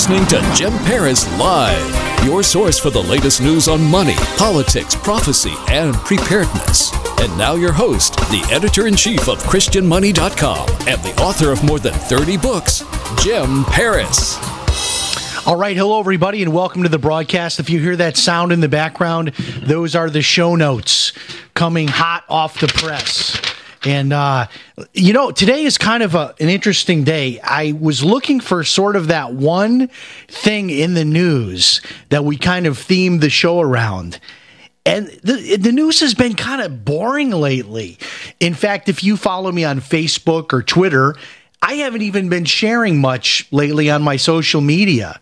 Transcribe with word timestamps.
listening 0.00 0.26
to 0.26 0.52
Jim 0.54 0.72
Paris 0.84 1.28
Live, 1.38 2.24
your 2.24 2.42
source 2.42 2.78
for 2.78 2.88
the 2.88 3.02
latest 3.02 3.42
news 3.42 3.68
on 3.68 3.82
money, 3.82 4.14
politics, 4.38 4.94
prophecy, 4.94 5.52
and 5.68 5.94
preparedness. 5.94 6.90
And 7.20 7.36
now, 7.36 7.54
your 7.54 7.72
host, 7.72 8.16
the 8.30 8.42
editor 8.50 8.86
in 8.86 8.96
chief 8.96 9.28
of 9.28 9.42
ChristianMoney.com 9.42 10.70
and 10.88 11.02
the 11.02 11.14
author 11.20 11.52
of 11.52 11.62
more 11.64 11.78
than 11.78 11.92
30 11.92 12.38
books, 12.38 12.82
Jim 13.22 13.62
Paris. 13.64 14.38
All 15.46 15.56
right, 15.56 15.76
hello 15.76 16.00
everybody, 16.00 16.42
and 16.42 16.54
welcome 16.54 16.82
to 16.82 16.88
the 16.88 16.98
broadcast. 16.98 17.60
If 17.60 17.68
you 17.68 17.78
hear 17.78 17.96
that 17.96 18.16
sound 18.16 18.52
in 18.52 18.60
the 18.60 18.70
background, 18.70 19.34
those 19.58 19.94
are 19.94 20.08
the 20.08 20.22
show 20.22 20.56
notes 20.56 21.12
coming 21.52 21.88
hot 21.88 22.24
off 22.26 22.58
the 22.58 22.68
press. 22.68 23.49
And 23.84 24.12
uh, 24.12 24.46
you 24.92 25.12
know, 25.12 25.30
today 25.30 25.64
is 25.64 25.78
kind 25.78 26.02
of 26.02 26.14
a, 26.14 26.34
an 26.38 26.48
interesting 26.48 27.02
day. 27.04 27.40
I 27.42 27.72
was 27.72 28.04
looking 28.04 28.40
for 28.40 28.62
sort 28.62 28.94
of 28.94 29.08
that 29.08 29.32
one 29.32 29.88
thing 30.28 30.70
in 30.70 30.94
the 30.94 31.04
news 31.04 31.80
that 32.10 32.24
we 32.24 32.36
kind 32.36 32.66
of 32.66 32.76
themed 32.76 33.20
the 33.20 33.30
show 33.30 33.60
around. 33.60 34.20
And 34.84 35.08
the, 35.22 35.56
the 35.56 35.72
news 35.72 36.00
has 36.00 36.14
been 36.14 36.34
kind 36.34 36.62
of 36.62 36.84
boring 36.84 37.30
lately. 37.30 37.98
In 38.38 38.54
fact, 38.54 38.88
if 38.88 39.04
you 39.04 39.16
follow 39.16 39.52
me 39.52 39.64
on 39.64 39.80
Facebook 39.80 40.52
or 40.52 40.62
Twitter, 40.62 41.14
I 41.62 41.74
haven't 41.74 42.02
even 42.02 42.28
been 42.28 42.46
sharing 42.46 43.00
much 43.00 43.46
lately 43.52 43.90
on 43.90 44.02
my 44.02 44.16
social 44.16 44.60
media. 44.60 45.20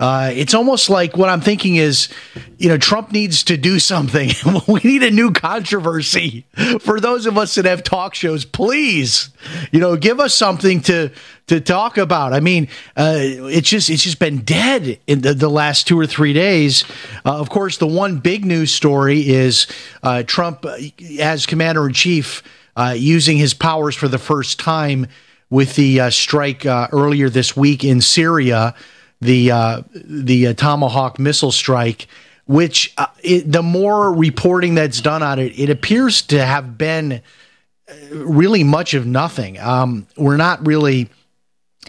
Uh, 0.00 0.30
it's 0.32 0.54
almost 0.54 0.88
like 0.88 1.14
what 1.14 1.28
I'm 1.28 1.42
thinking 1.42 1.76
is, 1.76 2.08
you 2.56 2.70
know, 2.70 2.78
Trump 2.78 3.12
needs 3.12 3.44
to 3.44 3.58
do 3.58 3.78
something. 3.78 4.30
we 4.66 4.80
need 4.82 5.02
a 5.02 5.10
new 5.10 5.30
controversy 5.30 6.46
for 6.80 6.98
those 7.00 7.26
of 7.26 7.36
us 7.36 7.54
that 7.56 7.66
have 7.66 7.82
talk 7.82 8.14
shows. 8.14 8.46
Please, 8.46 9.28
you 9.70 9.78
know, 9.78 9.96
give 9.96 10.18
us 10.18 10.32
something 10.32 10.80
to 10.82 11.10
to 11.48 11.60
talk 11.60 11.98
about. 11.98 12.32
I 12.32 12.40
mean, 12.40 12.68
uh, 12.96 13.16
it's 13.18 13.68
just 13.68 13.90
it's 13.90 14.02
just 14.02 14.18
been 14.18 14.38
dead 14.38 14.98
in 15.06 15.20
the, 15.20 15.34
the 15.34 15.50
last 15.50 15.86
two 15.86 16.00
or 16.00 16.06
three 16.06 16.32
days. 16.32 16.84
Uh, 17.26 17.38
of 17.38 17.50
course, 17.50 17.76
the 17.76 17.86
one 17.86 18.20
big 18.20 18.46
news 18.46 18.72
story 18.72 19.28
is 19.28 19.66
uh, 20.02 20.22
Trump 20.22 20.64
uh, 20.64 20.78
as 21.18 21.44
commander 21.44 21.86
in 21.86 21.92
chief 21.92 22.42
uh, 22.74 22.94
using 22.96 23.36
his 23.36 23.52
powers 23.52 23.94
for 23.94 24.08
the 24.08 24.18
first 24.18 24.58
time 24.58 25.08
with 25.50 25.74
the 25.74 26.00
uh, 26.00 26.10
strike 26.10 26.64
earlier 26.64 27.28
this 27.28 27.54
week 27.54 27.84
in 27.84 28.00
Syria, 28.00 28.74
the 29.20 29.50
uh, 29.50 29.82
the 29.94 30.48
uh, 30.48 30.54
Tomahawk 30.54 31.18
missile 31.18 31.52
strike. 31.52 32.06
Which 32.46 32.92
uh, 32.98 33.06
it, 33.22 33.52
the 33.52 33.62
more 33.62 34.12
reporting 34.12 34.74
that's 34.74 35.00
done 35.00 35.22
on 35.22 35.38
it, 35.38 35.56
it 35.56 35.70
appears 35.70 36.22
to 36.22 36.44
have 36.44 36.76
been 36.76 37.22
uh, 37.88 37.94
really 38.10 38.64
much 38.64 38.92
of 38.92 39.06
nothing. 39.06 39.56
Um, 39.60 40.08
we're 40.16 40.36
not 40.36 40.66
really 40.66 41.10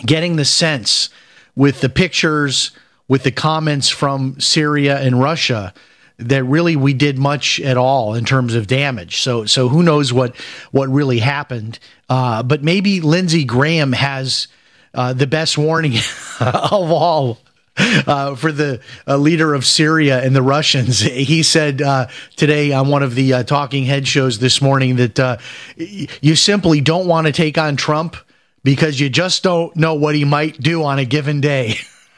getting 0.06 0.36
the 0.36 0.46
sense 0.46 1.10
with 1.56 1.82
the 1.82 1.90
pictures, 1.90 2.72
with 3.08 3.24
the 3.24 3.32
comments 3.32 3.90
from 3.90 4.40
Syria 4.40 5.00
and 5.00 5.20
Russia 5.20 5.74
that 6.22 6.44
really 6.44 6.76
we 6.76 6.94
did 6.94 7.18
much 7.18 7.60
at 7.60 7.78
all 7.78 8.14
in 8.14 8.24
terms 8.24 8.54
of 8.54 8.68
damage. 8.68 9.22
So 9.22 9.46
so 9.46 9.68
who 9.68 9.84
knows 9.84 10.14
what 10.14 10.36
what 10.72 10.90
really 10.90 11.20
happened? 11.20 11.80
Uh, 12.10 12.44
but 12.44 12.64
maybe 12.64 13.02
Lindsey 13.02 13.44
Graham 13.44 13.94
has 13.94 14.48
uh, 14.94 15.14
the 15.14 15.28
best 15.28 15.58
warning 15.58 15.94
of 16.40 16.92
all. 16.92 17.40
Uh, 17.78 18.36
for 18.36 18.52
the 18.52 18.82
uh, 19.08 19.16
leader 19.16 19.54
of 19.54 19.66
Syria 19.66 20.22
and 20.22 20.36
the 20.36 20.42
Russians, 20.42 21.00
he 21.00 21.42
said 21.42 21.82
uh, 21.82 22.08
today 22.36 22.74
on 22.74 22.90
one 22.90 23.02
of 23.02 23.16
the 23.16 23.34
uh, 23.34 23.44
talking 23.44 23.86
head 23.86 24.06
shows 24.06 24.40
this 24.40 24.62
morning 24.62 24.98
that 24.98 25.18
uh, 25.18 25.38
you 25.78 26.36
simply 26.36 26.82
don't 26.82 27.08
want 27.08 27.28
to 27.28 27.34
take 27.34 27.58
on 27.58 27.78
Trump 27.78 28.18
because 28.64 29.00
you 29.00 29.10
just 29.10 29.42
don't 29.42 29.74
know 29.76 29.96
what 29.96 30.16
he 30.16 30.26
might 30.26 30.60
do 30.60 30.84
on 30.84 31.00
a 31.00 31.06
given 31.06 31.40
day. 31.40 31.76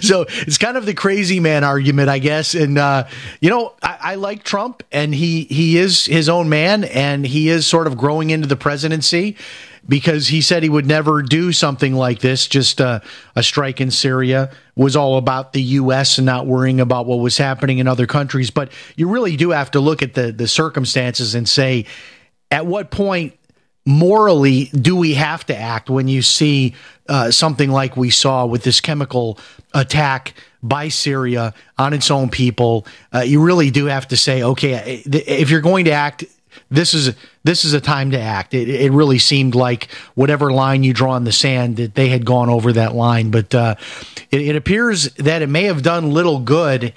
so 0.00 0.24
it's 0.28 0.58
kind 0.58 0.76
of 0.76 0.86
the 0.86 0.94
crazy 0.94 1.38
man 1.38 1.62
argument, 1.62 2.08
I 2.08 2.18
guess. 2.18 2.54
And 2.54 2.78
uh, 2.78 3.06
you 3.40 3.50
know, 3.50 3.74
I, 3.82 3.98
I 4.00 4.14
like 4.14 4.42
Trump, 4.42 4.82
and 4.90 5.14
he 5.14 5.44
he 5.44 5.76
is 5.76 6.06
his 6.06 6.28
own 6.28 6.48
man, 6.48 6.84
and 6.84 7.26
he 7.26 7.48
is 7.48 7.66
sort 7.66 7.86
of 7.86 7.96
growing 7.96 8.30
into 8.30 8.48
the 8.48 8.56
presidency 8.56 9.36
because 9.88 10.28
he 10.28 10.40
said 10.40 10.62
he 10.62 10.68
would 10.68 10.86
never 10.86 11.22
do 11.22 11.52
something 11.52 11.94
like 11.94 12.20
this. 12.20 12.46
Just 12.46 12.80
uh, 12.80 13.00
a 13.34 13.42
strike 13.42 13.80
in 13.80 13.90
Syria 13.90 14.50
was 14.74 14.96
all 14.96 15.16
about 15.16 15.52
the 15.52 15.62
U.S. 15.62 16.18
and 16.18 16.26
not 16.26 16.46
worrying 16.46 16.80
about 16.80 17.06
what 17.06 17.20
was 17.20 17.38
happening 17.38 17.78
in 17.78 17.88
other 17.88 18.06
countries. 18.06 18.50
But 18.50 18.72
you 18.96 19.08
really 19.08 19.36
do 19.36 19.50
have 19.50 19.70
to 19.72 19.80
look 19.80 20.02
at 20.02 20.14
the 20.14 20.32
the 20.32 20.48
circumstances 20.48 21.34
and 21.34 21.48
say, 21.48 21.86
at 22.50 22.66
what 22.66 22.90
point 22.90 23.34
morally 23.84 24.64
do 24.66 24.96
we 24.96 25.14
have 25.14 25.46
to 25.46 25.56
act 25.56 25.88
when 25.88 26.08
you 26.08 26.20
see 26.20 26.74
uh, 27.08 27.30
something 27.30 27.70
like 27.70 27.96
we 27.96 28.10
saw 28.10 28.44
with 28.44 28.64
this 28.64 28.80
chemical 28.80 29.38
attack 29.72 30.34
by 30.62 30.88
Syria 30.88 31.54
on 31.78 31.92
its 31.92 32.10
own 32.10 32.28
people? 32.28 32.86
Uh, 33.14 33.20
you 33.20 33.42
really 33.42 33.70
do 33.70 33.86
have 33.86 34.08
to 34.08 34.16
say, 34.16 34.42
okay, 34.42 35.02
if 35.06 35.50
you're 35.50 35.60
going 35.60 35.84
to 35.84 35.92
act, 35.92 36.24
this 36.70 36.94
is 36.94 37.14
this 37.44 37.64
is 37.64 37.72
a 37.72 37.80
time 37.80 38.10
to 38.10 38.20
act. 38.20 38.54
It, 38.54 38.68
it 38.68 38.92
really 38.92 39.18
seemed 39.18 39.54
like 39.54 39.88
whatever 40.14 40.52
line 40.52 40.82
you 40.82 40.92
draw 40.92 41.16
in 41.16 41.24
the 41.24 41.32
sand 41.32 41.76
that 41.76 41.94
they 41.94 42.08
had 42.08 42.24
gone 42.24 42.48
over 42.48 42.72
that 42.72 42.94
line, 42.94 43.30
but 43.30 43.54
uh, 43.54 43.74
it, 44.30 44.42
it 44.42 44.56
appears 44.56 45.12
that 45.14 45.42
it 45.42 45.48
may 45.48 45.64
have 45.64 45.82
done 45.82 46.10
little 46.10 46.40
good. 46.40 46.92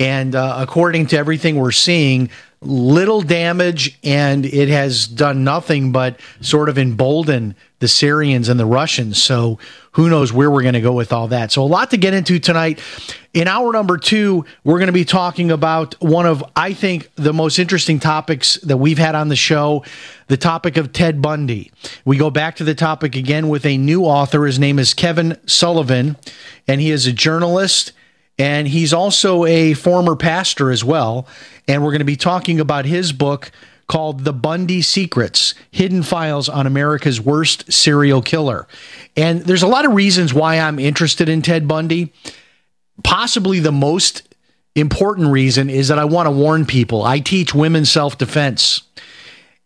And 0.00 0.34
uh, 0.34 0.56
according 0.58 1.06
to 1.08 1.16
everything 1.16 1.56
we're 1.56 1.70
seeing, 1.70 2.30
little 2.60 3.20
damage, 3.20 3.98
and 4.02 4.44
it 4.44 4.68
has 4.68 5.06
done 5.06 5.44
nothing 5.44 5.92
but 5.92 6.18
sort 6.40 6.68
of 6.68 6.78
embolden 6.78 7.54
the 7.82 7.88
Syrians 7.88 8.48
and 8.48 8.58
the 8.58 8.64
Russians. 8.64 9.20
So 9.20 9.58
who 9.90 10.08
knows 10.08 10.32
where 10.32 10.48
we're 10.48 10.62
going 10.62 10.74
to 10.74 10.80
go 10.80 10.92
with 10.92 11.12
all 11.12 11.26
that. 11.28 11.50
So 11.50 11.62
a 11.62 11.64
lot 11.64 11.90
to 11.90 11.96
get 11.96 12.14
into 12.14 12.38
tonight. 12.38 12.80
In 13.34 13.48
hour 13.48 13.72
number 13.72 13.98
two, 13.98 14.44
we're 14.62 14.78
going 14.78 14.86
to 14.86 14.92
be 14.92 15.04
talking 15.04 15.50
about 15.50 16.00
one 16.00 16.24
of, 16.24 16.44
I 16.54 16.74
think, 16.74 17.10
the 17.16 17.32
most 17.32 17.58
interesting 17.58 17.98
topics 17.98 18.54
that 18.58 18.76
we've 18.76 18.98
had 18.98 19.16
on 19.16 19.28
the 19.28 19.36
show 19.36 19.84
the 20.28 20.36
topic 20.36 20.76
of 20.76 20.92
Ted 20.92 21.20
Bundy. 21.20 21.72
We 22.04 22.16
go 22.16 22.30
back 22.30 22.56
to 22.56 22.64
the 22.64 22.74
topic 22.74 23.16
again 23.16 23.48
with 23.48 23.66
a 23.66 23.76
new 23.76 24.04
author. 24.04 24.46
His 24.46 24.58
name 24.58 24.78
is 24.78 24.94
Kevin 24.94 25.36
Sullivan, 25.44 26.16
and 26.66 26.80
he 26.80 26.90
is 26.90 27.06
a 27.06 27.12
journalist 27.12 27.92
and 28.38 28.66
he's 28.66 28.94
also 28.94 29.44
a 29.44 29.74
former 29.74 30.16
pastor 30.16 30.70
as 30.70 30.82
well. 30.82 31.26
And 31.68 31.82
we're 31.82 31.90
going 31.90 31.98
to 31.98 32.06
be 32.06 32.16
talking 32.16 32.60
about 32.60 32.86
his 32.86 33.12
book 33.12 33.50
called 33.92 34.24
The 34.24 34.32
Bundy 34.32 34.80
Secrets 34.80 35.54
Hidden 35.70 36.02
Files 36.02 36.48
on 36.48 36.66
America's 36.66 37.20
Worst 37.20 37.70
Serial 37.70 38.22
Killer. 38.22 38.66
And 39.18 39.42
there's 39.42 39.62
a 39.62 39.66
lot 39.66 39.84
of 39.84 39.92
reasons 39.92 40.32
why 40.32 40.58
I'm 40.58 40.78
interested 40.78 41.28
in 41.28 41.42
Ted 41.42 41.68
Bundy. 41.68 42.10
Possibly 43.04 43.60
the 43.60 43.70
most 43.70 44.34
important 44.74 45.28
reason 45.28 45.68
is 45.68 45.88
that 45.88 45.98
I 45.98 46.06
want 46.06 46.26
to 46.26 46.30
warn 46.30 46.64
people. 46.64 47.02
I 47.02 47.18
teach 47.18 47.54
women's 47.54 47.90
self 47.90 48.16
defense. 48.16 48.80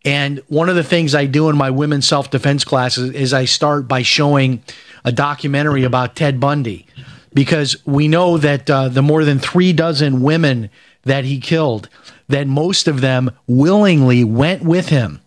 And 0.03 0.41
one 0.49 0.67
of 0.67 0.75
the 0.75 0.83
things 0.83 1.15
I 1.15 1.25
do 1.25 1.47
in 1.47 1.55
my 1.55 1.69
women's 1.69 2.05
self 2.05 2.29
defense 2.29 2.65
classes 2.65 3.11
is 3.11 3.33
I 3.33 3.45
start 3.45 3.87
by 3.87 4.01
showing 4.01 4.61
a 5.05 5.13
documentary 5.13 5.85
about 5.85 6.17
Ted 6.17 6.37
Bundy 6.37 6.85
because 7.33 7.77
we 7.85 8.09
know 8.09 8.37
that 8.37 8.69
uh, 8.69 8.89
the 8.89 9.01
more 9.01 9.23
than 9.23 9.39
three 9.39 9.71
dozen 9.71 10.21
women 10.21 10.69
that 11.03 11.23
he 11.23 11.39
killed, 11.39 11.87
that 12.27 12.47
most 12.47 12.87
of 12.87 13.01
them 13.01 13.31
willingly 13.47 14.23
went 14.23 14.63
with 14.63 14.89
him 14.89 15.21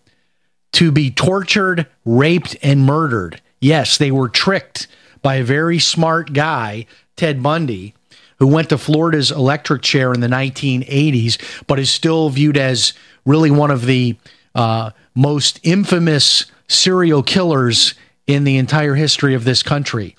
to 0.73 0.91
be 0.91 1.11
tortured, 1.11 1.87
raped, 2.05 2.55
and 2.61 2.85
murdered. 2.85 3.41
Yes, 3.59 3.97
they 3.97 4.11
were 4.11 4.29
tricked 4.29 4.87
by 5.21 5.35
a 5.35 5.43
very 5.43 5.79
smart 5.79 6.33
guy, 6.33 6.85
Ted 7.15 7.43
Bundy, 7.43 7.93
who 8.39 8.47
went 8.47 8.69
to 8.69 8.77
Florida's 8.77 9.31
electric 9.31 9.81
chair 9.81 10.13
in 10.13 10.19
the 10.19 10.27
1980s, 10.27 11.37
but 11.67 11.77
is 11.77 11.91
still 11.91 12.29
viewed 12.29 12.57
as 12.57 12.93
really 13.25 13.51
one 13.51 13.69
of 13.69 13.85
the 13.85 14.15
uh, 14.55 14.91
most 15.13 15.59
infamous 15.63 16.45
serial 16.67 17.21
killers 17.21 17.93
in 18.25 18.43
the 18.43 18.57
entire 18.57 18.95
history 18.95 19.35
of 19.35 19.43
this 19.43 19.61
country. 19.61 20.15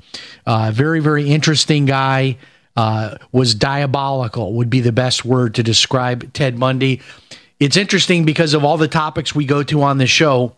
Uh, 0.47 0.71
very, 0.73 1.01
very 1.01 1.31
interesting 1.31 1.87
guy. 1.87 2.37
Uh, 2.75 3.17
was 3.33 3.55
diabolical, 3.55 4.55
would 4.55 4.71
be 4.71 4.81
the 4.81 4.93
best 4.93 5.27
word 5.27 5.55
to 5.57 5.63
describe 5.63 6.33
Ted 6.33 6.59
Bundy. 6.59 7.03
It's 7.61 7.77
interesting 7.77 8.25
because 8.25 8.55
of 8.55 8.65
all 8.65 8.79
the 8.79 8.89
topics 8.89 9.35
we 9.35 9.45
go 9.45 9.63
to 9.65 9.83
on 9.83 9.99
the 9.99 10.07
show. 10.07 10.57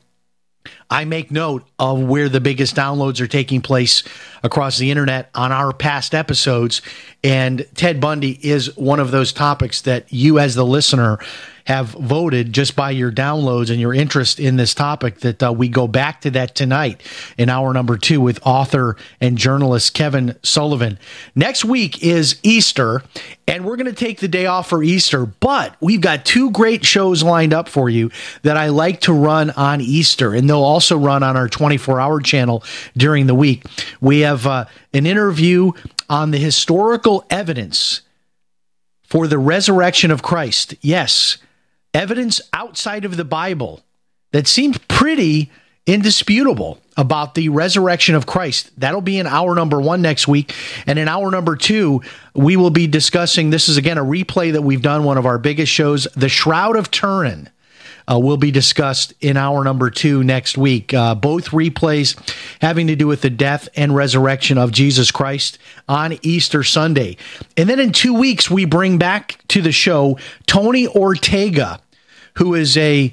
I 0.94 1.06
make 1.06 1.32
note 1.32 1.64
of 1.76 2.00
where 2.00 2.28
the 2.28 2.40
biggest 2.40 2.76
downloads 2.76 3.20
are 3.20 3.26
taking 3.26 3.60
place 3.60 4.04
across 4.44 4.78
the 4.78 4.92
internet 4.92 5.28
on 5.34 5.50
our 5.50 5.72
past 5.72 6.14
episodes. 6.14 6.82
And 7.24 7.66
Ted 7.74 8.00
Bundy 8.00 8.38
is 8.40 8.76
one 8.76 9.00
of 9.00 9.10
those 9.10 9.32
topics 9.32 9.80
that 9.80 10.12
you, 10.12 10.38
as 10.38 10.54
the 10.54 10.64
listener, 10.64 11.18
have 11.66 11.88
voted 11.88 12.52
just 12.52 12.76
by 12.76 12.90
your 12.90 13.10
downloads 13.10 13.70
and 13.70 13.80
your 13.80 13.94
interest 13.94 14.38
in 14.38 14.56
this 14.56 14.74
topic 14.74 15.20
that 15.20 15.42
uh, 15.42 15.50
we 15.52 15.66
go 15.66 15.88
back 15.88 16.20
to 16.20 16.30
that 16.30 16.54
tonight 16.54 17.02
in 17.38 17.48
hour 17.48 17.72
number 17.72 17.96
two 17.96 18.20
with 18.20 18.38
author 18.44 18.96
and 19.18 19.38
journalist 19.38 19.94
Kevin 19.94 20.36
Sullivan. 20.42 20.98
Next 21.34 21.64
week 21.64 22.02
is 22.02 22.38
Easter, 22.42 23.02
and 23.48 23.64
we're 23.64 23.76
going 23.76 23.86
to 23.86 23.92
take 23.94 24.20
the 24.20 24.28
day 24.28 24.44
off 24.44 24.68
for 24.68 24.82
Easter, 24.82 25.24
but 25.24 25.74
we've 25.80 26.02
got 26.02 26.26
two 26.26 26.50
great 26.50 26.84
shows 26.84 27.22
lined 27.22 27.54
up 27.54 27.68
for 27.68 27.88
you 27.88 28.10
that 28.42 28.58
I 28.58 28.68
like 28.68 29.00
to 29.02 29.14
run 29.14 29.48
on 29.50 29.80
Easter, 29.80 30.34
and 30.34 30.48
they'll 30.48 30.58
also 30.58 30.83
run 30.90 31.22
on 31.22 31.36
our 31.36 31.48
24 31.48 32.00
hour 32.00 32.20
channel 32.20 32.62
during 32.96 33.26
the 33.26 33.34
week. 33.34 33.64
We 34.00 34.20
have 34.20 34.46
uh, 34.46 34.66
an 34.92 35.06
interview 35.06 35.72
on 36.08 36.30
the 36.30 36.38
historical 36.38 37.24
evidence 37.30 38.02
for 39.02 39.26
the 39.26 39.38
resurrection 39.38 40.10
of 40.10 40.22
Christ. 40.22 40.74
Yes, 40.80 41.38
evidence 41.92 42.40
outside 42.52 43.04
of 43.04 43.16
the 43.16 43.24
Bible 43.24 43.82
that 44.32 44.46
seemed 44.46 44.86
pretty 44.88 45.50
indisputable 45.86 46.80
about 46.96 47.34
the 47.34 47.48
resurrection 47.48 48.14
of 48.14 48.26
Christ. 48.26 48.70
That'll 48.78 49.00
be 49.00 49.18
in 49.18 49.26
hour 49.26 49.54
number 49.54 49.80
one 49.80 50.00
next 50.00 50.26
week. 50.26 50.54
And 50.86 50.98
in 50.98 51.08
hour 51.08 51.30
number 51.30 51.56
two, 51.56 52.02
we 52.34 52.56
will 52.56 52.70
be 52.70 52.86
discussing 52.86 53.50
this 53.50 53.68
is 53.68 53.76
again 53.76 53.98
a 53.98 54.04
replay 54.04 54.52
that 54.52 54.62
we've 54.62 54.82
done, 54.82 55.04
one 55.04 55.18
of 55.18 55.26
our 55.26 55.38
biggest 55.38 55.72
shows, 55.72 56.08
The 56.16 56.28
Shroud 56.28 56.76
of 56.76 56.90
Turin. 56.90 57.50
Uh, 58.06 58.18
will 58.18 58.36
be 58.36 58.50
discussed 58.50 59.14
in 59.20 59.36
hour 59.36 59.64
number 59.64 59.88
two 59.88 60.22
next 60.22 60.58
week. 60.58 60.92
Uh, 60.92 61.14
both 61.14 61.50
replays 61.50 62.14
having 62.60 62.86
to 62.86 62.94
do 62.94 63.06
with 63.06 63.22
the 63.22 63.30
death 63.30 63.68
and 63.76 63.94
resurrection 63.94 64.58
of 64.58 64.72
Jesus 64.72 65.10
Christ 65.10 65.58
on 65.88 66.18
Easter 66.20 66.62
Sunday. 66.62 67.16
And 67.56 67.68
then 67.68 67.80
in 67.80 67.92
two 67.92 68.12
weeks, 68.12 68.50
we 68.50 68.66
bring 68.66 68.98
back 68.98 69.38
to 69.48 69.62
the 69.62 69.72
show 69.72 70.18
Tony 70.46 70.86
Ortega, 70.86 71.80
who 72.34 72.54
is 72.54 72.76
a 72.76 73.12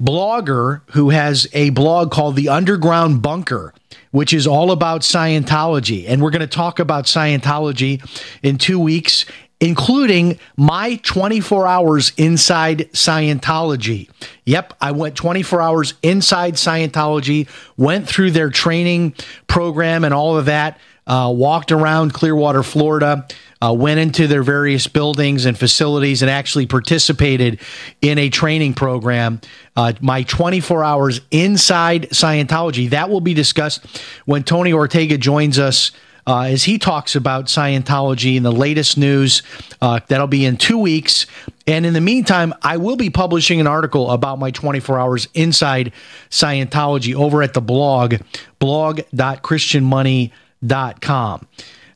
blogger 0.00 0.82
who 0.90 1.10
has 1.10 1.46
a 1.52 1.70
blog 1.70 2.10
called 2.10 2.36
The 2.36 2.48
Underground 2.48 3.22
Bunker, 3.22 3.72
which 4.10 4.32
is 4.32 4.46
all 4.46 4.70
about 4.70 5.00
Scientology. 5.02 6.04
And 6.06 6.22
we're 6.22 6.30
going 6.30 6.40
to 6.40 6.46
talk 6.46 6.78
about 6.78 7.04
Scientology 7.04 8.02
in 8.42 8.58
two 8.58 8.78
weeks, 8.78 9.24
including 9.60 10.38
my 10.56 10.96
24 10.96 11.66
hours 11.66 12.12
inside 12.16 12.90
Scientology. 12.92 14.10
Yep, 14.44 14.74
I 14.80 14.92
went 14.92 15.16
24 15.16 15.60
hours 15.60 15.94
inside 16.02 16.54
Scientology, 16.54 17.48
went 17.76 18.06
through 18.06 18.32
their 18.32 18.50
training 18.50 19.14
program 19.46 20.04
and 20.04 20.12
all 20.12 20.36
of 20.36 20.46
that, 20.46 20.78
uh, 21.06 21.32
walked 21.34 21.72
around 21.72 22.12
Clearwater, 22.12 22.62
Florida 22.62 23.26
uh, 23.62 23.72
went 23.72 23.98
into 23.98 24.26
their 24.26 24.42
various 24.42 24.86
buildings 24.86 25.44
and 25.44 25.58
facilities 25.58 26.22
and 26.22 26.30
actually 26.30 26.66
participated 26.66 27.60
in 28.02 28.18
a 28.18 28.28
training 28.28 28.74
program. 28.74 29.40
Uh, 29.76 29.92
my 30.00 30.22
24 30.24 30.84
hours 30.84 31.20
inside 31.30 32.10
Scientology, 32.10 32.90
that 32.90 33.08
will 33.08 33.20
be 33.20 33.34
discussed 33.34 33.84
when 34.24 34.42
Tony 34.42 34.72
Ortega 34.72 35.16
joins 35.16 35.58
us. 35.58 35.92
Uh, 36.26 36.42
as 36.42 36.64
he 36.64 36.78
talks 36.78 37.14
about 37.14 37.44
Scientology 37.44 38.36
and 38.36 38.44
the 38.44 38.50
latest 38.50 38.98
news. 38.98 39.44
Uh, 39.80 40.00
that'll 40.08 40.26
be 40.26 40.44
in 40.44 40.56
two 40.56 40.78
weeks. 40.78 41.26
And 41.68 41.86
in 41.86 41.94
the 41.94 42.00
meantime, 42.00 42.52
I 42.62 42.78
will 42.78 42.96
be 42.96 43.10
publishing 43.10 43.60
an 43.60 43.68
article 43.68 44.10
about 44.10 44.38
my 44.38 44.50
24 44.50 44.98
hours 44.98 45.28
inside 45.34 45.92
Scientology 46.30 47.14
over 47.14 47.42
at 47.42 47.52
the 47.54 47.60
blog, 47.60 48.16
blog.christianmoney.com. 48.58 51.48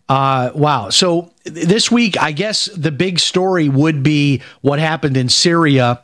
Uh, 0.09 0.51
wow. 0.55 0.91
So 0.91 1.33
this 1.45 1.91
week, 1.91 2.21
I 2.21 2.31
guess 2.33 2.67
the 2.67 2.91
big 2.91 3.21
story 3.21 3.69
would 3.69 4.03
be 4.03 4.43
what 4.61 4.81
happened 4.81 5.17
in 5.17 5.29
Syria 5.29 6.03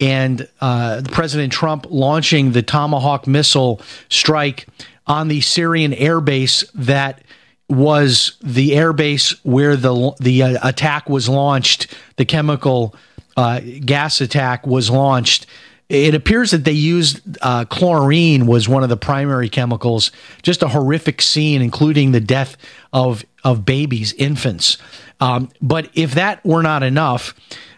and 0.00 0.48
uh, 0.60 1.02
President 1.10 1.52
Trump 1.52 1.86
launching 1.90 2.52
the 2.52 2.62
Tomahawk 2.62 3.26
missile 3.26 3.80
strike 4.08 4.68
on 5.08 5.26
the 5.26 5.40
Syrian 5.40 5.90
airbase 5.92 6.64
that 6.74 7.20
was 7.68 8.36
the 8.42 8.70
airbase 8.70 9.38
where 9.42 9.76
the 9.76 10.12
the 10.20 10.42
uh, 10.42 10.68
attack 10.68 11.08
was 11.08 11.28
launched. 11.28 11.94
The 12.16 12.24
chemical 12.24 12.94
uh, 13.36 13.60
gas 13.84 14.20
attack 14.20 14.66
was 14.66 14.90
launched 14.90 15.46
it 15.88 16.14
appears 16.14 16.50
that 16.50 16.64
they 16.64 16.72
used 16.72 17.38
uh, 17.40 17.64
chlorine 17.64 18.46
was 18.46 18.68
one 18.68 18.82
of 18.82 18.90
the 18.90 18.96
primary 18.96 19.48
chemicals. 19.48 20.12
Just 20.42 20.62
a 20.62 20.68
horrific 20.68 21.22
scene, 21.22 21.62
including 21.62 22.12
the 22.12 22.20
death 22.20 22.56
of 22.92 23.24
of 23.44 23.64
babies, 23.64 24.12
infants. 24.14 24.76
Um, 25.20 25.48
but 25.62 25.88
if 25.94 26.14
that 26.14 26.44
were 26.44 26.62
not 26.62 26.82
enough, 26.82 27.34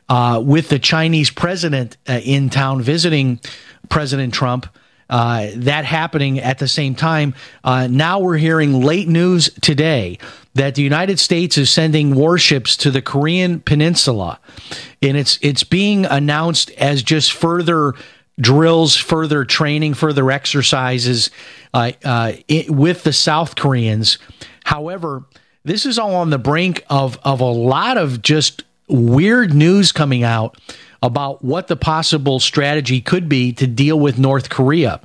uh, 0.09 0.43
with 0.45 0.69
the 0.71 0.79
Chinese 0.79 1.31
president 1.31 1.97
uh, 2.09 2.21
in 2.25 2.51
town 2.51 2.83
visiting 2.83 3.39
President 3.89 4.35
Trump, 4.35 4.67
uh, 5.11 5.49
that 5.57 5.85
happening 5.85 6.39
at 6.39 6.59
the 6.59 6.69
same 6.69 6.95
time. 6.95 7.35
Uh, 7.63 7.89
now 7.91 8.21
we're 8.21 8.39
hearing 8.39 8.81
late 8.81 9.09
news 9.09 9.51
today 9.61 10.19
that 10.55 10.77
the 10.77 10.83
United 10.83 11.19
States 11.19 11.59
is 11.59 11.71
sending 11.71 12.15
warships 12.15 12.77
to 12.79 12.91
the 12.91 13.03
Korean 13.03 13.61
Peninsula, 13.61 14.41
and 15.03 15.17
it's 15.17 15.39
it's 15.43 15.65
being 15.65 16.07
announced 16.07 16.71
as 16.73 17.03
just 17.03 17.33
further 17.33 17.95
drills, 18.41 18.97
further 18.97 19.45
training, 19.45 19.95
further 19.95 20.31
exercises 20.31 21.31
uh, 21.75 21.93
uh, 22.05 22.33
it, 22.49 22.71
with 22.71 23.03
the 23.03 23.13
South 23.13 23.57
Koreans. 23.57 24.19
However, 24.65 25.25
this 25.65 25.85
is 25.85 25.99
all 25.99 26.15
on 26.15 26.31
the 26.31 26.39
brink 26.39 26.85
of 26.89 27.19
of 27.23 27.41
a 27.41 27.45
lot 27.45 27.99
of 27.99 28.23
just 28.23 28.65
weird 28.89 29.55
news 29.55 29.93
coming 29.93 30.23
out 30.23 30.57
about 31.03 31.45
what 31.45 31.69
the 31.69 31.77
possible 31.77 32.41
strategy 32.41 33.01
could 33.01 33.29
be 33.29 33.53
to 33.55 33.67
deal 33.67 33.99
with 33.99 34.19
North 34.19 34.51
Korea, 34.51 35.01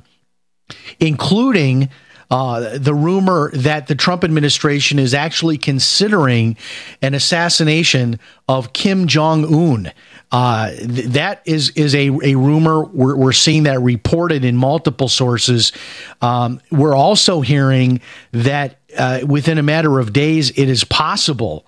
including 1.00 1.88
uh, 2.30 2.76
the 2.78 2.94
rumor 2.94 3.50
that 3.52 3.86
the 3.86 3.94
Trump 3.94 4.24
administration 4.24 4.98
is 4.98 5.14
actually 5.14 5.58
considering 5.58 6.56
an 7.00 7.14
assassination 7.14 8.18
of 8.48 8.72
Kim 8.72 9.06
Jong 9.06 9.44
Un. 9.44 9.92
Uh, 10.32 10.70
th- 10.70 11.06
that 11.06 11.40
is 11.44 11.70
is 11.70 11.94
a, 11.94 12.08
a 12.24 12.34
rumor. 12.34 12.84
We're, 12.84 13.16
we're 13.16 13.32
seeing 13.32 13.62
that 13.64 13.80
reported 13.80 14.44
in 14.44 14.56
multiple 14.56 15.08
sources. 15.08 15.72
Um, 16.20 16.60
we're 16.72 16.96
also 16.96 17.42
hearing 17.42 18.00
that 18.32 18.78
uh, 18.98 19.20
within 19.24 19.58
a 19.58 19.62
matter 19.62 20.00
of 20.00 20.12
days, 20.12 20.50
it 20.50 20.68
is 20.68 20.82
possible 20.82 21.64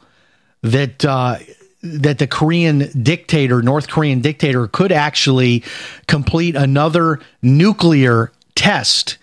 that 0.63 1.05
uh, 1.05 1.39
that 1.83 2.19
the 2.19 2.27
Korean 2.27 2.91
dictator, 3.01 3.63
North 3.63 3.89
Korean 3.89 4.21
dictator, 4.21 4.67
could 4.67 4.91
actually 4.91 5.63
complete 6.09 6.57
another 6.57 7.21
nuclear 7.43 8.33
test 8.59 9.19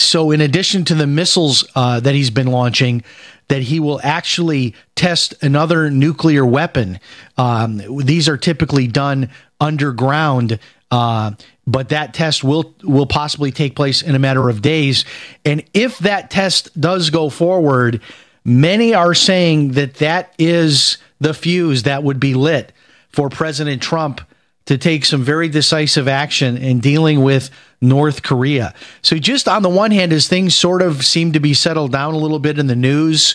so, 0.00 0.30
in 0.30 0.40
addition 0.40 0.84
to 0.86 0.94
the 0.94 1.06
missiles 1.06 1.68
uh, 1.74 2.00
that 2.00 2.14
he's 2.14 2.30
been 2.30 2.46
launching, 2.46 3.04
that 3.48 3.62
he 3.62 3.80
will 3.80 4.00
actually 4.02 4.74
test 4.94 5.34
another 5.42 5.90
nuclear 5.90 6.44
weapon. 6.44 6.98
Um, 7.36 7.82
these 8.04 8.26
are 8.28 8.38
typically 8.38 8.86
done 8.86 9.28
underground, 9.60 10.58
uh, 10.90 11.32
but 11.66 11.90
that 11.90 12.14
test 12.14 12.42
will 12.42 12.74
will 12.82 13.06
possibly 13.06 13.52
take 13.52 13.76
place 13.76 14.00
in 14.00 14.14
a 14.14 14.18
matter 14.18 14.48
of 14.48 14.62
days. 14.62 15.04
And 15.44 15.62
if 15.74 15.98
that 15.98 16.30
test 16.30 16.80
does 16.80 17.10
go 17.10 17.28
forward, 17.28 18.00
many 18.42 18.94
are 18.94 19.14
saying 19.14 19.72
that 19.72 19.96
that 19.96 20.34
is 20.38 20.96
the 21.20 21.34
fuse 21.34 21.82
that 21.82 22.02
would 22.02 22.20
be 22.20 22.32
lit 22.32 22.72
for 23.10 23.28
President 23.28 23.82
Trump 23.82 24.22
to 24.64 24.78
take 24.78 25.04
some 25.04 25.22
very 25.22 25.48
decisive 25.48 26.08
action 26.08 26.56
in 26.56 26.80
dealing 26.80 27.22
with 27.22 27.50
North 27.80 28.22
Korea. 28.22 28.74
So, 29.02 29.16
just 29.16 29.48
on 29.48 29.62
the 29.62 29.68
one 29.68 29.90
hand, 29.90 30.12
as 30.12 30.28
things 30.28 30.54
sort 30.54 30.82
of 30.82 31.04
seem 31.04 31.32
to 31.32 31.40
be 31.40 31.54
settled 31.54 31.92
down 31.92 32.14
a 32.14 32.18
little 32.18 32.38
bit 32.38 32.58
in 32.58 32.66
the 32.66 32.76
news 32.76 33.34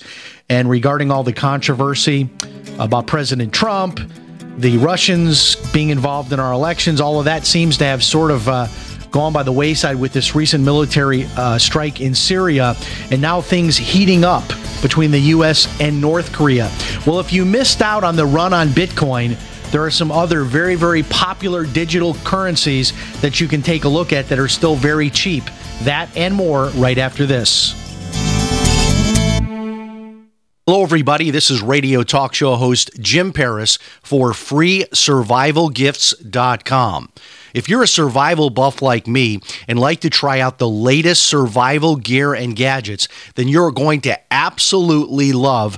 and 0.49 0.69
regarding 0.69 1.09
all 1.09 1.23
the 1.23 1.33
controversy 1.33 2.29
about 2.77 3.07
President 3.07 3.51
Trump, 3.51 3.99
the 4.57 4.77
Russians 4.77 5.55
being 5.71 5.89
involved 5.89 6.31
in 6.31 6.39
our 6.39 6.53
elections, 6.53 7.01
all 7.01 7.19
of 7.19 7.25
that 7.25 7.45
seems 7.45 7.77
to 7.77 7.85
have 7.85 8.03
sort 8.03 8.31
of 8.31 8.47
uh, 8.47 8.67
gone 9.09 9.33
by 9.33 9.43
the 9.43 9.51
wayside 9.51 9.95
with 9.95 10.13
this 10.13 10.35
recent 10.35 10.63
military 10.63 11.25
uh, 11.37 11.57
strike 11.57 12.01
in 12.01 12.13
Syria, 12.13 12.75
and 13.11 13.21
now 13.21 13.41
things 13.41 13.77
heating 13.77 14.23
up 14.23 14.43
between 14.81 15.09
the 15.09 15.19
U.S. 15.19 15.67
and 15.81 15.99
North 15.99 16.31
Korea. 16.31 16.71
Well, 17.07 17.19
if 17.19 17.33
you 17.33 17.45
missed 17.45 17.81
out 17.81 18.03
on 18.03 18.15
the 18.15 18.25
run 18.25 18.53
on 18.53 18.67
Bitcoin, 18.69 19.37
there 19.71 19.83
are 19.83 19.91
some 19.91 20.11
other 20.11 20.43
very, 20.43 20.75
very 20.75 21.03
popular 21.03 21.65
digital 21.65 22.13
currencies 22.23 22.93
that 23.21 23.39
you 23.39 23.47
can 23.47 23.61
take 23.61 23.83
a 23.83 23.89
look 23.89 24.13
at 24.13 24.27
that 24.29 24.39
are 24.39 24.47
still 24.47 24.75
very 24.75 25.09
cheap. 25.09 25.43
That 25.83 26.09
and 26.15 26.33
more 26.33 26.67
right 26.69 26.97
after 26.97 27.25
this. 27.25 27.85
Hello, 30.67 30.81
everybody. 30.81 31.29
This 31.29 31.51
is 31.51 31.61
radio 31.61 32.01
talk 32.01 32.33
show 32.33 32.55
host 32.55 32.89
Jim 32.99 33.33
Paris 33.33 33.77
for 34.01 34.31
freesurvivalgifts.com. 34.31 37.09
If 37.53 37.69
you're 37.69 37.83
a 37.83 37.87
survival 37.87 38.49
buff 38.49 38.81
like 38.81 39.05
me 39.05 39.41
and 39.67 39.77
like 39.77 40.01
to 40.01 40.09
try 40.09 40.39
out 40.39 40.57
the 40.57 40.67
latest 40.67 41.27
survival 41.27 41.97
gear 41.97 42.33
and 42.33 42.55
gadgets, 42.55 43.07
then 43.35 43.47
you're 43.47 43.71
going 43.71 44.01
to 44.01 44.19
absolutely 44.33 45.33
love 45.33 45.77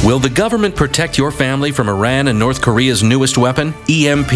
Will 0.00 0.18
the 0.18 0.30
government 0.30 0.74
protect 0.74 1.16
your 1.16 1.30
family 1.30 1.70
from 1.70 1.88
Iran 1.88 2.26
and 2.26 2.36
North 2.36 2.60
Korea's 2.60 3.04
newest 3.04 3.38
weapon, 3.38 3.72
EMP? 3.88 4.32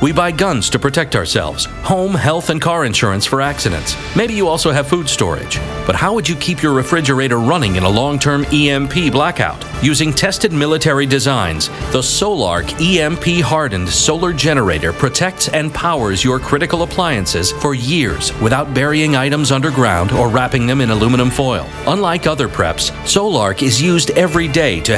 We 0.00 0.12
buy 0.12 0.30
guns 0.30 0.70
to 0.70 0.78
protect 0.78 1.16
ourselves, 1.16 1.64
home, 1.82 2.14
health, 2.14 2.50
and 2.50 2.60
car 2.60 2.84
insurance 2.84 3.26
for 3.26 3.40
accidents. 3.40 3.96
Maybe 4.14 4.34
you 4.34 4.46
also 4.46 4.70
have 4.70 4.86
food 4.86 5.08
storage. 5.08 5.58
But 5.86 5.96
how 5.96 6.14
would 6.14 6.28
you 6.28 6.36
keep 6.36 6.62
your 6.62 6.72
refrigerator 6.72 7.38
running 7.38 7.76
in 7.76 7.82
a 7.82 7.88
long 7.88 8.20
term 8.20 8.44
EMP 8.52 9.10
blackout? 9.10 9.64
Using 9.82 10.12
tested 10.12 10.52
military 10.52 11.06
designs, 11.06 11.68
the 11.90 12.02
Solark 12.02 12.68
EMP 12.80 13.42
hardened 13.42 13.88
solar 13.88 14.32
generator 14.32 14.92
protects 14.92 15.48
and 15.48 15.74
powers 15.74 16.22
your 16.22 16.38
critical 16.38 16.82
appliances 16.82 17.50
for 17.50 17.74
years 17.74 18.38
without 18.40 18.72
burying 18.72 19.16
items 19.16 19.50
underground 19.50 20.12
or 20.12 20.28
wrapping 20.28 20.66
them 20.66 20.80
in 20.80 20.90
aluminum 20.90 21.30
foil. 21.30 21.66
Unlike 21.86 22.26
other 22.28 22.48
preps, 22.48 22.92
Solark 23.04 23.62
is 23.62 23.82
used 23.82 24.10
every 24.10 24.46
day 24.46 24.80
to 24.80 24.97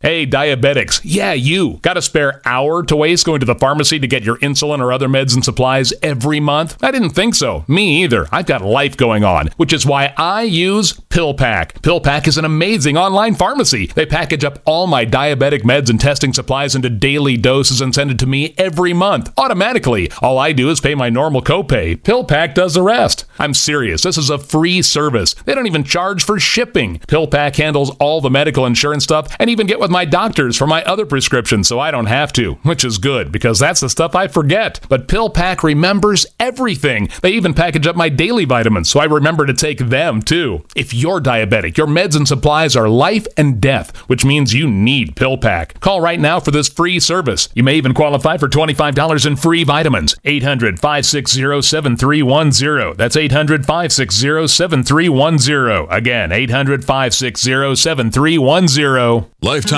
Hey, 0.00 0.28
diabetics. 0.28 1.00
Yeah, 1.02 1.32
you. 1.32 1.80
Got 1.82 1.96
a 1.96 2.02
spare 2.02 2.40
hour 2.44 2.84
to 2.84 2.94
waste 2.94 3.26
going 3.26 3.40
to 3.40 3.46
the 3.46 3.56
pharmacy 3.56 3.98
to 3.98 4.06
get 4.06 4.22
your 4.22 4.38
insulin 4.38 4.78
or 4.78 4.92
other 4.92 5.08
meds 5.08 5.34
and 5.34 5.44
supplies 5.44 5.92
every 6.04 6.38
month? 6.38 6.76
I 6.84 6.92
didn't 6.92 7.10
think 7.10 7.34
so. 7.34 7.64
Me 7.66 8.04
either. 8.04 8.28
I've 8.30 8.46
got 8.46 8.62
life 8.62 8.96
going 8.96 9.24
on, 9.24 9.48
which 9.56 9.72
is 9.72 9.84
why 9.84 10.14
I 10.16 10.42
use 10.42 10.92
PillPack. 10.92 11.80
PillPack 11.80 12.28
is 12.28 12.38
an 12.38 12.44
amazing 12.44 12.96
online 12.96 13.34
pharmacy. 13.34 13.86
They 13.86 14.06
package 14.06 14.44
up 14.44 14.60
all 14.64 14.86
my 14.86 15.04
diabetic 15.04 15.62
meds 15.62 15.90
and 15.90 16.00
testing 16.00 16.32
supplies 16.32 16.76
into 16.76 16.90
daily 16.90 17.36
doses 17.36 17.80
and 17.80 17.92
send 17.92 18.12
it 18.12 18.20
to 18.20 18.26
me 18.26 18.54
every 18.56 18.92
month 18.92 19.32
automatically. 19.36 20.12
All 20.22 20.38
I 20.38 20.52
do 20.52 20.70
is 20.70 20.80
pay 20.80 20.94
my 20.94 21.10
normal 21.10 21.42
copay. 21.42 21.96
PillPack 21.96 22.54
does 22.54 22.74
the 22.74 22.82
rest. 22.82 23.24
I'm 23.40 23.52
serious. 23.52 24.02
This 24.02 24.16
is 24.16 24.30
a 24.30 24.38
free 24.38 24.80
service. 24.80 25.34
They 25.34 25.56
don't 25.56 25.66
even 25.66 25.82
charge 25.82 26.22
for 26.22 26.38
shipping. 26.38 27.00
PillPack 27.00 27.56
handles 27.56 27.90
all 27.98 28.20
the 28.20 28.30
medical 28.30 28.64
insurance 28.64 29.02
stuff 29.02 29.34
and 29.40 29.50
even 29.50 29.66
get 29.66 29.80
with 29.88 29.92
my 29.94 30.04
doctors 30.04 30.54
for 30.54 30.66
my 30.66 30.84
other 30.84 31.06
prescriptions 31.06 31.66
so 31.66 31.80
I 31.80 31.90
don't 31.90 32.06
have 32.06 32.30
to, 32.34 32.54
which 32.62 32.84
is 32.84 32.98
good 32.98 33.32
because 33.32 33.58
that's 33.58 33.80
the 33.80 33.88
stuff 33.88 34.14
I 34.14 34.28
forget. 34.28 34.80
But 34.90 35.08
PillPack 35.08 35.62
remembers 35.62 36.26
everything. 36.38 37.08
They 37.22 37.30
even 37.30 37.54
package 37.54 37.86
up 37.86 37.96
my 37.96 38.10
daily 38.10 38.44
vitamins 38.44 38.90
so 38.90 39.00
I 39.00 39.06
remember 39.06 39.46
to 39.46 39.54
take 39.54 39.78
them 39.78 40.20
too. 40.20 40.62
If 40.76 40.92
you're 40.92 41.22
diabetic, 41.22 41.78
your 41.78 41.86
meds 41.86 42.16
and 42.16 42.28
supplies 42.28 42.76
are 42.76 42.86
life 42.86 43.26
and 43.38 43.62
death, 43.62 43.96
which 44.08 44.26
means 44.26 44.52
you 44.52 44.68
need 44.68 45.16
PillPack. 45.16 45.80
Call 45.80 46.02
right 46.02 46.20
now 46.20 46.38
for 46.38 46.50
this 46.50 46.68
free 46.68 47.00
service. 47.00 47.48
You 47.54 47.62
may 47.62 47.76
even 47.76 47.94
qualify 47.94 48.36
for 48.36 48.48
$25 48.48 49.26
in 49.26 49.36
free 49.36 49.64
vitamins. 49.64 50.16
800 50.26 50.78
560 50.78 51.62
7310. 51.62 52.94
That's 52.98 53.16
800 53.16 53.64
560 53.64 54.48
7310. 54.48 55.86
Again, 55.90 56.30
800 56.30 56.84
560 56.84 57.74
7310. 57.74 59.30
Lifetime 59.40 59.77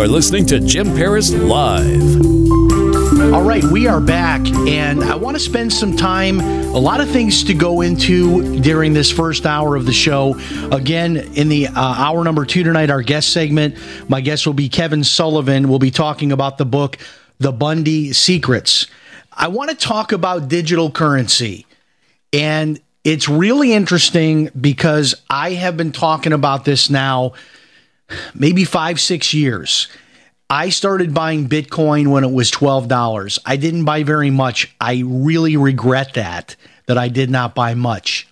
Are 0.00 0.08
listening 0.08 0.46
to 0.46 0.58
Jim 0.60 0.86
Paris 0.96 1.30
Live. 1.30 2.24
All 3.34 3.42
right, 3.42 3.62
we 3.64 3.86
are 3.86 4.00
back, 4.00 4.40
and 4.66 5.04
I 5.04 5.14
want 5.14 5.36
to 5.36 5.40
spend 5.42 5.70
some 5.70 5.94
time. 5.94 6.40
A 6.40 6.78
lot 6.78 7.02
of 7.02 7.10
things 7.10 7.44
to 7.44 7.52
go 7.52 7.82
into 7.82 8.58
during 8.62 8.94
this 8.94 9.12
first 9.12 9.44
hour 9.44 9.76
of 9.76 9.84
the 9.84 9.92
show. 9.92 10.40
Again, 10.72 11.18
in 11.34 11.50
the 11.50 11.66
uh, 11.66 11.72
hour 11.76 12.24
number 12.24 12.46
two 12.46 12.62
tonight, 12.62 12.88
our 12.88 13.02
guest 13.02 13.34
segment, 13.34 13.76
my 14.08 14.22
guest 14.22 14.46
will 14.46 14.54
be 14.54 14.70
Kevin 14.70 15.04
Sullivan. 15.04 15.68
We'll 15.68 15.78
be 15.78 15.90
talking 15.90 16.32
about 16.32 16.56
the 16.56 16.64
book, 16.64 16.96
The 17.38 17.52
Bundy 17.52 18.14
Secrets. 18.14 18.86
I 19.30 19.48
want 19.48 19.68
to 19.68 19.76
talk 19.76 20.12
about 20.12 20.48
digital 20.48 20.90
currency. 20.90 21.66
And 22.32 22.80
it's 23.04 23.28
really 23.28 23.74
interesting 23.74 24.48
because 24.58 25.14
I 25.28 25.50
have 25.52 25.76
been 25.76 25.92
talking 25.92 26.32
about 26.32 26.64
this 26.64 26.88
now 26.88 27.34
maybe 28.34 28.64
five, 28.64 29.00
six 29.00 29.34
years. 29.34 29.88
I 30.48 30.70
started 30.70 31.14
buying 31.14 31.48
Bitcoin 31.48 32.08
when 32.08 32.24
it 32.24 32.32
was 32.32 32.50
$12. 32.50 33.38
I 33.46 33.56
didn't 33.56 33.84
buy 33.84 34.02
very 34.02 34.30
much. 34.30 34.74
I 34.80 35.02
really 35.06 35.56
regret 35.56 36.14
that, 36.14 36.56
that 36.86 36.98
I 36.98 37.08
did 37.08 37.30
not 37.30 37.54
buy 37.54 37.74
much 37.74 38.26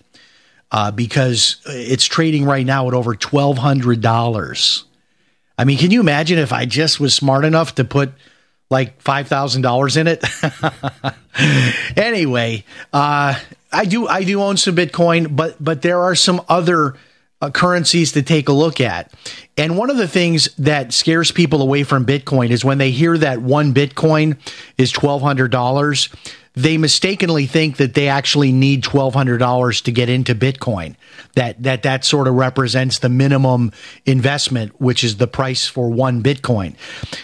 uh, 0.71 0.91
because 0.91 1.61
it's 1.65 2.03
trading 2.03 2.43
right 2.43 2.65
now 2.65 2.87
at 2.89 2.93
over 2.93 3.15
$1,200. 3.15 4.83
I 5.57 5.63
mean, 5.65 5.77
can 5.77 5.91
you 5.91 5.99
imagine 5.99 6.39
if 6.39 6.53
I 6.53 6.65
just 6.65 6.99
was 6.99 7.13
smart 7.13 7.45
enough 7.45 7.75
to 7.75 7.85
put 7.85 8.11
like 8.69 9.01
$5,000 9.03 9.97
in 9.97 10.07
it? 10.07 11.97
anyway, 11.97 12.65
uh, 12.91 13.39
I 13.71 13.85
do 13.85 14.07
I 14.07 14.23
do 14.23 14.41
own 14.41 14.57
some 14.57 14.75
Bitcoin, 14.75 15.35
but 15.35 15.63
but 15.63 15.81
there 15.81 15.99
are 15.99 16.15
some 16.15 16.41
other 16.49 16.95
uh, 17.41 17.49
currencies 17.49 18.11
to 18.13 18.21
take 18.21 18.49
a 18.49 18.53
look 18.53 18.81
at. 18.81 19.13
And 19.57 19.77
one 19.77 19.89
of 19.89 19.97
the 19.97 20.07
things 20.07 20.49
that 20.57 20.93
scares 20.93 21.31
people 21.31 21.61
away 21.61 21.83
from 21.83 22.05
Bitcoin 22.05 22.49
is 22.49 22.65
when 22.65 22.77
they 22.77 22.91
hear 22.91 23.17
that 23.17 23.41
one 23.41 23.73
Bitcoin 23.73 24.37
is 24.77 24.91
$1,200, 24.93 26.33
they 26.53 26.77
mistakenly 26.77 27.45
think 27.45 27.77
that 27.77 27.93
they 27.93 28.07
actually 28.07 28.51
need 28.51 28.83
$1,200 28.83 29.83
to 29.83 29.91
get 29.91 30.09
into 30.09 30.35
Bitcoin. 30.35 30.95
That, 31.35 31.61
that 31.63 31.83
that 31.83 32.03
sort 32.03 32.27
of 32.27 32.33
represents 32.33 32.99
the 32.99 33.09
minimum 33.09 33.71
investment, 34.05 34.79
which 34.81 35.03
is 35.03 35.17
the 35.17 35.27
price 35.27 35.67
for 35.67 35.89
one 35.89 36.23
Bitcoin. 36.23 36.75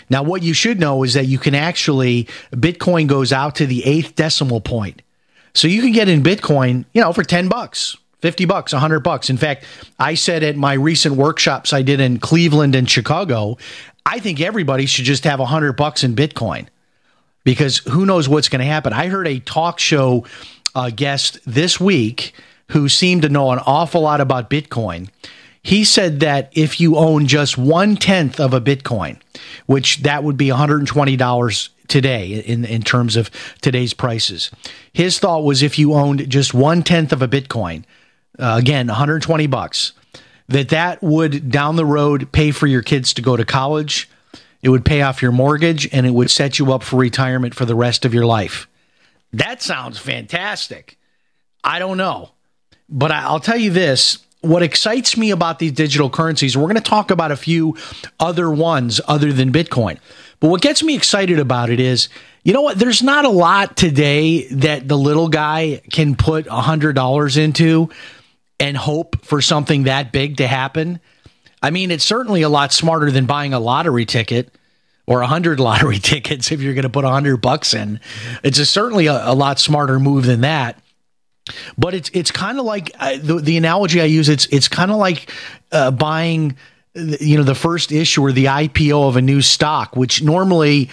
Now, 0.10 0.24
what 0.24 0.43
you 0.43 0.53
should 0.53 0.79
know 0.79 1.03
is 1.03 1.15
that 1.15 1.25
you 1.25 1.39
can 1.39 1.55
actually, 1.55 2.27
Bitcoin 2.51 3.07
goes 3.07 3.34
out 3.34 3.55
to 3.55 3.65
the 3.65 3.84
eighth 3.84 4.15
decimal 4.15 4.62
point. 4.62 5.01
So 5.53 5.67
you 5.67 5.81
can 5.81 5.91
get 5.91 6.07
in 6.07 6.22
Bitcoin, 6.22 6.86
you 6.93 7.01
know, 7.01 7.13
for 7.13 7.24
10 7.24 7.48
bucks, 7.48 7.98
50 8.25 8.46
bucks, 8.46 8.74
100 8.74 9.01
bucks. 9.01 9.29
In 9.29 9.38
fact, 9.38 9.65
I 10.00 10.15
said 10.15 10.41
at 10.41 10.55
my 10.55 10.74
recent 10.74 11.15
workshops 11.15 11.74
I 11.74 11.84
did 11.84 12.00
in 12.00 12.17
Cleveland 12.17 12.74
and 12.74 12.89
Chicago, 12.89 13.60
I 14.03 14.17
think 14.17 14.41
everybody 14.41 14.88
should 14.88 15.05
just 15.05 15.25
have 15.25 15.38
100 15.38 15.74
bucks 15.74 16.03
in 16.03 16.15
Bitcoin 16.15 16.65
because 17.44 17.77
who 17.88 18.03
knows 18.03 18.27
what's 18.27 18.50
going 18.50 18.62
to 18.62 18.65
happen. 18.65 18.94
I 18.94 19.10
heard 19.10 19.27
a 19.27 19.38
talk 19.41 19.77
show 19.77 20.25
uh, 20.74 20.89
guest 20.89 21.38
this 21.46 21.79
week 21.79 22.34
who 22.72 22.89
seemed 22.89 23.22
to 23.22 23.29
know 23.29 23.51
an 23.51 23.60
awful 23.60 24.01
lot 24.01 24.22
about 24.22 24.50
Bitcoin. 24.50 25.08
He 25.62 25.84
said 25.84 26.20
that 26.22 26.50
if 26.51 26.79
you 26.79 26.96
own 26.96 27.27
just 27.27 27.60
one 27.60 27.96
tenth 27.96 28.39
of 28.39 28.55
a 28.55 28.60
Bitcoin, 28.60 29.20
which 29.67 29.98
that 29.98 30.24
would 30.24 30.36
be 30.36 30.48
$120 30.48 31.70
today 31.88 32.39
in, 32.39 32.65
in 32.65 32.82
terms 32.82 33.17
of 33.17 33.29
today's 33.62 33.94
prices, 33.94 34.50
his 34.94 35.20
thought 35.20 35.44
was 35.44 35.62
if 35.62 35.77
you 35.77 35.94
owned 35.94 36.27
just 36.27 36.55
one 36.55 36.82
tenth 36.82 37.13
of 37.13 37.22
a 37.22 37.27
Bitcoin, 37.27 37.84
uh, 38.39 38.56
again, 38.60 38.88
120 38.88 39.48
bucks, 39.48 39.94
that 40.48 40.70
that 40.70 41.01
would 41.01 41.50
down 41.50 41.75
the 41.75 41.86
road 41.86 42.32
pay 42.32 42.51
for 42.51 42.68
your 42.68 42.82
kids 42.82 43.13
to 43.15 43.22
go 43.22 43.36
to 43.36 43.46
college. 43.46 44.10
It 44.62 44.70
would 44.70 44.86
pay 44.86 45.01
off 45.01 45.22
your 45.22 45.32
mortgage 45.32 45.88
and 45.94 46.06
it 46.06 46.12
would 46.12 46.32
set 46.32 46.60
you 46.60 46.74
up 46.74 46.84
for 46.84 46.98
retirement 46.98 47.54
for 47.54 47.65
the 47.65 47.75
rest 47.75 48.06
of 48.06 48.13
your 48.13 48.25
life. 48.25 48.68
That 49.34 49.62
sounds 49.62 50.00
fantastic. 50.00 50.98
I 51.63 51.80
don't 51.80 51.98
know. 51.98 52.32
But 52.88 53.12
I'll 53.12 53.39
tell 53.39 53.58
you 53.58 53.72
this 53.72 54.20
what 54.42 54.62
excites 54.62 55.18
me 55.18 55.32
about 55.32 55.60
these 55.60 55.72
digital 55.72 56.10
currencies, 56.10 56.56
we're 56.56 56.63
going 56.63 56.75
to 56.75 56.82
talk 56.82 57.12
about 57.12 57.32
a 57.32 57.36
few 57.36 57.75
other 58.20 58.50
ones 58.50 59.01
other 59.08 59.34
than 59.34 59.51
Bitcoin. 59.51 59.98
But 60.39 60.50
what 60.50 60.62
gets 60.62 60.84
me 60.84 60.96
excited 60.96 61.39
about 61.39 61.70
it 61.70 61.80
is, 61.80 62.10
you 62.44 62.54
know 62.54 62.62
what? 62.62 62.77
There's 62.77 63.01
not 63.01 63.25
a 63.25 63.30
lot 63.30 63.75
today 63.75 64.48
that 64.50 64.88
the 64.88 64.98
little 64.98 65.30
guy 65.30 65.82
can 65.92 66.15
put 66.15 66.46
$100 66.46 67.38
into 67.38 67.89
and 68.60 68.78
hope 68.78 69.24
for 69.26 69.42
something 69.42 69.84
that 69.84 70.12
big 70.12 70.38
to 70.38 70.48
happen. 70.48 71.00
I 71.62 71.72
mean, 71.72 71.92
it's 71.92 72.04
certainly 72.04 72.42
a 72.42 72.50
lot 72.50 72.72
smarter 72.72 73.12
than 73.12 73.26
buying 73.26 73.54
a 73.54 73.60
lottery 73.60 74.06
ticket 74.06 74.54
or 75.08 75.22
a 75.22 75.28
hundred 75.28 75.60
lottery 75.60 76.00
tickets 76.00 76.52
if 76.52 76.62
you're 76.62 76.74
going 76.74 76.84
to 76.84 76.90
put 76.90 77.06
a 77.06 77.10
hundred 77.10 77.38
bucks 77.38 77.74
in. 77.74 78.00
It's 78.44 78.60
a, 78.60 78.66
certainly 78.66 79.08
a, 79.08 79.30
a, 79.30 79.34
lot 79.34 79.60
smarter 79.60 80.00
move 80.00 80.26
than 80.26 80.42
that. 80.42 80.80
But 81.78 81.94
it's 81.94 82.10
it's 82.12 82.32
kind 82.32 82.58
of 82.58 82.66
like 82.66 82.92
uh, 83.00 83.18
the, 83.22 83.36
the 83.36 83.58
analogy 83.58 84.02
I 84.02 84.06
use. 84.06 84.30
It's 84.30 84.48
it's 84.48 84.68
kind 84.68 84.90
of 84.90 84.98
like 84.98 85.32
uh, 85.72 85.91
buying, 85.91 86.58
you 86.96 87.38
know, 87.38 87.44
the 87.44 87.54
first 87.54 87.91
issue 87.91 88.24
or 88.24 88.32
the 88.32 88.46
IPO 88.46 89.08
of 89.08 89.15
a 89.15 89.22
new 89.22 89.41
stock, 89.44 89.96
which 89.96 90.24
normally 90.24 90.89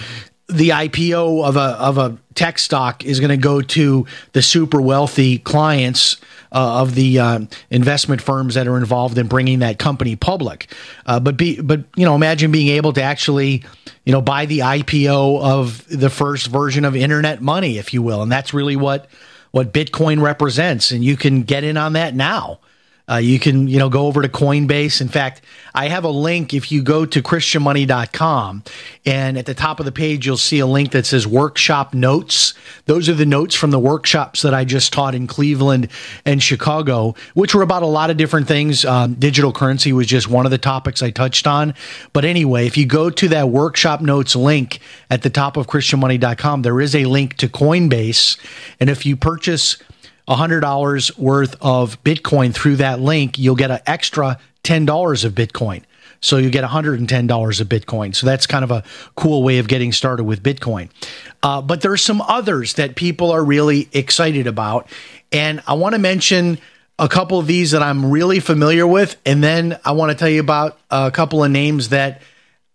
the 0.49 0.71
IPO 0.71 1.43
of 1.43 1.57
a 1.57 1.61
of 1.61 1.97
a 1.97 2.19
tech 2.35 2.59
stock 2.59 3.03
is 3.03 3.19
going 3.19 3.31
to 3.31 3.39
go 3.39 3.63
to 3.63 4.07
the 4.33 4.43
super 4.43 4.81
wealthy 4.81 5.39
clients 5.39 6.19
uh, 6.53 6.83
of 6.83 6.95
the 6.95 7.19
uh, 7.19 7.41
investment 7.71 8.21
firms 8.21 8.55
that 8.55 8.69
are 8.69 8.77
involved 8.77 9.19
in 9.19 9.27
bringing 9.27 9.61
that 9.61 9.79
company 9.79 10.17
public. 10.17 10.73
Uh, 11.07 11.19
but 11.19 11.37
be 11.37 11.61
but 11.61 11.85
you 11.97 12.05
know 12.05 12.15
imagine 12.15 12.53
being 12.53 12.69
able 12.69 12.93
to 12.93 13.03
actually 13.03 13.65
you 14.05 14.13
know 14.13 14.21
buy 14.21 14.47
the 14.47 14.61
IPO 14.61 15.43
of 15.43 15.87
the 15.89 16.11
first 16.11 16.49
version 16.49 16.85
of 16.85 16.95
internet 16.95 17.41
money, 17.41 17.79
if 17.79 17.95
you 17.95 18.03
will, 18.03 18.23
and 18.23 18.31
that's 18.31 18.55
really 18.55 18.77
what 18.77 19.09
what 19.51 19.73
Bitcoin 19.73 20.21
represents, 20.21 20.91
and 20.91 21.05
you 21.05 21.17
can 21.17 21.43
get 21.43 21.65
in 21.65 21.77
on 21.77 21.95
that 21.95 22.15
now. 22.15 22.61
Uh, 23.09 23.17
you 23.17 23.39
can, 23.39 23.67
you 23.67 23.79
know, 23.79 23.89
go 23.89 24.07
over 24.07 24.23
to 24.23 24.29
Coinbase. 24.29 25.01
In 25.01 25.09
fact, 25.09 25.43
I 25.75 25.89
have 25.89 26.05
a 26.05 26.11
link. 26.11 26.55
If 26.55 26.71
you 26.71 26.83
go 26.83 27.05
to 27.05 27.23
christianmoney.com 27.23 28.63
and 29.05 29.39
at 29.39 29.47
the 29.47 29.55
top 29.55 29.81
of 29.81 29.87
the 29.87 29.93
page, 29.93 30.25
you'll 30.25 30.37
see 30.37 30.61
a 30.61 30.67
link 30.67 30.93
that 30.93 31.07
says 31.07 31.27
workshop 31.27 31.95
notes. 31.95 32.55
Those 32.87 33.09
are 33.09 33.15
the 33.15 33.27
notes 33.27 33.55
from 33.55 33.71
the 33.71 33.79
workshops 33.79 34.43
that 34.43 34.55
I 34.55 34.65
just 34.65 34.93
taught 34.93 35.15
in 35.15 35.27
Cleveland 35.27 35.89
and 36.25 36.43
Chicago, 36.43 37.15
which 37.35 37.55
were 37.55 37.63
about 37.63 37.83
a 37.83 37.87
lot 37.87 38.11
of 38.11 38.17
different 38.17 38.47
things. 38.47 38.85
Um, 38.85 39.15
digital 39.15 39.53
currency 39.53 39.93
was 39.93 40.07
just 40.07 40.29
one 40.29 40.45
of 40.45 40.51
the 40.51 40.59
topics 40.59 41.03
I 41.03 41.11
touched 41.11 41.47
on. 41.47 41.75
But 42.13 42.25
anyway, 42.25 42.67
if 42.67 42.77
you 42.77 42.87
go 42.87 43.11
to 43.11 43.29
that 43.29 43.49
workshop 43.49 44.01
notes 44.01 44.37
link 44.37 44.79
at 45.11 45.23
the 45.23 45.31
top 45.31 45.57
of 45.57 45.67
christianmoney.com, 45.67 46.63
there 46.63 46.81
is 46.81 46.95
a 46.95 47.05
link 47.07 47.37
to 47.39 47.49
Coinbase. 47.49 48.39
And 48.79 48.89
if 48.89 49.05
you 49.05 49.17
purchase 49.17 49.79
$100 50.29 51.19
worth 51.19 51.57
of 51.61 52.03
Bitcoin 52.05 52.55
through 52.55 52.77
that 52.77 53.01
link, 53.01 53.39
you'll 53.39 53.57
get 53.57 53.71
an 53.71 53.81
extra 53.87 54.39
$10 54.65 55.25
of 55.25 55.33
Bitcoin. 55.35 55.83
So 56.21 56.37
you 56.37 56.51
get 56.51 56.63
$110 56.63 57.61
of 57.61 57.69
Bitcoin. 57.69 58.15
So 58.15 58.27
that's 58.27 58.47
kind 58.47 58.63
of 58.63 58.71
a 58.71 58.85
cool 59.17 59.43
way 59.43 59.59
of 59.59 59.67
getting 59.67 59.91
started 59.93 60.25
with 60.25 60.43
Bitcoin. 60.43 60.89
Uh, 61.43 61.61
but 61.61 61.81
there 61.81 61.91
are 61.91 61.97
some 61.97 62.21
others 62.23 62.75
that 62.75 62.95
people 62.95 63.33
are 63.33 63.45
really 63.45 63.89
excited 63.93 64.47
about. 64.47 64.89
And 65.33 65.63
I 65.67 65.75
want 65.75 65.95
to 65.95 65.99
mention 65.99 66.59
a 66.99 67.09
couple 67.09 67.41
of 67.41 67.49
these 67.49 67.73
that 67.73 67.83
I'm 67.83 68.11
really 68.11 68.39
familiar 68.39 68.87
with. 68.87 69.17
And 69.27 69.43
then 69.43 69.79
I 69.85 69.93
want 69.93 70.13
to 70.13 70.17
tell 70.17 70.29
you 70.29 70.41
about 70.41 70.79
a 70.91 71.11
couple 71.11 71.43
of 71.43 71.51
names 71.51 71.89
that 71.89 72.23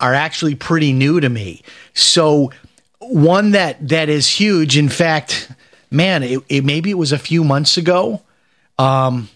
are 0.01 0.13
actually 0.13 0.55
pretty 0.55 0.91
new 0.91 1.21
to 1.21 1.29
me. 1.29 1.63
So 1.93 2.51
one 2.99 3.51
that 3.51 3.87
that 3.87 4.09
is 4.09 4.27
huge, 4.27 4.77
in 4.77 4.89
fact, 4.89 5.49
man, 5.89 6.23
it, 6.23 6.39
it, 6.49 6.65
maybe 6.65 6.89
it 6.89 6.97
was 6.97 7.11
a 7.11 7.17
few 7.17 7.43
months 7.43 7.77
ago. 7.77 8.21
Um, 8.77 9.29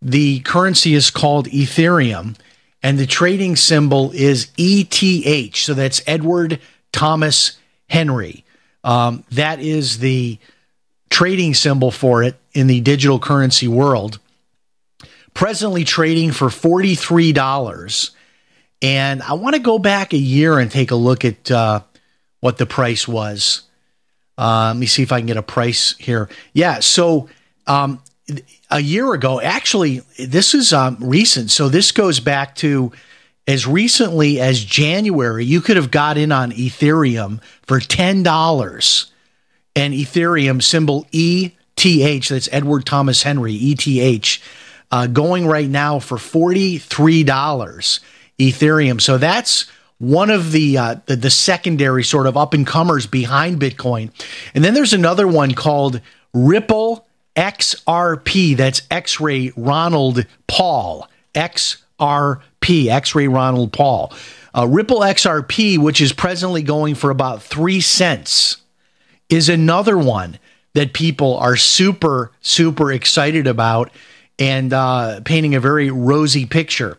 the 0.00 0.40
currency 0.40 0.94
is 0.94 1.10
called 1.10 1.48
Ethereum, 1.48 2.36
and 2.82 2.98
the 2.98 3.06
trading 3.06 3.56
symbol 3.56 4.10
is 4.12 4.50
ETH. 4.56 5.56
So 5.56 5.74
that's 5.74 6.00
Edward 6.06 6.60
Thomas 6.92 7.58
Henry. 7.88 8.44
Um, 8.84 9.24
that 9.32 9.60
is 9.60 9.98
the 9.98 10.38
trading 11.10 11.54
symbol 11.54 11.90
for 11.90 12.22
it 12.22 12.36
in 12.52 12.66
the 12.66 12.80
digital 12.80 13.18
currency 13.18 13.68
world. 13.68 14.18
Presently 15.34 15.84
trading 15.84 16.32
for 16.32 16.48
$43. 16.48 18.10
And 18.80 19.22
I 19.22 19.32
want 19.34 19.54
to 19.56 19.60
go 19.60 19.78
back 19.78 20.12
a 20.12 20.18
year 20.18 20.58
and 20.58 20.70
take 20.70 20.90
a 20.90 20.96
look 20.96 21.24
at 21.24 21.50
uh, 21.50 21.80
what 22.40 22.58
the 22.58 22.66
price 22.66 23.08
was. 23.08 23.62
Uh, 24.38 24.68
let 24.68 24.76
me 24.76 24.86
see 24.86 25.02
if 25.02 25.10
I 25.10 25.18
can 25.18 25.26
get 25.26 25.36
a 25.36 25.42
price 25.42 25.96
here. 25.98 26.28
Yeah, 26.52 26.78
so 26.78 27.28
um, 27.66 28.00
a 28.70 28.78
year 28.78 29.12
ago, 29.12 29.40
actually, 29.40 30.02
this 30.16 30.54
is 30.54 30.72
um, 30.72 30.96
recent. 31.00 31.50
So 31.50 31.68
this 31.68 31.90
goes 31.90 32.20
back 32.20 32.54
to 32.56 32.92
as 33.48 33.66
recently 33.66 34.40
as 34.40 34.62
January. 34.62 35.44
You 35.44 35.60
could 35.60 35.76
have 35.76 35.90
got 35.90 36.16
in 36.16 36.30
on 36.30 36.52
Ethereum 36.52 37.42
for 37.62 37.80
ten 37.80 38.22
dollars, 38.22 39.10
and 39.74 39.92
Ethereum 39.92 40.62
symbol 40.62 41.06
ETH. 41.12 41.52
That's 42.28 42.48
Edward 42.52 42.86
Thomas 42.86 43.22
Henry 43.22 43.54
ETH, 43.54 44.38
uh, 44.90 45.06
going 45.06 45.46
right 45.46 45.68
now 45.68 45.98
for 45.98 46.18
forty 46.18 46.78
three 46.78 47.24
dollars 47.24 48.00
Ethereum. 48.38 49.00
So 49.00 49.18
that's 49.18 49.66
one 49.98 50.30
of 50.30 50.52
the, 50.52 50.78
uh, 50.78 50.96
the, 51.06 51.16
the 51.16 51.30
secondary 51.30 52.04
sort 52.04 52.26
of 52.26 52.36
up 52.36 52.54
and 52.54 52.66
comers 52.66 53.06
behind 53.06 53.60
Bitcoin. 53.60 54.10
And 54.54 54.64
then 54.64 54.74
there's 54.74 54.92
another 54.92 55.26
one 55.26 55.54
called 55.54 56.00
Ripple 56.32 57.06
XRP. 57.36 58.56
That's 58.56 58.82
X 58.90 59.20
Ray 59.20 59.52
Ronald 59.56 60.26
Paul. 60.46 61.08
XRP, 61.34 62.86
X 62.88 63.14
Ray 63.14 63.28
Ronald 63.28 63.72
Paul. 63.72 64.12
Uh, 64.56 64.66
Ripple 64.66 65.00
XRP, 65.00 65.78
which 65.78 66.00
is 66.00 66.12
presently 66.12 66.62
going 66.62 66.94
for 66.94 67.10
about 67.10 67.42
three 67.42 67.80
cents, 67.80 68.58
is 69.28 69.48
another 69.48 69.98
one 69.98 70.38
that 70.74 70.92
people 70.92 71.36
are 71.36 71.56
super, 71.56 72.32
super 72.40 72.92
excited 72.92 73.46
about 73.46 73.90
and 74.38 74.72
uh, 74.72 75.20
painting 75.24 75.54
a 75.54 75.60
very 75.60 75.90
rosy 75.90 76.46
picture. 76.46 76.96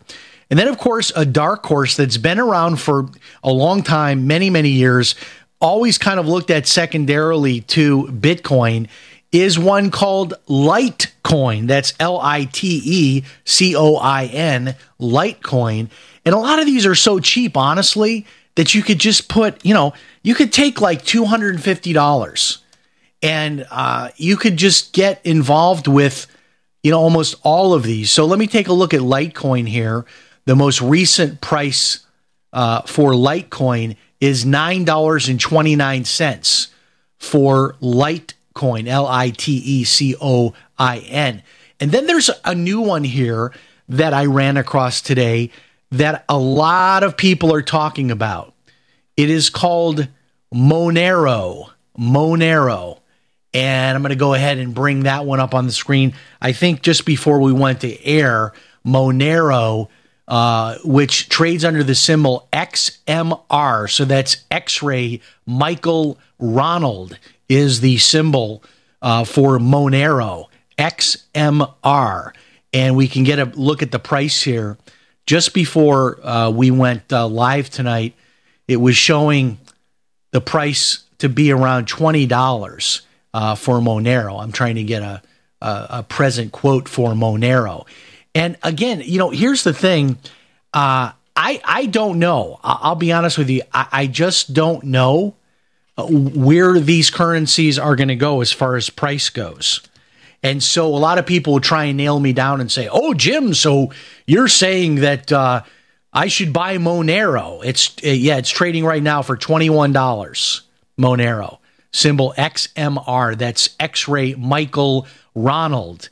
And 0.50 0.58
then, 0.58 0.66
of 0.68 0.78
course, 0.78 1.12
a 1.14 1.24
dark 1.24 1.64
horse 1.64 1.96
that's 1.96 2.16
been 2.16 2.40
around 2.40 2.80
for 2.80 3.08
a 3.42 3.52
long 3.52 3.82
time, 3.82 4.26
many, 4.26 4.50
many 4.50 4.70
years, 4.70 5.14
always 5.60 5.96
kind 5.96 6.18
of 6.18 6.26
looked 6.26 6.50
at 6.50 6.66
secondarily 6.66 7.60
to 7.60 8.04
Bitcoin, 8.06 8.88
is 9.30 9.58
one 9.58 9.90
called 9.92 10.34
Litecoin. 10.48 11.68
That's 11.68 11.94
L 12.00 12.18
I 12.20 12.44
T 12.44 12.82
E 12.84 13.24
C 13.44 13.76
O 13.76 13.96
I 13.96 14.26
N, 14.26 14.74
Litecoin. 14.98 15.88
And 16.24 16.34
a 16.34 16.38
lot 16.38 16.58
of 16.58 16.66
these 16.66 16.84
are 16.84 16.96
so 16.96 17.20
cheap, 17.20 17.56
honestly, 17.56 18.26
that 18.56 18.74
you 18.74 18.82
could 18.82 18.98
just 18.98 19.28
put, 19.28 19.64
you 19.64 19.72
know, 19.72 19.94
you 20.22 20.34
could 20.34 20.52
take 20.52 20.80
like 20.80 21.04
$250 21.04 22.58
and 23.22 23.66
uh, 23.70 24.08
you 24.16 24.36
could 24.36 24.56
just 24.56 24.92
get 24.92 25.24
involved 25.24 25.86
with, 25.86 26.26
you 26.82 26.90
know, 26.90 26.98
almost 26.98 27.36
all 27.42 27.72
of 27.72 27.84
these. 27.84 28.10
So 28.10 28.26
let 28.26 28.38
me 28.38 28.46
take 28.46 28.68
a 28.68 28.72
look 28.72 28.92
at 28.92 29.00
Litecoin 29.00 29.68
here. 29.68 30.04
The 30.50 30.56
most 30.56 30.82
recent 30.82 31.40
price 31.40 32.04
uh, 32.52 32.82
for 32.82 33.12
Litecoin 33.12 33.94
is 34.20 34.44
$9.29 34.44 36.68
for 37.20 37.76
Litecoin, 37.80 38.88
L 38.88 39.06
I 39.06 39.30
T 39.30 39.52
E 39.52 39.84
C 39.84 40.16
O 40.20 40.52
I 40.76 40.98
N. 40.98 41.44
And 41.78 41.92
then 41.92 42.08
there's 42.08 42.30
a 42.44 42.56
new 42.56 42.80
one 42.80 43.04
here 43.04 43.52
that 43.90 44.12
I 44.12 44.26
ran 44.26 44.56
across 44.56 45.00
today 45.00 45.52
that 45.92 46.24
a 46.28 46.36
lot 46.36 47.04
of 47.04 47.16
people 47.16 47.54
are 47.54 47.62
talking 47.62 48.10
about. 48.10 48.52
It 49.16 49.30
is 49.30 49.50
called 49.50 50.08
Monero. 50.52 51.70
Monero. 51.96 52.98
And 53.54 53.94
I'm 53.94 54.02
going 54.02 54.10
to 54.10 54.16
go 54.16 54.34
ahead 54.34 54.58
and 54.58 54.74
bring 54.74 55.04
that 55.04 55.24
one 55.24 55.38
up 55.38 55.54
on 55.54 55.66
the 55.66 55.72
screen. 55.72 56.12
I 56.42 56.50
think 56.50 56.82
just 56.82 57.06
before 57.06 57.38
we 57.38 57.52
went 57.52 57.82
to 57.82 58.04
air, 58.04 58.52
Monero, 58.84 59.90
uh, 60.30 60.78
which 60.84 61.28
trades 61.28 61.64
under 61.64 61.82
the 61.82 61.94
symbol 61.94 62.48
XMR. 62.52 63.90
So 63.90 64.04
that's 64.04 64.44
X 64.50 64.80
ray 64.80 65.20
Michael 65.44 66.18
Ronald, 66.38 67.18
is 67.48 67.80
the 67.80 67.98
symbol 67.98 68.62
uh, 69.02 69.24
for 69.24 69.58
Monero, 69.58 70.46
XMR. 70.78 72.32
And 72.72 72.96
we 72.96 73.08
can 73.08 73.24
get 73.24 73.40
a 73.40 73.46
look 73.46 73.82
at 73.82 73.90
the 73.90 73.98
price 73.98 74.40
here. 74.40 74.78
Just 75.26 75.52
before 75.52 76.24
uh, 76.24 76.50
we 76.50 76.70
went 76.70 77.12
uh, 77.12 77.26
live 77.26 77.68
tonight, 77.68 78.14
it 78.68 78.76
was 78.76 78.96
showing 78.96 79.58
the 80.30 80.40
price 80.40 81.02
to 81.18 81.28
be 81.28 81.50
around 81.50 81.88
$20 81.88 83.00
uh, 83.34 83.54
for 83.56 83.80
Monero. 83.80 84.40
I'm 84.40 84.52
trying 84.52 84.76
to 84.76 84.84
get 84.84 85.02
a, 85.02 85.22
a, 85.60 85.86
a, 85.90 86.02
present 86.04 86.52
quote 86.52 86.88
for 86.88 87.10
Monero. 87.14 87.84
And 88.34 88.56
again, 88.62 89.02
you 89.04 89.18
know, 89.18 89.30
here's 89.30 89.64
the 89.64 89.74
thing. 89.74 90.18
Uh, 90.72 91.12
I, 91.36 91.60
I 91.64 91.86
don't 91.86 92.18
know. 92.18 92.60
I'll 92.62 92.94
be 92.94 93.12
honest 93.12 93.38
with 93.38 93.50
you. 93.50 93.62
I, 93.72 93.86
I 93.92 94.06
just 94.06 94.52
don't 94.52 94.84
know 94.84 95.34
uh, 95.96 96.06
where 96.06 96.78
these 96.78 97.10
currencies 97.10 97.78
are 97.78 97.96
going 97.96 98.08
to 98.08 98.16
go 98.16 98.40
as 98.40 98.52
far 98.52 98.76
as 98.76 98.90
price 98.90 99.30
goes. 99.30 99.80
And 100.42 100.62
so 100.62 100.86
a 100.86 100.96
lot 100.96 101.18
of 101.18 101.26
people 101.26 101.60
try 101.60 101.84
and 101.84 101.96
nail 101.96 102.18
me 102.18 102.32
down 102.32 102.60
and 102.60 102.72
say, 102.72 102.88
"Oh, 102.90 103.12
Jim, 103.12 103.52
so 103.52 103.92
you're 104.26 104.48
saying 104.48 104.96
that 104.96 105.30
uh, 105.30 105.62
I 106.14 106.28
should 106.28 106.54
buy 106.54 106.78
Monero?" 106.78 107.62
It's 107.62 107.94
uh, 108.02 108.08
yeah, 108.08 108.38
it's 108.38 108.48
trading 108.48 108.84
right 108.86 109.02
now 109.02 109.20
for 109.20 109.36
twenty 109.36 109.68
one 109.68 109.92
dollars. 109.92 110.62
Monero 110.98 111.58
symbol 111.92 112.34
XMR. 112.36 113.36
That's 113.36 113.70
X-ray 113.78 114.34
Michael 114.34 115.06
Ronald. 115.34 116.08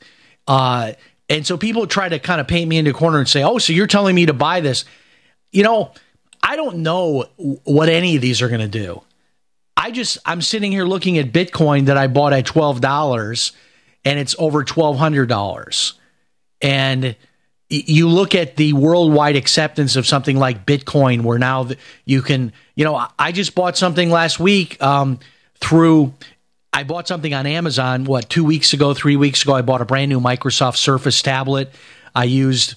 Uh, 0.47 0.93
and 1.29 1.45
so 1.45 1.57
people 1.57 1.87
try 1.87 2.09
to 2.09 2.19
kind 2.19 2.41
of 2.41 2.47
paint 2.47 2.67
me 2.67 2.77
into 2.77 2.91
a 2.91 2.93
corner 2.93 3.19
and 3.19 3.27
say, 3.27 3.43
"Oh, 3.43 3.57
so 3.57 3.73
you're 3.73 3.87
telling 3.87 4.15
me 4.15 4.25
to 4.25 4.33
buy 4.33 4.61
this?" 4.61 4.85
You 5.51 5.63
know, 5.63 5.91
I 6.41 6.55
don't 6.55 6.77
know 6.77 7.25
what 7.63 7.89
any 7.89 8.15
of 8.15 8.21
these 8.21 8.41
are 8.41 8.49
going 8.49 8.61
to 8.61 8.67
do. 8.67 9.01
I 9.77 9.91
just 9.91 10.17
I'm 10.25 10.41
sitting 10.41 10.71
here 10.71 10.85
looking 10.85 11.17
at 11.17 11.31
Bitcoin 11.31 11.85
that 11.85 11.97
I 11.97 12.07
bought 12.07 12.33
at 12.33 12.45
twelve 12.45 12.81
dollars, 12.81 13.51
and 14.03 14.19
it's 14.19 14.35
over 14.39 14.63
twelve 14.63 14.97
hundred 14.97 15.29
dollars. 15.29 15.93
And 16.61 17.15
you 17.69 18.09
look 18.09 18.33
at 18.33 18.55
the 18.55 18.73
worldwide 18.73 19.35
acceptance 19.35 19.95
of 19.95 20.07
something 20.07 20.37
like 20.37 20.65
Bitcoin, 20.65 21.21
where 21.21 21.37
now 21.37 21.69
you 22.03 22.23
can, 22.23 22.51
you 22.75 22.83
know, 22.83 23.07
I 23.17 23.31
just 23.31 23.53
bought 23.53 23.77
something 23.77 24.09
last 24.09 24.39
week. 24.39 24.81
Um, 24.81 25.19
through 25.61 26.13
I 26.71 26.83
bought 26.83 27.07
something 27.07 27.33
on 27.33 27.45
Amazon, 27.45 28.05
what, 28.05 28.29
two 28.29 28.43
weeks 28.43 28.73
ago, 28.73 28.93
three 28.93 29.15
weeks 29.15 29.43
ago. 29.43 29.53
I 29.53 29.61
bought 29.61 29.81
a 29.81 29.85
brand 29.85 30.09
new 30.09 30.19
Microsoft 30.19 30.77
Surface 30.77 31.21
tablet. 31.21 31.71
I 32.15 32.25
used 32.25 32.75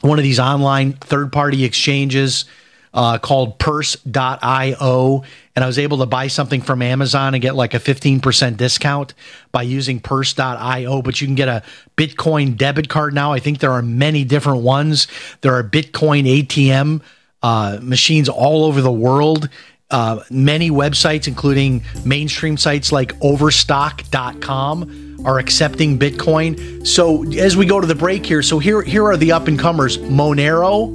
one 0.00 0.18
of 0.18 0.22
these 0.22 0.40
online 0.40 0.94
third 0.94 1.32
party 1.32 1.64
exchanges 1.64 2.44
uh, 2.92 3.18
called 3.18 3.58
purse.io. 3.58 5.24
And 5.54 5.64
I 5.64 5.66
was 5.66 5.78
able 5.78 5.98
to 5.98 6.06
buy 6.06 6.26
something 6.26 6.60
from 6.60 6.82
Amazon 6.82 7.34
and 7.34 7.42
get 7.42 7.54
like 7.54 7.74
a 7.74 7.78
15% 7.78 8.56
discount 8.56 9.14
by 9.52 9.62
using 9.62 10.00
purse.io. 10.00 11.02
But 11.02 11.20
you 11.20 11.26
can 11.26 11.36
get 11.36 11.48
a 11.48 11.62
Bitcoin 11.96 12.56
debit 12.56 12.88
card 12.88 13.14
now. 13.14 13.32
I 13.32 13.38
think 13.38 13.58
there 13.58 13.72
are 13.72 13.82
many 13.82 14.24
different 14.24 14.62
ones. 14.62 15.06
There 15.42 15.54
are 15.54 15.62
Bitcoin 15.62 16.44
ATM 16.44 17.02
uh, 17.42 17.78
machines 17.80 18.28
all 18.28 18.64
over 18.64 18.80
the 18.80 18.92
world. 18.92 19.48
Uh, 19.90 20.22
many 20.30 20.70
websites, 20.70 21.26
including 21.26 21.82
mainstream 22.04 22.56
sites 22.56 22.92
like 22.92 23.12
Overstock.com, 23.20 25.10
are 25.24 25.38
accepting 25.38 25.98
Bitcoin. 25.98 26.86
So 26.86 27.30
as 27.32 27.56
we 27.56 27.66
go 27.66 27.80
to 27.80 27.86
the 27.86 27.94
break 27.94 28.24
here, 28.24 28.42
so 28.42 28.58
here 28.58 28.82
here 28.82 29.04
are 29.04 29.16
the 29.16 29.32
up 29.32 29.48
and 29.48 29.58
comers: 29.58 29.98
Monero, 29.98 30.94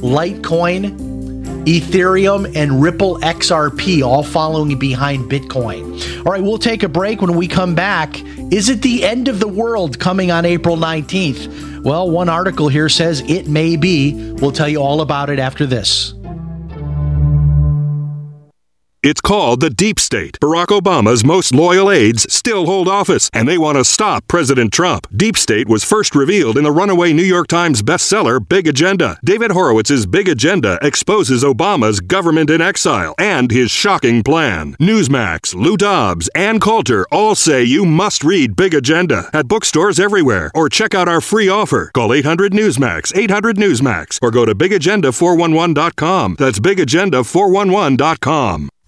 Litecoin, 0.00 1.64
Ethereum, 1.64 2.56
and 2.56 2.82
Ripple 2.82 3.18
XRP, 3.20 4.02
all 4.02 4.22
following 4.22 4.78
behind 4.78 5.30
Bitcoin. 5.30 6.24
All 6.24 6.32
right, 6.32 6.42
we'll 6.42 6.58
take 6.58 6.82
a 6.82 6.88
break. 6.88 7.20
When 7.20 7.36
we 7.36 7.46
come 7.46 7.74
back, 7.74 8.20
is 8.52 8.68
it 8.68 8.82
the 8.82 9.04
end 9.04 9.28
of 9.28 9.40
the 9.40 9.48
world 9.48 9.98
coming 9.98 10.30
on 10.30 10.44
April 10.44 10.76
19th? 10.76 11.82
Well, 11.82 12.10
one 12.10 12.28
article 12.28 12.68
here 12.68 12.88
says 12.88 13.20
it 13.28 13.48
may 13.48 13.76
be. 13.76 14.32
We'll 14.34 14.52
tell 14.52 14.68
you 14.68 14.78
all 14.78 15.00
about 15.00 15.30
it 15.30 15.38
after 15.38 15.66
this. 15.66 16.14
It's 19.04 19.20
called 19.20 19.58
the 19.58 19.68
Deep 19.68 19.98
State. 19.98 20.38
Barack 20.40 20.66
Obama's 20.66 21.24
most 21.24 21.52
loyal 21.52 21.90
aides 21.90 22.24
still 22.32 22.66
hold 22.66 22.86
office, 22.86 23.28
and 23.32 23.48
they 23.48 23.58
want 23.58 23.76
to 23.76 23.84
stop 23.84 24.28
President 24.28 24.72
Trump. 24.72 25.08
Deep 25.16 25.36
State 25.36 25.68
was 25.68 25.82
first 25.82 26.14
revealed 26.14 26.56
in 26.56 26.62
the 26.62 26.70
runaway 26.70 27.12
New 27.12 27.24
York 27.24 27.48
Times 27.48 27.82
bestseller, 27.82 28.38
Big 28.48 28.68
Agenda. 28.68 29.18
David 29.24 29.50
Horowitz's 29.50 30.06
Big 30.06 30.28
Agenda 30.28 30.78
exposes 30.82 31.42
Obama's 31.42 31.98
government 31.98 32.48
in 32.48 32.60
exile 32.60 33.16
and 33.18 33.50
his 33.50 33.72
shocking 33.72 34.22
plan. 34.22 34.76
Newsmax, 34.80 35.52
Lou 35.52 35.76
Dobbs, 35.76 36.30
and 36.36 36.60
Coulter 36.60 37.04
all 37.10 37.34
say 37.34 37.64
you 37.64 37.84
must 37.84 38.22
read 38.22 38.54
Big 38.54 38.72
Agenda 38.72 39.28
at 39.32 39.48
bookstores 39.48 39.98
everywhere 39.98 40.52
or 40.54 40.68
check 40.68 40.94
out 40.94 41.08
our 41.08 41.20
free 41.20 41.48
offer. 41.48 41.90
Call 41.92 42.12
800 42.12 42.52
Newsmax, 42.52 43.12
800 43.16 43.56
Newsmax, 43.56 44.20
or 44.22 44.30
go 44.30 44.44
to 44.44 44.54
bigagenda411.com. 44.54 46.36
That's 46.38 46.60
bigagenda411.com. 46.60 48.68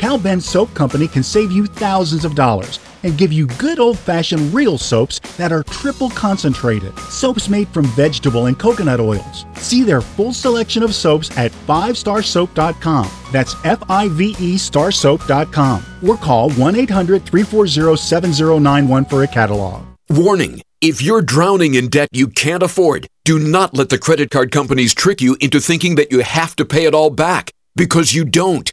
Cal 0.00 0.16
Ben 0.16 0.40
Soap 0.40 0.72
Company 0.72 1.06
can 1.06 1.22
save 1.22 1.52
you 1.52 1.66
thousands 1.66 2.24
of 2.24 2.34
dollars 2.34 2.80
and 3.02 3.18
give 3.18 3.34
you 3.34 3.46
good 3.58 3.78
old 3.78 3.98
fashioned 3.98 4.54
real 4.54 4.78
soaps 4.78 5.18
that 5.36 5.52
are 5.52 5.62
triple 5.64 6.08
concentrated. 6.08 6.98
Soaps 7.00 7.50
made 7.50 7.68
from 7.68 7.84
vegetable 7.88 8.46
and 8.46 8.58
coconut 8.58 8.98
oils. 8.98 9.44
See 9.56 9.82
their 9.82 10.00
full 10.00 10.32
selection 10.32 10.82
of 10.82 10.94
soaps 10.94 11.30
at 11.36 11.52
5starsoap.com. 11.52 13.10
That's 13.30 13.54
F 13.66 13.82
I 13.90 14.08
V 14.08 14.30
E 14.38 14.56
starsoap.com. 14.56 15.84
Or 16.02 16.16
call 16.16 16.50
1 16.52 16.76
800 16.76 17.22
340 17.26 17.96
7091 17.98 19.04
for 19.04 19.22
a 19.22 19.28
catalog. 19.28 19.84
Warning 20.08 20.62
if 20.80 21.02
you're 21.02 21.20
drowning 21.20 21.74
in 21.74 21.90
debt 21.90 22.08
you 22.10 22.28
can't 22.28 22.62
afford, 22.62 23.06
do 23.26 23.38
not 23.38 23.74
let 23.74 23.90
the 23.90 23.98
credit 23.98 24.30
card 24.30 24.50
companies 24.50 24.94
trick 24.94 25.20
you 25.20 25.36
into 25.42 25.60
thinking 25.60 25.96
that 25.96 26.10
you 26.10 26.20
have 26.20 26.56
to 26.56 26.64
pay 26.64 26.86
it 26.86 26.94
all 26.94 27.10
back 27.10 27.50
because 27.76 28.14
you 28.14 28.24
don't. 28.24 28.72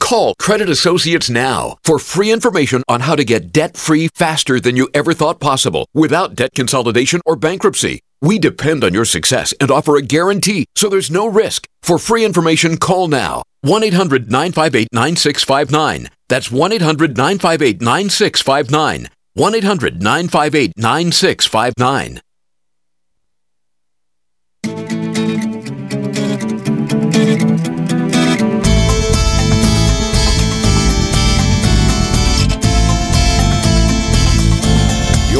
Call 0.00 0.34
Credit 0.40 0.68
Associates 0.68 1.30
now 1.30 1.76
for 1.84 2.00
free 2.00 2.32
information 2.32 2.82
on 2.88 3.02
how 3.02 3.14
to 3.14 3.24
get 3.24 3.52
debt 3.52 3.76
free 3.76 4.08
faster 4.08 4.58
than 4.58 4.74
you 4.76 4.88
ever 4.92 5.14
thought 5.14 5.38
possible 5.38 5.86
without 5.94 6.34
debt 6.34 6.50
consolidation 6.56 7.20
or 7.24 7.36
bankruptcy. 7.36 8.00
We 8.20 8.38
depend 8.38 8.82
on 8.82 8.92
your 8.92 9.04
success 9.04 9.54
and 9.60 9.70
offer 9.70 9.96
a 9.96 10.02
guarantee, 10.02 10.66
so 10.74 10.88
there's 10.88 11.10
no 11.10 11.26
risk. 11.28 11.68
For 11.82 11.98
free 11.98 12.24
information, 12.24 12.76
call 12.76 13.06
now 13.06 13.44
1 13.60 13.84
800 13.84 14.30
958 14.30 14.88
9659. 14.92 16.08
That's 16.28 16.50
1 16.50 16.72
800 16.72 17.16
958 17.16 17.80
9659. 17.80 19.08
1 19.34 19.54
800 19.54 20.02
958 20.02 20.72
9659. 20.76 22.20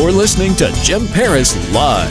You're 0.01 0.13
listening 0.13 0.55
to 0.57 0.73
Jim 0.83 1.07
Paris 1.09 1.55
Live. 1.75 2.11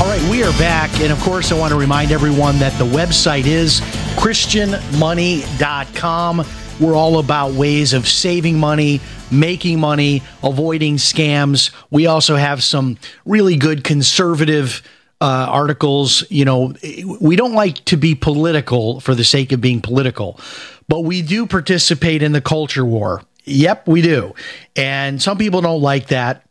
All 0.00 0.06
right, 0.06 0.22
we 0.30 0.44
are 0.44 0.52
back. 0.52 1.00
And 1.00 1.10
of 1.10 1.18
course, 1.18 1.50
I 1.50 1.58
want 1.58 1.72
to 1.72 1.76
remind 1.76 2.12
everyone 2.12 2.60
that 2.60 2.78
the 2.78 2.84
website 2.84 3.46
is 3.46 3.80
ChristianMoney.com. 4.14 6.46
We're 6.78 6.94
all 6.94 7.18
about 7.18 7.54
ways 7.54 7.92
of 7.92 8.06
saving 8.06 8.60
money, 8.60 9.00
making 9.32 9.80
money, 9.80 10.22
avoiding 10.44 10.98
scams. 10.98 11.72
We 11.90 12.06
also 12.06 12.36
have 12.36 12.62
some 12.62 12.98
really 13.24 13.56
good 13.56 13.82
conservative 13.82 14.88
uh, 15.20 15.48
articles. 15.50 16.22
You 16.30 16.44
know, 16.44 16.72
we 17.20 17.34
don't 17.34 17.54
like 17.54 17.84
to 17.86 17.96
be 17.96 18.14
political 18.14 19.00
for 19.00 19.16
the 19.16 19.24
sake 19.24 19.50
of 19.50 19.60
being 19.60 19.80
political, 19.80 20.38
but 20.86 21.00
we 21.00 21.22
do 21.22 21.46
participate 21.46 22.22
in 22.22 22.30
the 22.30 22.40
culture 22.40 22.84
war. 22.84 23.24
Yep, 23.42 23.88
we 23.88 24.02
do. 24.02 24.36
And 24.76 25.20
some 25.20 25.36
people 25.36 25.62
don't 25.62 25.82
like 25.82 26.06
that. 26.08 26.44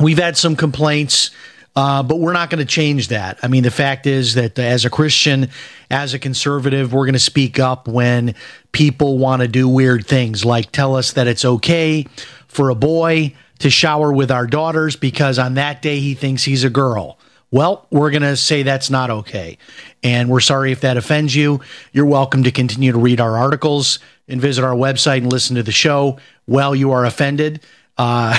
We've 0.00 0.18
had 0.18 0.36
some 0.36 0.54
complaints, 0.54 1.30
uh, 1.74 2.02
but 2.02 2.20
we're 2.20 2.32
not 2.32 2.50
going 2.50 2.60
to 2.60 2.64
change 2.64 3.08
that. 3.08 3.38
I 3.42 3.48
mean, 3.48 3.62
the 3.62 3.70
fact 3.70 4.06
is 4.06 4.34
that 4.34 4.58
as 4.58 4.84
a 4.84 4.90
Christian, 4.90 5.48
as 5.90 6.14
a 6.14 6.18
conservative, 6.18 6.92
we're 6.92 7.06
going 7.06 7.14
to 7.14 7.18
speak 7.18 7.58
up 7.58 7.88
when 7.88 8.34
people 8.72 9.18
want 9.18 9.42
to 9.42 9.48
do 9.48 9.68
weird 9.68 10.06
things, 10.06 10.44
like 10.44 10.70
tell 10.70 10.96
us 10.96 11.12
that 11.12 11.26
it's 11.26 11.44
okay 11.44 12.06
for 12.46 12.70
a 12.70 12.74
boy 12.74 13.34
to 13.58 13.70
shower 13.70 14.12
with 14.12 14.30
our 14.30 14.46
daughters 14.46 14.96
because 14.96 15.38
on 15.38 15.54
that 15.54 15.82
day 15.82 15.98
he 15.98 16.14
thinks 16.14 16.44
he's 16.44 16.64
a 16.64 16.70
girl. 16.70 17.18
Well, 17.50 17.86
we're 17.90 18.10
going 18.10 18.22
to 18.22 18.36
say 18.36 18.62
that's 18.62 18.90
not 18.90 19.10
okay. 19.10 19.56
And 20.02 20.28
we're 20.28 20.40
sorry 20.40 20.70
if 20.70 20.82
that 20.82 20.96
offends 20.96 21.34
you. 21.34 21.60
You're 21.92 22.06
welcome 22.06 22.44
to 22.44 22.50
continue 22.50 22.92
to 22.92 22.98
read 22.98 23.20
our 23.20 23.38
articles 23.38 23.98
and 24.28 24.40
visit 24.40 24.64
our 24.64 24.74
website 24.74 25.18
and 25.18 25.32
listen 25.32 25.56
to 25.56 25.62
the 25.62 25.72
show. 25.72 26.18
Well, 26.46 26.76
you 26.76 26.92
are 26.92 27.04
offended. 27.04 27.60
Uh, 27.98 28.38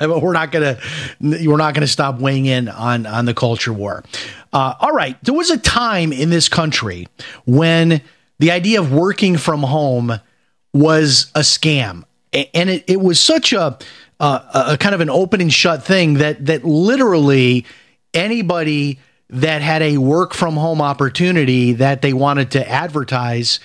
we're 0.22 0.32
not 0.32 0.50
gonna 0.50 0.78
we're 1.20 1.56
not 1.56 1.72
gonna 1.72 1.86
stop 1.86 2.18
weighing 2.18 2.46
in 2.46 2.68
on 2.68 3.06
on 3.06 3.24
the 3.24 3.34
culture 3.34 3.72
war. 3.72 4.04
Uh, 4.52 4.74
all 4.80 4.92
right, 4.92 5.16
there 5.24 5.34
was 5.34 5.50
a 5.50 5.58
time 5.58 6.12
in 6.12 6.30
this 6.30 6.48
country 6.48 7.06
when 7.46 8.02
the 8.38 8.50
idea 8.50 8.80
of 8.80 8.92
working 8.92 9.36
from 9.36 9.62
home 9.62 10.20
was 10.72 11.30
a 11.34 11.40
scam, 11.40 12.04
and 12.32 12.68
it, 12.68 12.84
it 12.88 13.00
was 13.00 13.20
such 13.20 13.52
a, 13.52 13.78
a 14.18 14.42
a 14.54 14.76
kind 14.78 14.94
of 14.94 15.00
an 15.00 15.10
open 15.10 15.40
and 15.40 15.52
shut 15.52 15.84
thing 15.84 16.14
that 16.14 16.44
that 16.46 16.64
literally 16.64 17.64
anybody 18.12 18.98
that 19.30 19.62
had 19.62 19.82
a 19.82 19.98
work 19.98 20.34
from 20.34 20.56
home 20.56 20.82
opportunity 20.82 21.74
that 21.74 22.02
they 22.02 22.12
wanted 22.12 22.50
to 22.52 22.68
advertise 22.68 23.60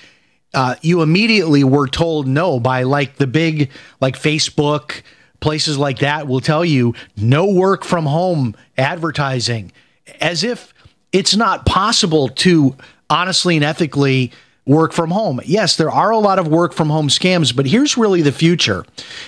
uh, 0.53 0.75
you 0.81 1.01
immediately 1.01 1.63
were 1.63 1.87
told 1.87 2.27
no 2.27 2.59
by 2.59 2.83
like 2.83 3.15
the 3.15 3.27
big 3.27 3.71
like 3.99 4.15
Facebook 4.15 5.01
places 5.43 5.77
like 5.77 5.99
that 5.99 6.25
will 6.25 6.39
tell 6.39 6.63
you 6.63 6.95
no 7.17 7.45
work 7.45 7.83
from 7.83 8.05
home 8.05 8.55
advertising 8.77 9.71
as 10.21 10.43
if 10.43 10.73
it's 11.11 11.35
not 11.35 11.65
possible 11.65 12.29
to 12.29 12.75
honestly 13.09 13.57
and 13.57 13.65
ethically 13.65 14.31
work 14.65 14.93
from 14.93 15.11
home. 15.11 15.41
Yes, 15.43 15.75
there 15.75 15.91
are 15.91 16.11
a 16.11 16.17
lot 16.17 16.39
of 16.39 16.47
work 16.47 16.73
from 16.73 16.89
home 16.89 17.09
scams, 17.09 17.53
but 17.53 17.65
here's 17.65 17.97
really 17.97 18.21
the 18.21 18.31
future. 18.31 18.85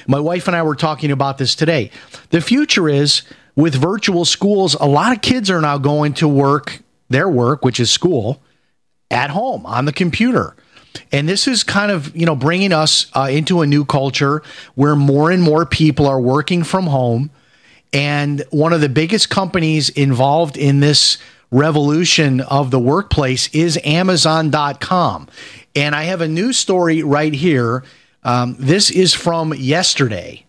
My 0.08 0.21
wife 0.21 0.47
and 0.47 0.56
I 0.56 0.63
were 0.63 0.75
talking 0.75 1.12
about 1.12 1.38
this 1.38 1.54
today. 1.54 1.91
The 2.30 2.39
future 2.39 2.88
is 2.88 3.23
with 3.58 3.75
virtual 3.75 4.23
schools, 4.23 4.73
a 4.75 4.86
lot 4.86 5.13
of 5.13 5.21
kids 5.21 5.49
are 5.51 5.60
now 5.60 5.78
going 5.78 6.13
to 6.15 6.30
work 6.30 6.82
their 7.10 7.30
work, 7.30 7.65
which 7.65 7.80
is 7.80 7.91
school, 7.91 8.41
at 9.12 9.30
home 9.30 9.65
on 9.65 9.84
the 9.84 9.93
computer. 9.93 10.56
And 11.12 11.27
this 11.27 11.47
is 11.47 11.63
kind 11.63 11.91
of, 11.91 12.15
you 12.15 12.25
know, 12.25 12.36
bringing 12.36 12.71
us 12.71 13.08
uh, 13.13 13.27
into 13.31 13.62
a 13.62 13.67
new 13.67 13.86
culture 13.86 14.41
where 14.75 14.95
more 14.95 15.31
and 15.31 15.41
more 15.41 15.65
people 15.65 16.08
are 16.08 16.19
working 16.19 16.63
from 16.63 16.88
home. 16.88 17.29
And 17.93 18.43
one 18.49 18.73
of 18.73 18.81
the 18.81 18.89
biggest 18.89 19.29
companies 19.29 19.89
involved 19.89 20.58
in 20.58 20.79
this 20.79 21.17
revolution 21.51 22.41
of 22.41 22.71
the 22.71 22.79
workplace 22.79 23.47
is 23.53 23.79
Amazon.com. 23.84 25.27
And 25.75 25.95
I 25.95 26.03
have 26.03 26.21
a 26.21 26.27
news 26.27 26.58
story 26.58 27.03
right 27.03 27.34
here. 27.34 27.84
Um, 28.23 28.55
this 28.60 28.89
is 28.89 29.13
from 29.13 29.53
yesterday. 29.53 30.45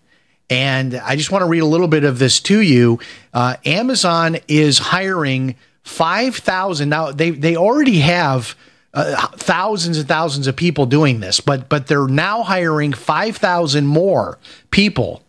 And 0.49 0.95
I 0.95 1.17
just 1.17 1.33
want 1.33 1.43
to 1.43 1.49
read 1.49 1.61
a 1.61 1.67
little 1.67 1.89
bit 1.89 2.05
of 2.05 2.19
this 2.19 2.41
to 2.41 2.61
you. 2.61 3.01
Uh, 3.35 3.57
Amazon 3.65 4.39
is 4.49 4.79
hiring 4.79 5.57
5,000. 5.83 6.89
Now, 6.89 7.13
they, 7.13 7.31
they 7.31 7.57
already 7.57 7.99
have 8.01 8.57
uh, 8.97 9.27
thousands 9.37 9.99
and 9.99 10.09
thousands 10.09 10.47
of 10.47 10.57
people 10.57 10.87
doing 10.87 11.21
this, 11.21 11.39
but, 11.39 11.69
but 11.69 11.87
they're 11.87 12.09
now 12.09 12.43
hiring 12.43 12.95
5,000 12.95 13.87
more 13.87 14.39
people 14.71 15.23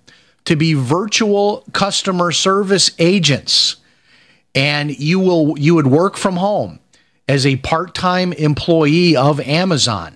to 0.45 0.55
be 0.55 0.73
virtual 0.73 1.65
customer 1.73 2.31
service 2.31 2.91
agents. 2.97 3.75
And 4.55 4.97
you 4.97 5.19
will 5.19 5.59
you 5.59 5.75
would 5.75 5.87
work 5.87 6.15
from 6.15 6.37
home 6.37 6.79
as 7.27 7.45
a 7.45 7.57
part-time 7.57 8.31
employee 8.31 9.17
of 9.17 9.41
Amazon. 9.41 10.15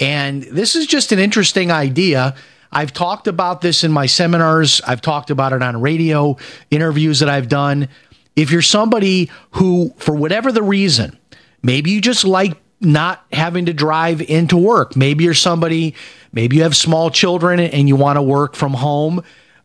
And 0.00 0.42
this 0.42 0.74
is 0.74 0.86
just 0.86 1.12
an 1.12 1.20
interesting 1.20 1.70
idea. 1.70 2.34
I've 2.72 2.92
talked 2.92 3.28
about 3.28 3.60
this 3.60 3.84
in 3.84 3.92
my 3.92 4.06
seminars. 4.06 4.80
I've 4.84 5.00
talked 5.00 5.30
about 5.30 5.52
it 5.52 5.62
on 5.62 5.80
radio 5.80 6.36
interviews 6.72 7.20
that 7.20 7.28
I've 7.28 7.48
done. 7.48 7.88
If 8.34 8.50
you're 8.50 8.62
somebody 8.62 9.30
who, 9.52 9.94
for 9.98 10.16
whatever 10.16 10.50
the 10.50 10.64
reason, 10.64 11.16
maybe 11.62 11.92
you 11.92 12.00
just 12.00 12.24
like 12.24 12.56
not 12.80 13.24
having 13.32 13.66
to 13.66 13.72
drive 13.72 14.20
into 14.20 14.56
work. 14.56 14.96
Maybe 14.96 15.24
you're 15.24 15.34
somebody, 15.34 15.94
maybe 16.32 16.56
you 16.56 16.62
have 16.62 16.76
small 16.76 17.10
children 17.10 17.60
and 17.60 17.88
you 17.88 17.96
want 17.96 18.16
to 18.16 18.22
work 18.22 18.54
from 18.54 18.74
home, 18.74 19.22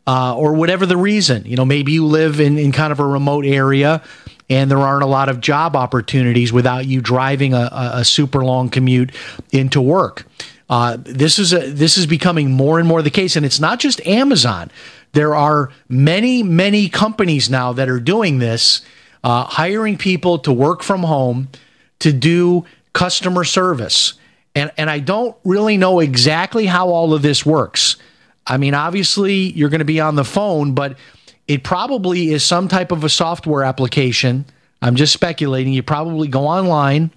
uh, 0.07 0.35
or 0.35 0.53
whatever 0.53 0.85
the 0.85 0.97
reason. 0.97 1.45
You 1.45 1.55
know, 1.55 1.65
maybe 1.65 1.91
you 1.91 2.05
live 2.05 2.39
in, 2.39 2.57
in 2.57 2.71
kind 2.71 2.91
of 2.91 2.99
a 2.99 3.05
remote 3.05 3.45
area 3.45 4.01
and 4.49 4.69
there 4.71 4.79
aren't 4.79 5.03
a 5.03 5.07
lot 5.07 5.29
of 5.29 5.39
job 5.39 5.75
opportunities 5.75 6.51
without 6.51 6.85
you 6.87 7.01
driving 7.01 7.53
a, 7.53 7.69
a 7.93 8.05
super 8.05 8.43
long 8.43 8.69
commute 8.69 9.11
into 9.51 9.81
work. 9.81 10.25
Uh, 10.69 10.97
this 11.01 11.39
is 11.39 11.53
a, 11.53 11.71
this 11.71 11.97
is 11.97 12.05
becoming 12.05 12.51
more 12.51 12.79
and 12.79 12.87
more 12.87 13.01
the 13.01 13.09
case, 13.09 13.35
and 13.35 13.45
it's 13.45 13.59
not 13.59 13.79
just 13.79 14.05
Amazon. 14.05 14.71
There 15.13 15.33
are 15.35 15.71
many 15.87 16.43
many 16.43 16.89
companies 16.89 17.49
now 17.49 17.73
that 17.73 17.89
are 17.89 17.99
doing 17.99 18.37
this, 18.39 18.81
uh, 19.23 19.45
hiring 19.45 19.97
people 19.97 20.37
to 20.39 20.53
work 20.53 20.83
from 20.83 21.03
home 21.03 21.49
to 21.99 22.13
do 22.13 22.65
customer 22.93 23.43
service, 23.43 24.13
and 24.55 24.71
and 24.77 24.89
I 24.89 24.99
don't 24.99 25.35
really 25.43 25.77
know 25.77 25.99
exactly 25.99 26.65
how 26.65 26.89
all 26.89 27.13
of 27.13 27.21
this 27.21 27.45
works. 27.45 27.97
I 28.47 28.57
mean, 28.57 28.73
obviously 28.73 29.51
you're 29.51 29.69
going 29.69 29.79
to 29.79 29.85
be 29.85 29.99
on 29.99 30.15
the 30.15 30.23
phone, 30.23 30.73
but 30.73 30.97
it 31.47 31.63
probably 31.63 32.31
is 32.31 32.43
some 32.43 32.67
type 32.67 32.91
of 32.91 33.03
a 33.03 33.09
software 33.09 33.63
application. 33.63 34.45
I'm 34.81 34.95
just 34.95 35.13
speculating. 35.13 35.73
You 35.73 35.83
probably 35.83 36.27
go 36.27 36.47
online 36.47 37.11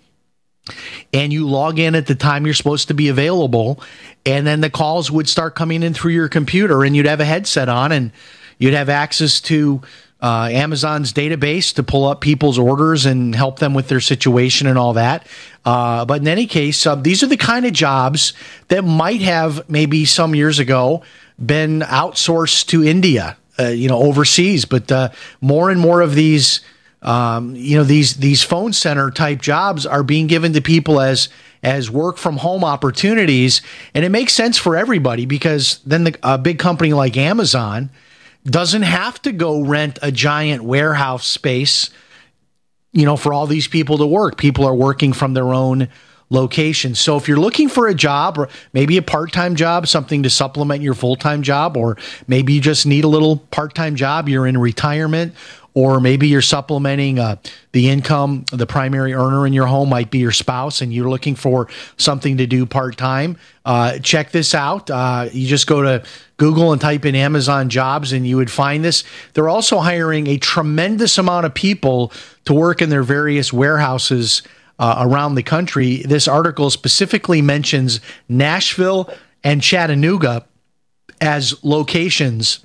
and 1.13 1.33
you 1.33 1.49
log 1.49 1.79
in 1.79 1.95
at 1.95 2.07
the 2.07 2.15
time 2.15 2.45
you're 2.45 2.55
supposed 2.55 2.89
to 2.89 2.95
be 2.95 3.09
available 3.09 3.83
and 4.25 4.47
then 4.47 4.61
the 4.61 4.71
calls 4.71 5.11
would 5.11 5.29
start 5.29 5.55
coming 5.55 5.83
in 5.83 5.93
through 5.93 6.13
your 6.13 6.29
computer 6.29 6.85
and 6.85 6.95
you'd 6.95 7.07
have 7.07 7.21
a 7.21 7.25
headset 7.25 7.69
on 7.69 7.91
and 7.93 8.13
you'd 8.59 8.75
have 8.75 8.89
access 8.89 9.41
to 9.41 9.83
uh, 10.23 10.49
amazon's 10.51 11.13
database 11.13 11.75
to 11.75 11.83
pull 11.83 12.07
up 12.07 12.21
people's 12.21 12.59
orders 12.59 13.05
and 13.05 13.35
help 13.35 13.59
them 13.59 13.75
with 13.75 13.89
their 13.89 14.01
situation 14.01 14.67
and 14.67 14.79
all 14.79 14.95
that. 14.95 15.27
Uh, 15.65 16.05
but 16.05 16.21
in 16.23 16.29
any 16.29 16.47
case 16.47 16.87
uh, 16.87 16.95
these 16.95 17.23
are 17.23 17.27
the 17.29 17.37
kind 17.37 17.67
of 17.67 17.73
jobs 17.73 18.33
that 18.69 18.83
might 18.83 19.21
have 19.21 19.69
maybe 19.69 20.05
some 20.05 20.35
years 20.35 20.59
ago 20.59 21.03
been 21.45 21.81
outsourced 21.81 22.67
to 22.67 22.85
india 22.85 23.37
uh, 23.59 23.69
you 23.69 23.89
know 23.89 23.99
overseas. 23.99 24.65
But 24.65 24.91
uh, 24.91 25.11
more 25.41 25.71
and 25.71 25.81
more 25.81 26.01
of 26.01 26.15
these 26.15 26.61
um, 27.03 27.55
you 27.57 27.77
know 27.77 27.85
these 27.85 28.17
these 28.17 28.43
phone 28.43 28.73
center 28.73 29.11
type 29.11 29.41
jobs 29.41 29.87
are 29.87 30.03
being 30.03 30.27
given 30.27 30.53
to 30.55 30.61
people 30.61 31.01
as 31.01 31.29
as 31.63 31.91
work 31.91 32.19
from 32.19 32.39
home 32.39 32.65
opportunities. 32.65 33.63
And 33.95 34.05
it 34.05 34.09
makes 34.09 34.33
sense 34.33 34.59
for 34.59 34.77
everybody 34.77 35.27
because 35.27 35.81
then 35.87 36.05
the, 36.05 36.19
a 36.23 36.39
big 36.39 36.59
company 36.59 36.93
like 36.93 37.17
Amazon 37.17 37.91
doesn't 38.45 38.83
have 38.83 39.21
to 39.23 39.33
go 39.33 39.63
rent 39.63 39.99
a 40.03 40.11
giant 40.11 40.63
warehouse 40.63 41.27
space 41.27 41.91
you 42.93 43.05
know 43.05 43.17
for 43.17 43.33
all 43.33 43.47
these 43.47 43.69
people 43.69 43.99
to 43.99 44.07
work. 44.07 44.37
People 44.37 44.65
are 44.65 44.75
working 44.75 45.13
from 45.13 45.35
their 45.35 45.53
own 45.53 45.89
location. 46.31 46.95
So 46.95 47.19
if 47.19 47.29
you're 47.29 47.39
looking 47.41 47.69
for 47.69 47.89
a 47.89 47.95
job 47.95 48.39
or 48.39 48.49
maybe 48.73 48.97
a 48.97 49.03
part-time 49.03 49.55
job 49.55 49.87
something 49.87 50.23
to 50.23 50.31
supplement 50.31 50.83
your 50.83 50.95
full-time 50.95 51.43
job 51.43 51.77
or 51.77 51.99
maybe 52.27 52.55
you 52.55 52.61
just 52.61 52.87
need 52.87 53.05
a 53.05 53.09
little 53.09 53.37
part-time 53.37 53.97
job 53.97 54.31
you're 54.31 54.47
in 54.47 54.57
retirement 54.57 55.35
or 55.75 56.01
maybe 56.01 56.29
you're 56.29 56.43
supplementing 56.43 57.19
uh, 57.19 57.37
the 57.73 57.89
income. 57.89 58.45
The 58.53 58.67
primary 58.67 59.15
earner 59.15 59.47
in 59.47 59.53
your 59.53 59.67
home 59.67 59.89
might 59.89 60.11
be 60.11 60.19
your 60.19 60.33
spouse, 60.33 60.83
and 60.83 60.93
you're 60.93 61.09
looking 61.09 61.35
for 61.35 61.69
something 61.97 62.37
to 62.39 62.47
do 62.47 62.67
part 62.67 62.97
time. 62.97 63.39
Uh, 63.65 63.99
check 63.99 64.33
this 64.33 64.55
out. 64.55 64.91
Uh, 64.91 65.29
you 65.33 65.47
just 65.47 65.67
go 65.67 65.83
to 65.83 66.05
Google 66.37 66.73
and 66.73 66.81
type 66.81 67.05
in 67.05 67.15
Amazon 67.15 67.69
jobs, 67.69 68.13
and 68.13 68.27
you 68.27 68.37
would 68.37 68.51
find 68.51 68.85
this. 68.85 69.05
They're 69.35 69.49
also 69.49 69.79
hiring 69.79 70.27
a 70.27 70.37
tremendous 70.37 71.17
amount 71.17 71.47
of 71.47 71.55
people 71.55 72.13
to 72.45 72.55
work 72.55 72.83
in 72.83 72.91
their 72.91 73.05
various 73.05 73.53
warehouses. 73.53 74.43
Uh, 74.79 74.97
around 75.01 75.37
the 75.37 75.43
country. 75.45 75.99
This 75.99 76.27
article 76.27 76.69
specifically 76.69 77.41
mentions 77.41 78.01
Nashville 78.29 79.15
and 79.45 79.63
Chattanooga 79.63 80.45
as 81.21 81.63
locations 81.63 82.65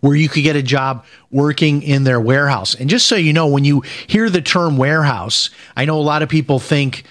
where 0.00 0.16
you 0.16 0.28
could 0.28 0.42
get 0.42 0.56
a 0.56 0.62
job 0.62 1.04
working 1.30 1.82
in 1.82 2.04
their 2.04 2.20
warehouse. 2.20 2.74
And 2.74 2.90
just 2.90 3.06
so 3.06 3.16
you 3.16 3.32
know, 3.32 3.46
when 3.46 3.64
you 3.64 3.82
hear 4.06 4.30
the 4.30 4.42
term 4.42 4.76
warehouse, 4.76 5.50
I 5.76 5.84
know 5.84 5.98
a 5.98 6.02
lot 6.02 6.22
of 6.22 6.28
people 6.28 6.58
think 6.58 7.04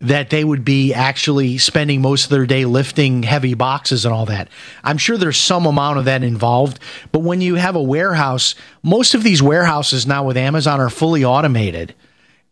that 0.00 0.30
they 0.30 0.44
would 0.44 0.64
be 0.64 0.94
actually 0.94 1.58
spending 1.58 2.00
most 2.00 2.24
of 2.24 2.30
their 2.30 2.46
day 2.46 2.64
lifting 2.64 3.24
heavy 3.24 3.54
boxes 3.54 4.04
and 4.04 4.14
all 4.14 4.26
that. 4.26 4.48
I'm 4.84 4.98
sure 4.98 5.16
there's 5.16 5.38
some 5.38 5.66
amount 5.66 5.98
of 5.98 6.04
that 6.04 6.22
involved, 6.22 6.78
but 7.10 7.20
when 7.20 7.40
you 7.40 7.56
have 7.56 7.74
a 7.74 7.82
warehouse, 7.82 8.54
most 8.82 9.14
of 9.14 9.24
these 9.24 9.42
warehouses 9.42 10.06
now 10.06 10.24
with 10.24 10.36
Amazon 10.36 10.80
are 10.80 10.90
fully 10.90 11.24
automated 11.24 11.94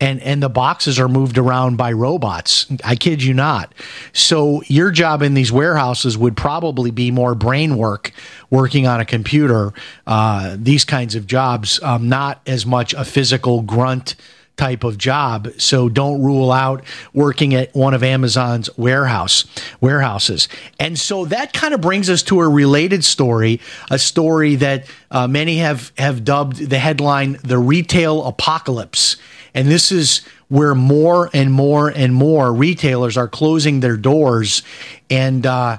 and 0.01 0.21
and 0.23 0.43
the 0.43 0.49
boxes 0.49 0.99
are 0.99 1.09
moved 1.09 1.39
around 1.39 1.77
by 1.77 1.93
robots. 1.93 2.67
I 2.85 2.97
kid 2.97 3.23
you 3.23 3.35
not. 3.35 3.73
So 4.13 4.63
your 4.67 4.91
job 4.91 5.23
in 5.23 5.35
these 5.35 5.51
warehouses 5.51 6.19
would 6.19 6.37
probably 6.37 6.91
be 6.91 7.11
more 7.11 7.35
brain 7.35 7.77
work, 7.77 8.13
working 8.51 8.87
on 8.87 9.01
a 9.01 9.05
computer. 9.05 9.73
Uh, 10.07 10.57
these 10.59 10.85
kinds 10.85 11.15
of 11.15 11.27
jobs, 11.27 11.81
um, 11.83 12.09
not 12.09 12.41
as 12.47 12.67
much 12.67 12.93
a 12.95 13.05
physical 13.05 13.63
grunt 13.63 14.17
type 14.57 14.85
of 14.85 14.97
job. 14.99 15.49
So 15.59 15.89
don't 15.89 16.23
rule 16.23 16.51
out 16.51 16.83
working 17.13 17.55
at 17.55 17.75
one 17.75 17.95
of 17.95 18.03
Amazon's 18.03 18.71
warehouse 18.77 19.45
warehouses. 19.81 20.49
And 20.81 20.99
so 20.99 21.27
that 21.27 21.53
kind 21.53 21.75
of 21.75 21.81
brings 21.81 22.09
us 22.09 22.23
to 22.25 22.41
a 22.41 22.49
related 22.49 23.05
story, 23.05 23.61
a 23.91 23.99
story 23.99 24.57
that 24.57 24.87
uh, 25.11 25.29
many 25.29 25.59
have 25.59 25.93
have 25.99 26.25
dubbed 26.25 26.57
the 26.57 26.79
headline 26.79 27.39
"The 27.45 27.59
Retail 27.59 28.25
Apocalypse." 28.25 29.17
And 29.57 29.69
this 29.69 29.91
is 29.91 30.21
where 30.49 30.75
more 30.75 31.31
and 31.33 31.51
more 31.51 31.89
and 31.89 32.15
more 32.15 32.53
retailers 32.53 33.17
are 33.17 33.27
closing 33.27 33.81
their 33.81 33.97
doors. 33.97 34.63
And 35.09 35.47
uh, 35.47 35.79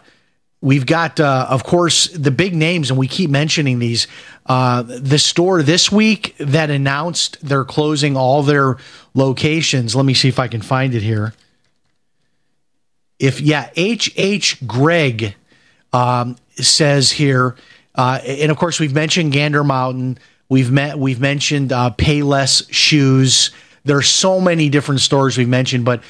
we've 0.62 0.88
got, 0.88 1.20
uh, 1.20 1.46
of 1.48 1.63
course, 1.63 2.08
the 2.08 2.32
big 2.32 2.56
names, 2.56 2.90
and 2.90 2.98
we 2.98 3.08
keep 3.08 3.30
mentioning 3.30 3.78
these. 3.78 4.08
Uh, 4.48 4.82
the 4.82 5.20
store 5.20 5.62
this 5.62 5.92
week 5.92 6.36
that 6.40 6.72
announced 6.72 7.38
they're 7.42 7.63
closing 7.63 8.18
all 8.18 8.42
their 8.42 8.78
locations. 9.13 9.96
Let 9.96 10.06
me 10.06 10.16
see 10.16 10.28
if 10.28 10.40
I 10.40 10.48
can 10.48 10.63
find 10.63 10.96
it 10.96 11.04
here. 11.04 11.34
If, 13.20 13.40
yeah, 13.42 13.70
H.H. 13.76 14.66
Gregg 14.66 15.36
um, 15.94 16.36
says 16.56 17.12
here, 17.12 17.56
uh, 17.94 18.22
and 18.26 18.52
of 18.52 18.58
course, 18.58 18.80
we've 18.80 18.94
mentioned 18.94 19.34
Gander 19.34 19.63
Mountain. 19.63 20.18
We've 20.50 20.72
met, 20.72 20.98
we've 20.98 21.20
mentioned 21.20 21.72
uh, 21.72 21.92
Payless 21.96 22.68
Shoes. 22.72 23.52
There's 23.84 24.08
so 24.08 24.42
many 24.42 24.70
different 24.70 25.02
stores 25.02 25.38
we've 25.38 25.48
mentioned, 25.48 25.86
but 25.86 26.04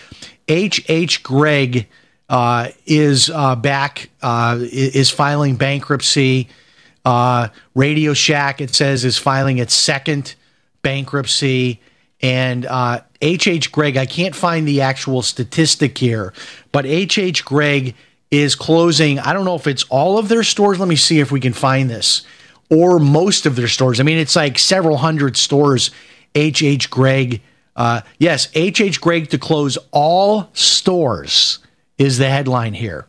H.H. 0.48 1.24
Gregg 1.24 1.88
uh, 2.30 2.70
is 2.86 3.30
uh, 3.30 3.56
back, 3.56 4.10
uh, 4.22 4.58
is 4.60 5.10
filing 5.10 5.56
bankruptcy. 5.56 6.50
Uh, 7.06 7.50
Radio 7.74 8.14
Shack, 8.14 8.62
it 8.62 8.76
says, 8.76 9.06
is 9.06 9.18
filing 9.18 9.60
its 9.60 9.74
second 9.74 10.36
bankruptcy. 10.82 11.80
And 12.22 12.66
H.H. 13.22 13.68
Uh, 13.68 13.72
Gregg, 13.72 13.98
I 13.98 14.06
can't 14.06 14.36
find 14.36 14.68
the 14.68 14.82
actual 14.82 15.22
statistic 15.22 15.98
here, 15.98 16.34
but 16.72 16.86
H.H. 16.86 17.46
Gregg 17.46 17.96
is 18.32 18.56
closing. 18.56 19.20
I 19.20 19.34
don't 19.34 19.46
know 19.46 19.56
if 19.56 19.68
it's 19.68 19.84
all 19.86 20.18
of 20.18 20.28
their 20.28 20.44
stores. 20.44 20.80
Let 20.80 20.90
me 20.90 20.96
see 20.96 21.20
if 21.20 21.32
we 21.32 21.40
can 21.40 21.54
find 21.54 21.90
this, 21.90 22.24
or 22.70 23.00
most 23.00 23.46
of 23.46 23.56
their 23.56 23.68
stores. 23.68 24.00
I 24.00 24.04
mean, 24.04 24.18
it's 24.18 24.36
like 24.36 24.60
several 24.60 24.98
hundred 24.98 25.38
stores. 25.38 25.92
H.H. 26.36 26.90
Gregg 26.90 27.42
uh, 27.78 28.02
yes, 28.18 28.50
H.H. 28.56 29.00
Gregg 29.00 29.30
to 29.30 29.38
close 29.38 29.78
all 29.92 30.50
stores 30.54 31.60
is 31.98 32.18
the 32.18 32.30
headline 32.30 32.74
here. 32.74 33.06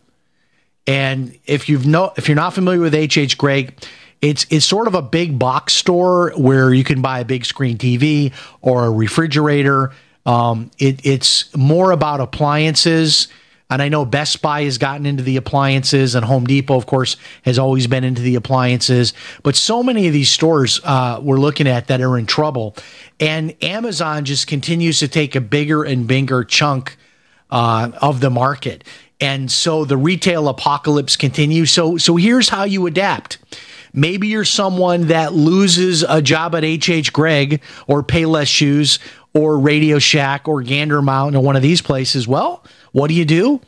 And 0.87 1.39
if 1.47 1.69
you've 1.69 1.87
no, 1.87 2.12
if 2.16 2.29
you're 2.29 2.37
not 2.37 2.55
familiar 2.55 2.81
with 2.81 2.95
H.H. 2.95 3.37
Gregg, 3.37 3.75
it's 4.21 4.47
it's 4.51 4.64
sort 4.64 4.87
of 4.87 4.95
a 4.95 5.03
big 5.03 5.39
box 5.39 5.75
store 5.75 6.33
where 6.37 6.73
you 6.73 6.85
can 6.85 7.03
buy 7.03 7.21
a 7.21 7.25
big 7.25 7.45
screen 7.45 7.79
TV 7.79 8.33
or 8.61 8.87
a 8.87 8.91
refrigerator. 8.91 9.93
Um, 10.27 10.71
it, 10.79 11.05
it's 11.05 11.55
more 11.57 11.91
about 11.91 12.21
appliances. 12.21 13.29
And 13.71 13.83
I 13.83 13.89
know 13.91 14.07
Best 14.07 14.41
Buy 14.41 14.62
has 14.62 14.79
gotten 14.79 15.05
into 15.05 15.23
the 15.23 15.37
appliances, 15.37 16.14
and 16.14 16.25
Home 16.25 16.45
Depot, 16.47 16.77
of 16.77 16.87
course, 16.87 17.16
has 17.43 17.59
always 17.59 17.87
been 17.87 18.03
into 18.03 18.23
the 18.23 18.35
appliances. 18.35 19.12
But 19.43 19.57
so 19.57 19.83
many 19.83 20.07
of 20.07 20.14
these 20.14 20.31
stores 20.31 20.81
uh, 20.85 21.21
we're 21.23 21.39
looking 21.39 21.69
at 21.69 21.89
that 21.89 22.01
are 22.01 22.16
in 22.16 22.25
trouble. 22.25 22.75
And 23.21 23.55
Amazon 23.62 24.25
just 24.25 24.47
continues 24.47 25.01
to 25.01 25.09
take 25.09 25.35
a 25.35 25.41
bigger 25.41 25.85
and 25.85 26.07
bigger 26.07 26.45
chunk 26.45 26.97
uh, 27.51 27.91
of 28.01 28.21
the 28.21 28.31
market. 28.31 28.85
And 29.21 29.51
so 29.51 29.85
the 29.85 29.97
retail 29.97 30.49
apocalypse 30.49 31.16
continues. 31.16 31.71
So, 31.71 31.97
so 31.99 32.16
here's 32.16 32.49
how 32.49 32.64
you 32.64 32.87
adapt. 32.87 33.39
Maybe 33.93 34.29
you're 34.29 34.45
someone 34.45 35.09
that 35.09 35.33
loses 35.33 36.05
a 36.09 36.23
job 36.23 36.55
at 36.55 36.62
HH 36.62 37.12
Gregg 37.12 37.61
or 37.87 38.03
Payless 38.03 38.47
Shoes 38.47 38.99
or 39.35 39.59
Radio 39.59 39.99
Shack 39.99 40.47
or 40.47 40.62
Gander 40.62 41.03
Mountain 41.03 41.37
or 41.37 41.43
one 41.43 41.57
of 41.57 41.62
these 41.62 41.83
places. 41.83 42.29
Well, 42.29 42.64
what 42.99 43.09
do 43.09 43.14
you 43.14 43.24
do? 43.24 43.61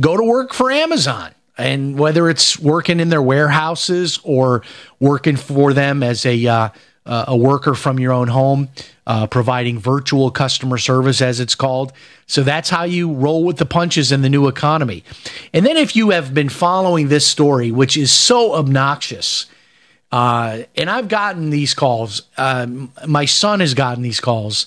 Go 0.00 0.16
to 0.16 0.22
work 0.22 0.52
for 0.52 0.70
Amazon. 0.70 1.32
And 1.58 1.98
whether 1.98 2.28
it's 2.28 2.58
working 2.58 3.00
in 3.00 3.08
their 3.08 3.22
warehouses 3.22 4.20
or 4.22 4.62
working 5.00 5.36
for 5.36 5.72
them 5.72 6.02
as 6.02 6.26
a 6.26 6.46
uh, 6.46 6.68
a 7.06 7.36
worker 7.36 7.74
from 7.74 8.00
your 8.00 8.12
own 8.12 8.28
home, 8.28 8.68
uh, 9.06 9.26
providing 9.28 9.78
virtual 9.78 10.30
customer 10.30 10.76
service, 10.76 11.22
as 11.22 11.38
it's 11.38 11.54
called. 11.54 11.92
So 12.26 12.42
that's 12.42 12.68
how 12.68 12.82
you 12.82 13.12
roll 13.12 13.44
with 13.44 13.58
the 13.58 13.64
punches 13.64 14.10
in 14.10 14.22
the 14.22 14.28
new 14.28 14.48
economy. 14.48 15.04
And 15.52 15.64
then, 15.64 15.76
if 15.76 15.94
you 15.94 16.10
have 16.10 16.34
been 16.34 16.48
following 16.48 17.08
this 17.08 17.26
story, 17.26 17.70
which 17.70 17.96
is 17.96 18.10
so 18.10 18.54
obnoxious, 18.54 19.46
uh, 20.10 20.62
and 20.76 20.90
I've 20.90 21.08
gotten 21.08 21.50
these 21.50 21.74
calls, 21.74 22.22
uh, 22.36 22.66
my 23.06 23.24
son 23.24 23.60
has 23.60 23.74
gotten 23.74 24.02
these 24.02 24.20
calls. 24.20 24.66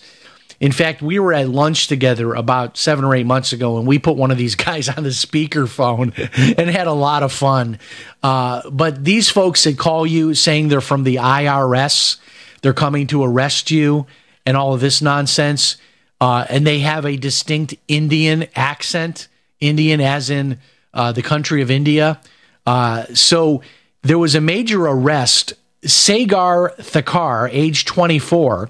In 0.60 0.72
fact, 0.74 1.01
we 1.01 1.20
were 1.20 1.34
at 1.34 1.49
lunch 1.49 1.88
together 1.88 2.34
about 2.34 2.76
seven 2.78 3.05
or 3.05 3.16
eight 3.16 3.26
months 3.26 3.53
ago, 3.53 3.78
and 3.78 3.88
we 3.88 3.97
put 3.97 4.18
one 4.18 4.32
of 4.32 4.38
these 4.38 4.55
guys 4.70 4.89
on 4.89 5.03
the 5.03 5.10
speakerphone 5.10 6.14
and 6.57 6.70
had 6.70 6.88
a 6.88 6.93
lot 6.93 7.24
of 7.24 7.32
fun. 7.32 7.80
Uh, 8.22 8.70
but 8.70 9.03
these 9.05 9.30
folks 9.30 9.64
that 9.64 9.78
call 9.78 10.05
you 10.05 10.34
saying 10.34 10.68
they're 10.68 10.82
from 10.82 11.03
the 11.03 11.16
IRS, 11.16 12.18
they're 12.62 12.74
coming 12.74 13.07
to 13.07 13.24
arrest 13.24 13.72
you, 13.72 14.05
and 14.45 14.57
all 14.57 14.74
of 14.74 14.82
this 14.82 15.01
nonsense, 15.01 15.78
uh, 16.20 16.45
and 16.49 16.68
they 16.68 16.80
have 16.80 17.05
a 17.05 17.16
distinct 17.16 17.76
Indian 17.88 18.47
accent, 18.55 19.28
Indian 19.60 20.01
as 20.01 20.30
in 20.30 20.60
uh, 20.93 21.12
the 21.12 21.22
country 21.22 21.62
of 21.62 21.72
India. 21.72 22.20
Uh, 22.66 23.05
so 23.14 23.62
there 24.01 24.18
was 24.18 24.36
a 24.36 24.41
major 24.41 24.86
arrest. 24.86 25.53
Sagar 25.86 26.74
Thakkar, 26.78 27.49
age 27.53 27.86
24, 27.86 28.70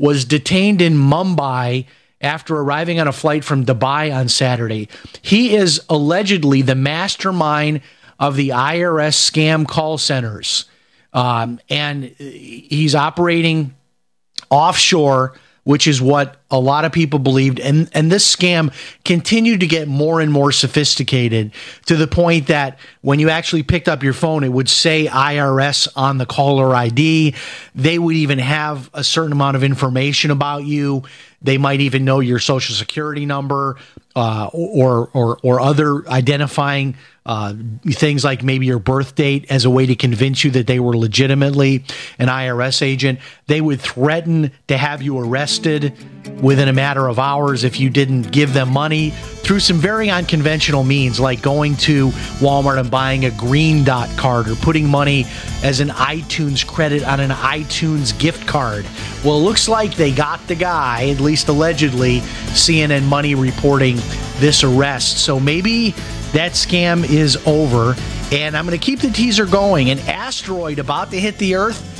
was 0.00 0.24
detained 0.24 0.80
in 0.80 0.94
Mumbai 0.94 1.84
after 2.22 2.56
arriving 2.56 2.98
on 2.98 3.06
a 3.06 3.12
flight 3.12 3.44
from 3.44 3.66
Dubai 3.66 4.14
on 4.14 4.30
Saturday. 4.30 4.88
He 5.20 5.54
is 5.54 5.82
allegedly 5.90 6.62
the 6.62 6.74
mastermind 6.74 7.82
of 8.18 8.34
the 8.34 8.48
IRS 8.48 9.14
scam 9.14 9.68
call 9.68 9.98
centers. 9.98 10.64
Um, 11.12 11.60
and 11.68 12.04
he's 12.04 12.94
operating 12.94 13.74
offshore 14.48 15.38
which 15.64 15.86
is 15.86 16.00
what 16.00 16.36
a 16.50 16.58
lot 16.58 16.84
of 16.84 16.92
people 16.92 17.18
believed. 17.18 17.60
And, 17.60 17.88
and 17.92 18.10
this 18.10 18.34
scam 18.34 18.72
continued 19.04 19.60
to 19.60 19.66
get 19.66 19.88
more 19.88 20.20
and 20.20 20.32
more 20.32 20.52
sophisticated 20.52 21.52
to 21.86 21.96
the 21.96 22.06
point 22.06 22.46
that 22.48 22.78
when 23.02 23.18
you 23.18 23.30
actually 23.30 23.62
picked 23.62 23.88
up 23.88 24.02
your 24.02 24.12
phone, 24.12 24.42
it 24.42 24.48
would 24.48 24.68
say 24.68 25.06
IRS 25.06 25.88
on 25.96 26.18
the 26.18 26.26
caller 26.26 26.74
ID. 26.74 27.34
They 27.74 27.98
would 27.98 28.16
even 28.16 28.38
have 28.38 28.90
a 28.94 29.04
certain 29.04 29.32
amount 29.32 29.56
of 29.56 29.64
information 29.64 30.30
about 30.30 30.64
you. 30.64 31.04
They 31.42 31.58
might 31.58 31.80
even 31.80 32.04
know 32.04 32.20
your 32.20 32.38
social 32.38 32.74
security 32.74 33.24
number 33.26 33.76
uh, 34.14 34.50
or, 34.52 35.08
or, 35.14 35.38
or 35.42 35.60
other 35.60 36.06
identifying 36.08 36.96
uh, 37.24 37.54
things 37.86 38.24
like 38.24 38.42
maybe 38.42 38.66
your 38.66 38.78
birth 38.78 39.14
date 39.14 39.46
as 39.50 39.64
a 39.64 39.70
way 39.70 39.86
to 39.86 39.94
convince 39.94 40.42
you 40.42 40.50
that 40.50 40.66
they 40.66 40.80
were 40.80 40.96
legitimately 40.96 41.84
an 42.18 42.28
IRS 42.28 42.82
agent. 42.82 43.20
They 43.46 43.60
would 43.60 43.80
threaten 43.80 44.52
to 44.68 44.76
have 44.76 45.00
you 45.00 45.18
arrested 45.18 45.94
within 46.42 46.68
a 46.68 46.72
matter 46.72 47.08
of 47.08 47.18
hours 47.18 47.64
if 47.64 47.78
you 47.78 47.88
didn't 47.88 48.32
give 48.32 48.52
them 48.52 48.72
money 48.72 49.12
through 49.50 49.58
some 49.58 49.78
very 49.78 50.08
unconventional 50.08 50.84
means, 50.84 51.18
like 51.18 51.42
going 51.42 51.74
to 51.74 52.10
Walmart 52.38 52.78
and 52.78 52.88
buying 52.88 53.24
a 53.24 53.32
green 53.32 53.82
dot 53.82 54.08
card 54.16 54.48
or 54.48 54.54
putting 54.54 54.88
money 54.88 55.26
as 55.64 55.80
an 55.80 55.88
iTunes 55.88 56.64
credit 56.64 57.02
on 57.02 57.18
an 57.18 57.30
iTunes 57.30 58.16
gift 58.16 58.46
card. 58.46 58.86
Well, 59.24 59.38
it 59.38 59.42
looks 59.42 59.68
like 59.68 59.96
they 59.96 60.12
got 60.12 60.38
the 60.46 60.54
guy, 60.54 61.08
at 61.08 61.18
least 61.18 61.48
allegedly, 61.48 62.20
CNN 62.50 63.02
Money 63.08 63.34
reporting 63.34 63.96
this 64.36 64.62
arrest. 64.62 65.18
So 65.24 65.40
maybe 65.40 65.96
that 66.30 66.52
scam 66.52 67.02
is 67.10 67.36
over. 67.44 67.96
And 68.30 68.56
I'm 68.56 68.64
going 68.64 68.78
to 68.78 68.86
keep 68.86 69.00
the 69.00 69.10
teaser 69.10 69.46
going. 69.46 69.90
An 69.90 69.98
asteroid 69.98 70.78
about 70.78 71.10
to 71.10 71.18
hit 71.18 71.38
the 71.38 71.56
Earth 71.56 71.99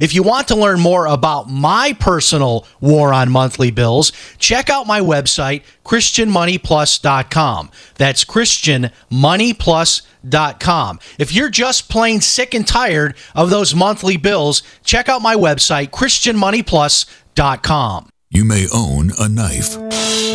If 0.00 0.14
you 0.14 0.22
want 0.22 0.48
to 0.48 0.56
learn 0.56 0.80
more 0.80 1.06
about 1.06 1.48
my 1.48 1.94
personal 1.98 2.66
war 2.80 3.12
on 3.12 3.30
monthly 3.30 3.70
bills, 3.70 4.12
check 4.38 4.70
out 4.70 4.86
my 4.86 5.00
website, 5.00 5.62
ChristianMoneyPlus.com. 5.84 7.70
That's 7.96 8.24
ChristianMoneyPlus.com. 8.24 11.00
If 11.18 11.32
you're 11.32 11.50
just 11.50 11.88
plain 11.88 12.20
sick 12.20 12.54
and 12.54 12.64
tired 12.66 13.16
of 13.34 13.50
those 13.50 13.74
monthly 13.74 14.16
bills, 14.16 14.62
check 14.84 15.08
out 15.08 15.22
my 15.22 15.34
website, 15.34 15.90
ChristianMoneyPlus.com. 15.90 18.10
You 18.28 18.44
may 18.44 18.66
own 18.74 19.12
a 19.18 19.28
knife, 19.28 19.76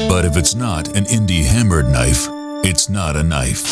but 0.10 0.24
if 0.26 0.38
it's 0.38 0.56
not 0.56 0.96
an 0.96 1.04
indie 1.06 1.44
hammered 1.44 1.90
knife, 1.90 2.30
it's 2.64 2.90
not 2.90 3.16
a 3.16 3.24
knife. 3.24 3.66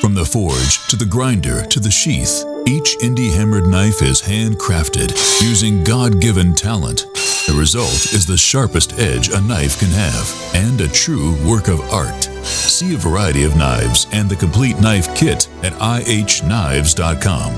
From 0.00 0.14
the 0.14 0.24
forge 0.24 0.86
to 0.88 0.96
the 0.96 1.06
grinder 1.06 1.64
to 1.66 1.80
the 1.80 1.90
sheath, 1.90 2.44
each 2.66 2.96
indie 2.98 3.34
hammered 3.34 3.66
knife 3.66 4.02
is 4.02 4.22
handcrafted 4.22 5.10
using 5.42 5.82
God 5.84 6.20
given 6.20 6.54
talent. 6.54 7.06
The 7.46 7.56
result 7.58 8.12
is 8.12 8.26
the 8.26 8.36
sharpest 8.36 8.98
edge 8.98 9.28
a 9.28 9.40
knife 9.40 9.78
can 9.78 9.90
have 9.90 10.52
and 10.54 10.80
a 10.80 10.88
true 10.88 11.36
work 11.48 11.68
of 11.68 11.80
art. 11.92 12.24
See 12.44 12.94
a 12.94 12.98
variety 12.98 13.44
of 13.44 13.56
knives 13.56 14.06
and 14.12 14.28
the 14.28 14.36
complete 14.36 14.80
knife 14.80 15.14
kit 15.16 15.48
at 15.62 15.72
ihknives.com. 15.74 17.52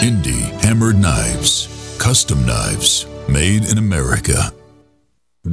Indie 0.00 0.64
Hammered 0.64 0.98
Knives. 0.98 1.96
Custom 1.98 2.44
knives 2.46 3.06
made 3.28 3.64
in 3.64 3.78
America. 3.78 4.52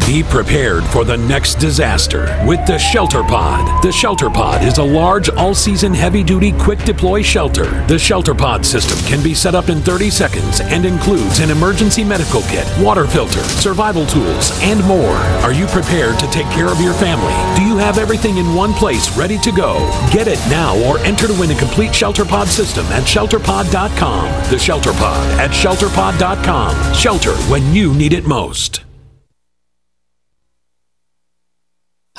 Be 0.06 0.22
prepared 0.22 0.84
for 0.84 1.04
the 1.04 1.18
next 1.18 1.56
disaster 1.56 2.40
with 2.46 2.64
the 2.68 2.78
Shelter 2.78 3.24
Pod. 3.24 3.82
The 3.82 3.92
Shelter 3.92 4.30
Pod 4.30 4.64
is 4.64 4.78
a 4.78 4.84
large, 4.84 5.32
all 5.32 5.56
season, 5.56 5.96
heavy 5.96 6.24
duty, 6.24 6.52
quick 6.52 6.78
deploy 6.84 7.24
shelter. 7.24 7.84
The 7.88 7.98
Shelter 7.98 8.36
Pod 8.36 8.64
system 8.64 9.00
can 9.10 9.24
be 9.24 9.34
set 9.34 9.56
up 9.56 9.68
in 9.68 9.82
30 9.82 10.12
seconds 10.12 10.62
and 10.62 10.86
includes 10.86 11.40
an 11.40 11.50
emergency 11.50 12.04
medical 12.04 12.44
kit, 12.44 12.68
water 12.78 13.08
filter, 13.08 13.42
survival 13.42 14.06
tools, 14.06 14.52
and 14.62 14.86
more. 14.86 15.18
Are 15.42 15.54
you 15.54 15.66
prepared 15.66 16.20
to 16.20 16.30
take 16.30 16.46
care 16.52 16.68
of 16.68 16.80
your 16.80 16.94
family? 16.94 17.34
Do 17.60 17.66
you 17.68 17.76
have 17.78 17.98
everything 17.98 18.38
in 18.38 18.54
one 18.54 18.74
place 18.74 19.18
ready 19.18 19.40
to 19.40 19.52
go? 19.52 19.80
Get 20.14 20.28
it 20.28 20.38
now 20.52 20.78
or 20.88 21.00
enter 21.00 21.26
to 21.26 21.34
win 21.40 21.50
a 21.50 21.58
complete 21.58 21.96
Shelter 21.96 22.26
Pod 22.26 22.48
system 22.48 22.86
at 22.88 23.06
shelterpod.com. 23.06 24.52
The 24.52 24.60
Shelter 24.60 24.94
Pod 24.94 25.40
at 25.40 25.50
shelterpod.com. 25.50 26.94
Shelter 26.94 27.36
when 27.50 27.74
you 27.74 27.96
need 27.96 28.14
it 28.14 28.28
most. 28.28 28.82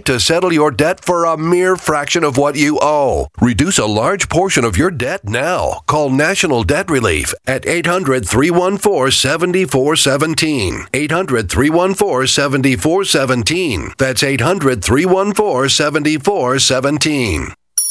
to 0.00 0.20
settle 0.20 0.52
your 0.52 0.70
debt 0.70 1.04
for 1.04 1.24
a 1.24 1.36
mere 1.36 1.76
fraction 1.76 2.24
of 2.24 2.36
what 2.36 2.56
you 2.56 2.78
owe. 2.80 3.28
Reduce 3.40 3.78
a 3.78 3.86
large 3.86 4.28
portion 4.28 4.64
of 4.64 4.76
your 4.76 4.90
debt 4.90 5.24
now. 5.24 5.82
Call 5.86 6.10
National 6.10 6.64
Debt 6.64 6.90
Relief 6.90 7.32
at 7.46 7.66
800 7.66 8.28
314 8.28 9.10
7417. 9.10 10.86
800 10.92 11.50
314 11.50 12.26
7417. 12.26 13.94
That's 13.98 14.22
800 14.22 14.84
314 14.84 15.68
7417. 15.68 17.54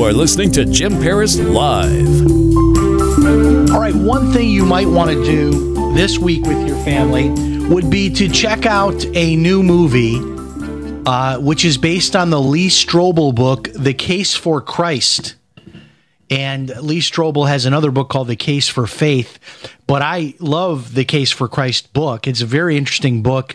You 0.00 0.06
are 0.06 0.12
listening 0.14 0.50
to 0.52 0.64
Jim 0.64 0.94
Paris 0.94 1.38
Live. 1.38 2.22
All 3.70 3.78
right, 3.78 3.94
one 3.94 4.32
thing 4.32 4.48
you 4.48 4.64
might 4.64 4.86
want 4.86 5.10
to 5.10 5.22
do 5.26 5.92
this 5.92 6.18
week 6.18 6.42
with 6.46 6.66
your 6.66 6.78
family 6.84 7.28
would 7.68 7.90
be 7.90 8.08
to 8.14 8.26
check 8.26 8.64
out 8.64 9.04
a 9.14 9.36
new 9.36 9.62
movie, 9.62 10.16
uh, 11.04 11.38
which 11.40 11.66
is 11.66 11.76
based 11.76 12.16
on 12.16 12.30
the 12.30 12.40
Lee 12.40 12.68
Strobel 12.68 13.34
book, 13.34 13.68
The 13.74 13.92
Case 13.92 14.34
for 14.34 14.62
Christ. 14.62 15.34
And 16.30 16.70
Lee 16.80 17.00
Strobel 17.00 17.46
has 17.46 17.66
another 17.66 17.90
book 17.90 18.08
called 18.08 18.28
The 18.28 18.36
Case 18.36 18.68
for 18.68 18.86
Faith. 18.86 19.38
But 19.86 20.00
I 20.00 20.32
love 20.38 20.94
the 20.94 21.04
Case 21.04 21.30
for 21.30 21.46
Christ 21.46 21.92
book. 21.92 22.26
It's 22.26 22.40
a 22.40 22.46
very 22.46 22.78
interesting 22.78 23.22
book. 23.22 23.54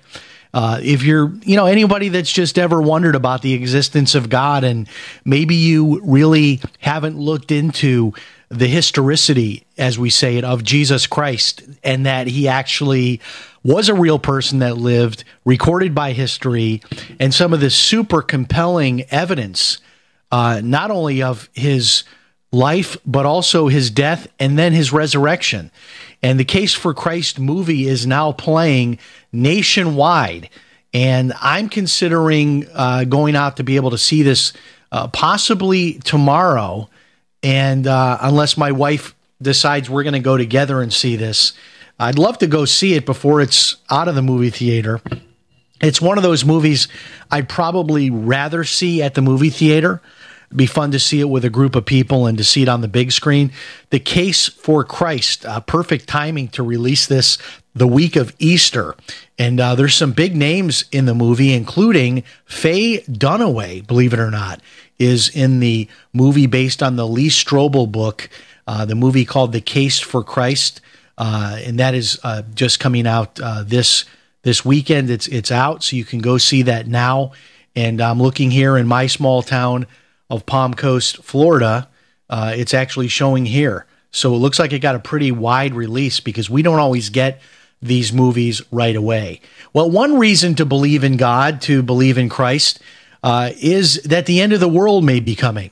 Uh, 0.56 0.80
if 0.82 1.04
you're, 1.04 1.34
you 1.44 1.58
know, 1.58 1.66
anybody 1.66 2.08
that's 2.08 2.32
just 2.32 2.58
ever 2.58 2.82
wondered 2.82 3.14
about 3.14 3.42
the 3.42 3.54
existence 3.54 4.16
of 4.16 4.30
God 4.30 4.64
and 4.64 4.88
maybe 5.26 5.54
you 5.54 6.00
really 6.02 6.62
haven't 6.80 7.20
looked 7.20 7.52
into 7.52 8.14
the 8.48 8.68
historicity, 8.68 9.66
as 9.78 10.00
we 10.00 10.10
say 10.10 10.38
it, 10.38 10.46
of 10.46 10.64
Jesus 10.64 11.08
Christ 11.08 11.64
and 11.84 12.06
that 12.06 12.28
he 12.28 12.48
actually 12.48 13.20
was 13.66 13.90
a 13.90 13.94
real 13.94 14.18
person 14.18 14.60
that 14.60 14.78
lived, 14.78 15.26
recorded 15.44 15.94
by 15.94 16.14
history, 16.14 16.82
and 17.20 17.34
some 17.34 17.52
of 17.52 17.60
the 17.60 17.70
super 17.70 18.22
compelling 18.22 19.04
evidence, 19.12 19.80
uh, 20.32 20.62
not 20.64 20.90
only 20.90 21.22
of 21.22 21.50
his 21.52 22.06
life, 22.56 22.96
but 23.06 23.26
also 23.26 23.68
his 23.68 23.90
death 23.90 24.28
and 24.40 24.58
then 24.58 24.74
his 24.74 24.94
resurrection. 24.94 25.70
And 26.24 26.40
the 26.40 26.46
Case 26.46 26.74
for 26.74 26.94
Christ 26.94 27.40
movie 27.40 27.88
is 27.88 28.08
now 28.08 28.32
playing 28.32 28.98
nationwide. 29.32 30.50
And 30.94 31.34
I'm 31.42 31.68
considering 31.68 32.66
uh, 32.74 33.04
going 33.04 33.36
out 33.36 33.58
to 33.58 33.64
be 33.64 33.76
able 33.76 33.92
to 33.92 33.98
see 33.98 34.24
this 34.24 34.54
uh, 34.92 35.08
possibly 35.10 35.94
tomorrow. 36.00 36.90
And 37.44 37.86
uh, 37.86 38.18
unless 38.22 38.58
my 38.58 38.72
wife 38.72 39.14
decides 39.42 39.90
we're 39.90 40.04
going 40.04 40.14
to 40.14 40.20
go 40.20 40.38
together 40.38 40.82
and 40.82 40.92
see 40.94 41.18
this, 41.18 41.54
I'd 42.00 42.18
love 42.18 42.38
to 42.40 42.48
go 42.48 42.66
see 42.66 42.94
it 42.94 43.06
before 43.06 43.42
it's 43.42 43.76
out 43.92 44.08
of 44.08 44.16
the 44.16 44.22
movie 44.22 44.50
theater. 44.50 45.02
It's 45.82 46.02
one 46.02 46.18
of 46.18 46.24
those 46.24 46.46
movies 46.46 46.88
I'd 47.30 47.50
probably 47.50 48.10
rather 48.10 48.64
see 48.64 49.04
at 49.04 49.14
the 49.14 49.22
movie 49.22 49.50
theater 49.50 50.02
be 50.56 50.66
fun 50.66 50.92
to 50.92 51.00
see 51.00 51.20
it 51.20 51.30
with 51.30 51.44
a 51.46 51.50
group 51.50 51.76
of 51.76 51.86
people 51.86 52.26
and 52.26 52.38
to 52.38 52.44
see 52.44 52.64
it 52.64 52.70
on 52.70 52.82
the 52.82 52.88
big 52.88 53.12
screen. 53.12 53.52
The 53.90 54.00
Case 54.00 54.48
for 54.48 54.84
Christ, 54.84 55.46
uh, 55.46 55.60
perfect 55.60 56.08
timing 56.08 56.48
to 56.50 56.64
release 56.64 57.08
this 57.08 57.38
the 57.74 57.88
week 57.88 58.16
of 58.16 58.34
Easter. 58.40 58.96
And 59.38 59.60
uh, 59.60 59.76
there's 59.76 59.96
some 59.96 60.14
big 60.14 60.36
names 60.36 60.86
in 60.92 61.06
the 61.06 61.14
movie, 61.14 61.54
including 61.54 62.24
Faye 62.46 63.00
Dunaway, 63.02 63.86
believe 63.86 64.14
it 64.14 64.20
or 64.20 64.32
not, 64.32 64.62
is 64.98 65.30
in 65.30 65.60
the 65.60 65.90
movie 66.14 66.48
based 66.48 66.82
on 66.82 66.96
the 66.96 67.08
Lee 67.08 67.30
Strobel 67.30 67.92
book, 67.92 68.30
uh, 68.66 68.86
the 68.86 68.96
movie 68.96 69.26
called 69.26 69.52
The 69.52 69.62
Case 69.62 70.00
for 70.00 70.24
Christ. 70.24 70.80
Uh, 71.18 71.60
and 71.64 71.80
that 71.80 71.94
is 71.94 72.20
uh, 72.24 72.44
just 72.54 72.80
coming 72.80 73.06
out 73.08 73.40
uh, 73.42 73.64
this 73.64 74.06
this 74.44 74.64
weekend. 74.64 75.10
It's 75.10 75.28
it's 75.28 75.52
out, 75.52 75.84
so 75.84 75.96
you 75.96 76.06
can 76.06 76.20
go 76.20 76.38
see 76.38 76.62
that 76.64 76.88
now. 76.88 77.32
And 77.76 78.02
I'm 78.02 78.22
looking 78.22 78.52
here 78.52 78.78
in 78.78 78.88
my 78.88 79.08
small 79.08 79.42
town 79.42 79.86
of 80.30 80.46
Palm 80.46 80.74
Coast, 80.74 81.24
Florida. 81.24 81.88
Uh, 82.30 82.54
it's 82.56 82.74
actually 82.74 83.08
showing 83.08 83.46
here. 83.46 83.86
So 84.12 84.34
it 84.34 84.38
looks 84.38 84.60
like 84.60 84.72
it 84.72 84.80
got 84.80 84.96
a 84.96 85.00
pretty 85.00 85.32
wide 85.32 85.74
release 85.74 86.20
because 86.20 86.50
we 86.50 86.62
don't 86.62 86.80
always 86.80 87.10
get 87.10 87.42
these 87.82 88.14
movies 88.14 88.62
right 88.72 88.96
away. 88.96 89.42
Well, 89.74 89.92
one 89.92 90.18
reason 90.18 90.56
to 90.56 90.66
believe 90.66 91.04
in 91.04 91.18
God, 91.18 91.62
to 91.64 91.84
believe 91.84 92.18
in 92.18 92.30
Christ, 92.30 92.80
uh, 93.24 93.52
is 93.60 94.02
that 94.04 94.26
the 94.26 94.42
end 94.42 94.54
of 94.54 94.60
the 94.60 94.70
world 94.70 95.04
may 95.04 95.20
be 95.20 95.36
coming. 95.36 95.72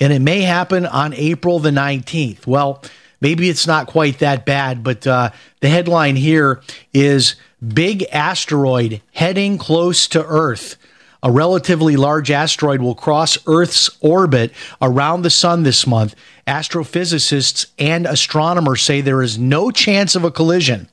And 0.00 0.12
it 0.12 0.20
may 0.20 0.42
happen 0.42 0.86
on 0.86 1.12
April 1.14 1.58
the 1.58 1.70
19th. 1.70 2.46
Well, 2.46 2.82
maybe 3.20 3.48
it's 3.48 3.66
not 3.66 3.86
quite 3.86 4.18
that 4.20 4.44
bad, 4.44 4.84
but 4.84 5.06
uh, 5.06 5.30
the 5.60 5.68
headline 5.68 6.16
here 6.16 6.60
is 6.92 7.34
Big 7.66 8.04
Asteroid 8.12 9.00
Heading 9.12 9.58
Close 9.58 10.06
to 10.08 10.24
Earth. 10.24 10.76
A 11.22 11.32
relatively 11.32 11.96
large 11.96 12.30
asteroid 12.30 12.80
will 12.80 12.94
cross 12.94 13.38
Earth's 13.46 13.90
orbit 14.00 14.52
around 14.80 15.22
the 15.22 15.30
sun 15.30 15.64
this 15.64 15.86
month. 15.86 16.14
Astrophysicists 16.46 17.66
and 17.78 18.06
astronomers 18.06 18.82
say 18.82 19.00
there 19.00 19.22
is 19.22 19.36
no 19.36 19.70
chance 19.70 20.14
of 20.14 20.22
a 20.22 20.30
collision, 20.30 20.88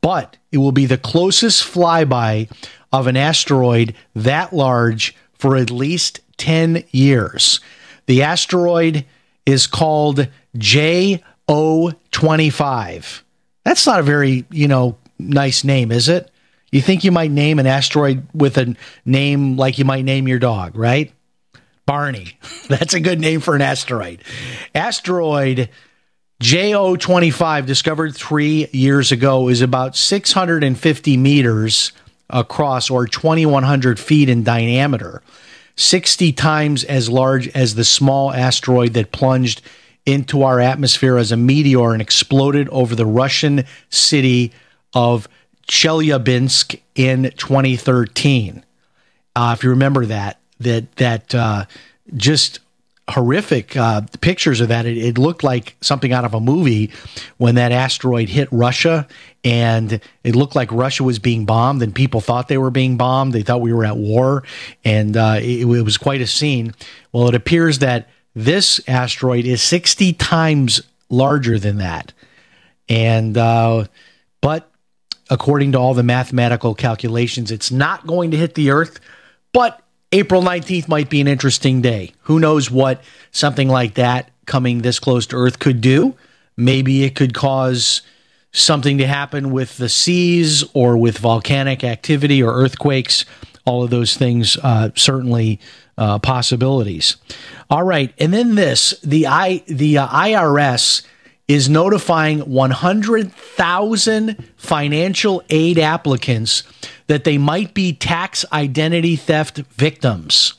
but 0.00 0.36
it 0.52 0.58
will 0.58 0.72
be 0.72 0.86
the 0.86 0.98
closest 0.98 1.64
flyby 1.64 2.48
of 2.92 3.08
an 3.08 3.16
asteroid 3.16 3.94
that 4.14 4.52
large 4.52 5.16
for 5.34 5.56
at 5.56 5.70
least 5.70 6.20
10 6.36 6.84
years. 6.92 7.60
The 8.06 8.22
asteroid 8.22 9.04
is 9.44 9.66
called 9.66 10.28
JO25. 10.56 13.22
That's 13.64 13.86
not 13.86 14.00
a 14.00 14.04
very, 14.04 14.44
you 14.50 14.68
know, 14.68 14.96
nice 15.18 15.64
name, 15.64 15.90
is 15.90 16.08
it? 16.08 16.30
You 16.76 16.82
think 16.82 17.04
you 17.04 17.10
might 17.10 17.30
name 17.30 17.58
an 17.58 17.66
asteroid 17.66 18.28
with 18.34 18.58
a 18.58 18.76
name 19.06 19.56
like 19.56 19.78
you 19.78 19.86
might 19.86 20.04
name 20.04 20.28
your 20.28 20.38
dog, 20.38 20.76
right? 20.76 21.10
Barney. 21.86 22.38
That's 22.68 22.92
a 22.92 23.00
good 23.00 23.18
name 23.18 23.40
for 23.40 23.56
an 23.56 23.62
asteroid. 23.62 24.22
Asteroid 24.74 25.70
JO25, 26.42 27.64
discovered 27.64 28.14
three 28.14 28.66
years 28.72 29.10
ago, 29.10 29.48
is 29.48 29.62
about 29.62 29.96
650 29.96 31.16
meters 31.16 31.92
across 32.28 32.90
or 32.90 33.06
2,100 33.06 33.98
feet 33.98 34.28
in 34.28 34.44
diameter. 34.44 35.22
60 35.76 36.34
times 36.34 36.84
as 36.84 37.08
large 37.08 37.48
as 37.48 37.74
the 37.74 37.84
small 37.84 38.30
asteroid 38.30 38.92
that 38.92 39.12
plunged 39.12 39.62
into 40.04 40.42
our 40.42 40.60
atmosphere 40.60 41.16
as 41.16 41.32
a 41.32 41.38
meteor 41.38 41.94
and 41.94 42.02
exploded 42.02 42.68
over 42.68 42.94
the 42.94 43.06
Russian 43.06 43.64
city 43.88 44.52
of 44.92 45.26
Chelyabinsk 45.68 46.80
in 46.94 47.32
2013. 47.36 48.64
Uh, 49.34 49.54
if 49.56 49.64
you 49.64 49.70
remember 49.70 50.06
that, 50.06 50.40
that 50.60 50.96
that 50.96 51.34
uh, 51.34 51.66
just 52.14 52.60
horrific 53.08 53.76
uh, 53.76 54.02
pictures 54.20 54.60
of 54.60 54.68
that. 54.68 54.84
It, 54.86 54.96
it, 54.96 55.18
looked 55.18 55.44
like 55.44 55.76
something 55.80 56.12
out 56.12 56.24
of 56.24 56.34
a 56.34 56.40
movie 56.40 56.90
when 57.36 57.54
that 57.54 57.70
asteroid 57.70 58.28
hit 58.28 58.48
Russia, 58.50 59.06
and 59.44 60.00
it 60.24 60.34
looked 60.34 60.56
like 60.56 60.72
Russia 60.72 61.04
was 61.04 61.18
being 61.18 61.44
bombed, 61.44 61.82
and 61.82 61.94
people 61.94 62.20
thought 62.20 62.48
they 62.48 62.58
were 62.58 62.70
being 62.70 62.96
bombed. 62.96 63.32
They 63.32 63.42
thought 63.42 63.60
we 63.60 63.72
were 63.72 63.84
at 63.84 63.96
war, 63.96 64.42
and 64.84 65.16
uh, 65.16 65.36
it, 65.38 65.60
it 65.60 65.82
was 65.84 65.96
quite 65.96 66.20
a 66.20 66.26
scene. 66.26 66.74
Well, 67.12 67.28
it 67.28 67.34
appears 67.34 67.78
that 67.78 68.08
this 68.34 68.80
asteroid 68.88 69.46
is 69.46 69.62
60 69.62 70.12
times 70.14 70.80
larger 71.08 71.58
than 71.58 71.78
that, 71.78 72.12
and 72.88 73.38
uh, 73.38 73.86
but 74.40 74.70
according 75.30 75.72
to 75.72 75.78
all 75.78 75.94
the 75.94 76.02
mathematical 76.02 76.74
calculations, 76.74 77.50
it's 77.50 77.70
not 77.70 78.06
going 78.06 78.30
to 78.30 78.36
hit 78.36 78.54
the 78.54 78.70
Earth, 78.70 79.00
but 79.52 79.82
April 80.12 80.42
19th 80.42 80.88
might 80.88 81.10
be 81.10 81.20
an 81.20 81.28
interesting 81.28 81.82
day. 81.82 82.12
Who 82.22 82.38
knows 82.38 82.70
what 82.70 83.02
something 83.32 83.68
like 83.68 83.94
that 83.94 84.30
coming 84.46 84.82
this 84.82 84.98
close 84.98 85.26
to 85.28 85.36
Earth 85.36 85.58
could 85.58 85.80
do? 85.80 86.14
Maybe 86.56 87.04
it 87.04 87.14
could 87.14 87.34
cause 87.34 88.02
something 88.52 88.98
to 88.98 89.06
happen 89.06 89.50
with 89.50 89.76
the 89.76 89.88
seas 89.88 90.64
or 90.72 90.96
with 90.96 91.18
volcanic 91.18 91.84
activity 91.84 92.42
or 92.42 92.54
earthquakes. 92.54 93.24
All 93.64 93.82
of 93.82 93.90
those 93.90 94.16
things 94.16 94.56
uh, 94.62 94.90
certainly 94.94 95.60
uh, 95.98 96.18
possibilities. 96.18 97.16
All 97.68 97.82
right, 97.82 98.14
and 98.18 98.32
then 98.32 98.54
this 98.54 98.98
the 99.00 99.26
I 99.26 99.64
the 99.66 99.98
uh, 99.98 100.08
IRS 100.08 101.02
is 101.48 101.68
notifying 101.68 102.40
100,000 102.40 104.44
financial 104.56 105.42
aid 105.48 105.78
applicants 105.78 106.64
that 107.06 107.24
they 107.24 107.38
might 107.38 107.72
be 107.72 107.92
tax 107.92 108.44
identity 108.52 109.16
theft 109.16 109.58
victims. 109.58 110.54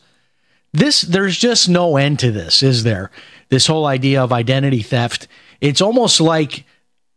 This 0.72 1.02
there's 1.02 1.38
just 1.38 1.68
no 1.68 1.98
end 1.98 2.20
to 2.20 2.32
this, 2.32 2.64
is 2.64 2.84
there? 2.84 3.12
This 3.50 3.68
whole 3.68 3.86
idea 3.86 4.24
of 4.24 4.32
identity 4.32 4.82
theft. 4.82 5.28
It's 5.60 5.82
almost 5.82 6.22
like 6.22 6.64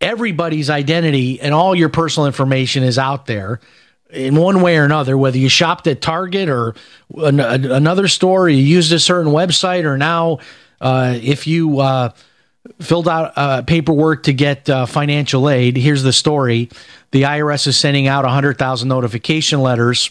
everybody's 0.01 0.71
identity 0.71 1.41
and 1.41 1.55
all 1.55 1.75
your 1.75 1.91
personal 1.91 2.27
information 2.27 2.83
is 2.83 2.99
out 2.99 3.27
there 3.27 3.61
in 4.12 4.35
one 4.35 4.62
way 4.62 4.77
or 4.77 4.85
another, 4.85 5.16
whether 5.16 5.39
you 5.39 5.49
shopped 5.49 5.87
at 5.87 6.01
Target 6.01 6.49
or 6.49 6.75
an, 7.16 7.41
another 7.41 8.09
store, 8.09 8.49
you 8.49 8.62
used 8.62 8.93
a 8.93 8.99
certain 8.99 9.33
website, 9.33 9.85
or 9.85 9.97
now 9.97 10.39
uh, 10.81 11.18
if 11.23 11.47
you 11.47 11.81
uh, 11.81 12.11
filled 12.81 13.09
out 13.09 13.33
uh, 13.37 13.62
paperwork 13.62 14.24
to 14.24 14.33
get 14.33 14.68
uh, 14.68 14.87
financial 14.87 15.49
aid. 15.49 15.76
Here's 15.76 16.03
the 16.03 16.12
story 16.12 16.70
the 17.11 17.22
IRS 17.22 17.66
is 17.66 17.76
sending 17.76 18.07
out 18.07 18.24
100,000 18.24 18.89
notification 18.89 19.61
letters. 19.61 20.11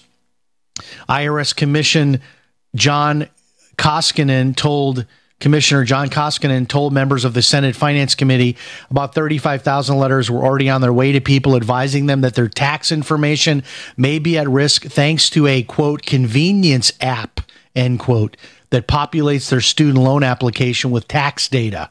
IRS 1.07 1.55
Commission 1.55 2.21
John 2.75 3.27
Koskinen 3.77 4.55
told 4.55 5.05
Commissioner 5.39 5.85
John 5.85 6.09
Koskinen 6.09 6.67
told 6.67 6.91
members 6.93 7.23
of 7.23 7.33
the 7.33 7.41
Senate 7.41 7.75
Finance 7.75 8.13
Committee 8.13 8.57
about 8.89 9.15
35,000 9.15 9.97
letters 9.97 10.29
were 10.29 10.43
already 10.43 10.69
on 10.69 10.81
their 10.81 10.91
way 10.91 11.13
to 11.13 11.21
people 11.21 11.55
advising 11.55 12.07
them 12.07 12.21
that 12.21 12.35
their 12.35 12.49
tax 12.49 12.91
information 12.91 13.63
may 13.95 14.19
be 14.19 14.37
at 14.37 14.49
risk 14.49 14.83
thanks 14.83 15.29
to 15.29 15.47
a 15.47 15.63
quote 15.63 16.03
convenience 16.05 16.91
app 16.99 17.39
end 17.75 17.99
quote 17.99 18.35
that 18.71 18.87
populates 18.87 19.49
their 19.49 19.61
student 19.61 19.97
loan 19.97 20.23
application 20.23 20.91
with 20.91 21.07
tax 21.07 21.47
data. 21.47 21.89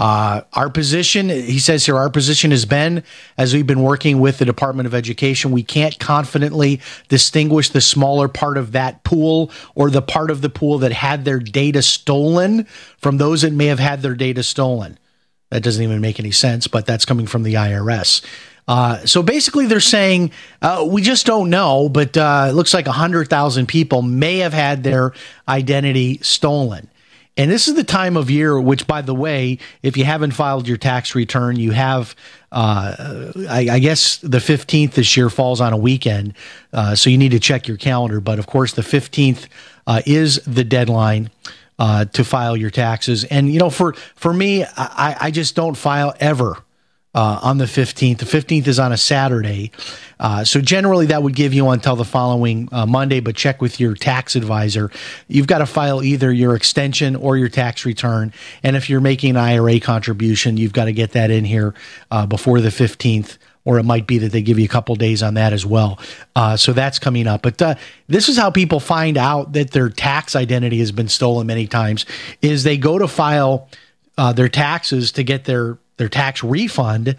Uh, 0.00 0.40
our 0.54 0.70
position, 0.70 1.28
he 1.28 1.58
says 1.58 1.84
here, 1.84 1.98
our 1.98 2.08
position 2.08 2.52
has 2.52 2.64
been, 2.64 3.04
as 3.36 3.52
we've 3.52 3.66
been 3.66 3.82
working 3.82 4.18
with 4.18 4.38
the 4.38 4.46
Department 4.46 4.86
of 4.86 4.94
Education, 4.94 5.50
we 5.50 5.62
can't 5.62 5.98
confidently 5.98 6.80
distinguish 7.08 7.68
the 7.68 7.82
smaller 7.82 8.26
part 8.26 8.56
of 8.56 8.72
that 8.72 9.04
pool 9.04 9.50
or 9.74 9.90
the 9.90 10.00
part 10.00 10.30
of 10.30 10.40
the 10.40 10.48
pool 10.48 10.78
that 10.78 10.90
had 10.90 11.26
their 11.26 11.38
data 11.38 11.82
stolen 11.82 12.64
from 12.96 13.18
those 13.18 13.42
that 13.42 13.52
may 13.52 13.66
have 13.66 13.78
had 13.78 14.00
their 14.00 14.14
data 14.14 14.42
stolen. 14.42 14.98
That 15.50 15.62
doesn't 15.62 15.84
even 15.84 16.00
make 16.00 16.18
any 16.18 16.30
sense, 16.30 16.66
but 16.66 16.86
that's 16.86 17.04
coming 17.04 17.26
from 17.26 17.42
the 17.42 17.54
IRS. 17.54 18.24
Uh, 18.66 19.04
so 19.04 19.22
basically, 19.22 19.66
they're 19.66 19.80
saying 19.80 20.30
uh, 20.62 20.86
we 20.88 21.02
just 21.02 21.26
don't 21.26 21.50
know, 21.50 21.90
but 21.90 22.16
uh, 22.16 22.46
it 22.48 22.54
looks 22.54 22.72
like 22.72 22.86
100,000 22.86 23.66
people 23.66 24.00
may 24.00 24.38
have 24.38 24.54
had 24.54 24.82
their 24.82 25.12
identity 25.46 26.20
stolen. 26.22 26.88
And 27.36 27.50
this 27.50 27.68
is 27.68 27.74
the 27.74 27.84
time 27.84 28.16
of 28.16 28.30
year, 28.30 28.60
which, 28.60 28.86
by 28.86 29.02
the 29.02 29.14
way, 29.14 29.58
if 29.82 29.96
you 29.96 30.04
haven't 30.04 30.32
filed 30.32 30.68
your 30.68 30.76
tax 30.76 31.14
return, 31.14 31.56
you 31.56 31.70
have, 31.70 32.14
uh, 32.52 33.32
I, 33.48 33.68
I, 33.70 33.78
guess 33.78 34.18
the 34.18 34.38
15th 34.38 34.92
this 34.92 35.16
year 35.16 35.30
falls 35.30 35.60
on 35.60 35.72
a 35.72 35.76
weekend. 35.76 36.34
Uh, 36.72 36.94
so 36.94 37.08
you 37.08 37.16
need 37.16 37.30
to 37.30 37.40
check 37.40 37.68
your 37.68 37.76
calendar. 37.76 38.20
But 38.20 38.38
of 38.38 38.46
course, 38.46 38.72
the 38.74 38.82
15th 38.82 39.46
uh, 39.86 40.02
is 40.06 40.36
the 40.44 40.64
deadline. 40.64 41.30
Uh, 41.78 42.04
to 42.04 42.22
file 42.22 42.58
your 42.58 42.68
taxes, 42.68 43.24
and 43.24 43.50
you 43.50 43.58
know, 43.58 43.70
for 43.70 43.94
for 44.14 44.34
me, 44.34 44.66
I, 44.76 45.16
I 45.18 45.30
just 45.30 45.56
don't 45.56 45.74
file 45.74 46.14
ever 46.20 46.58
uh, 47.14 47.40
on 47.42 47.58
the 47.58 47.64
15th. 47.64 48.18
The 48.18 48.24
15th 48.24 48.66
is 48.66 48.78
on 48.78 48.92
a 48.92 48.96
Saturday. 48.96 49.72
Uh, 50.18 50.44
so 50.44 50.60
generally 50.60 51.06
that 51.06 51.22
would 51.22 51.34
give 51.34 51.52
you 51.52 51.68
until 51.68 51.96
the 51.96 52.04
following 52.04 52.68
uh, 52.72 52.86
Monday, 52.86 53.20
but 53.20 53.34
check 53.34 53.60
with 53.60 53.80
your 53.80 53.94
tax 53.94 54.36
advisor. 54.36 54.90
You've 55.26 55.46
got 55.46 55.58
to 55.58 55.66
file 55.66 56.02
either 56.02 56.32
your 56.32 56.54
extension 56.54 57.16
or 57.16 57.36
your 57.36 57.48
tax 57.48 57.84
return. 57.84 58.32
And 58.62 58.76
if 58.76 58.88
you're 58.88 59.00
making 59.00 59.30
an 59.30 59.36
IRA 59.38 59.80
contribution, 59.80 60.56
you've 60.56 60.72
got 60.72 60.84
to 60.84 60.92
get 60.92 61.12
that 61.12 61.30
in 61.30 61.44
here 61.44 61.74
uh, 62.10 62.26
before 62.26 62.60
the 62.60 62.68
15th. 62.68 63.38
Or 63.66 63.78
it 63.78 63.82
might 63.82 64.06
be 64.06 64.16
that 64.18 64.32
they 64.32 64.40
give 64.40 64.58
you 64.58 64.64
a 64.64 64.68
couple 64.68 64.94
days 64.96 65.22
on 65.22 65.34
that 65.34 65.52
as 65.52 65.66
well. 65.66 65.98
Uh, 66.34 66.56
so 66.56 66.72
that's 66.72 66.98
coming 66.98 67.26
up. 67.26 67.42
But 67.42 67.60
uh, 67.60 67.74
this 68.06 68.30
is 68.30 68.38
how 68.38 68.50
people 68.50 68.80
find 68.80 69.18
out 69.18 69.52
that 69.52 69.72
their 69.72 69.90
tax 69.90 70.34
identity 70.34 70.78
has 70.78 70.92
been 70.92 71.08
stolen 71.08 71.46
many 71.46 71.66
times: 71.66 72.06
is 72.40 72.64
they 72.64 72.78
go 72.78 72.98
to 72.98 73.06
file 73.06 73.68
their 74.34 74.48
taxes 74.48 75.12
to 75.12 75.22
get 75.22 75.44
their 75.44 75.78
their 76.00 76.08
tax 76.08 76.42
refund. 76.42 77.14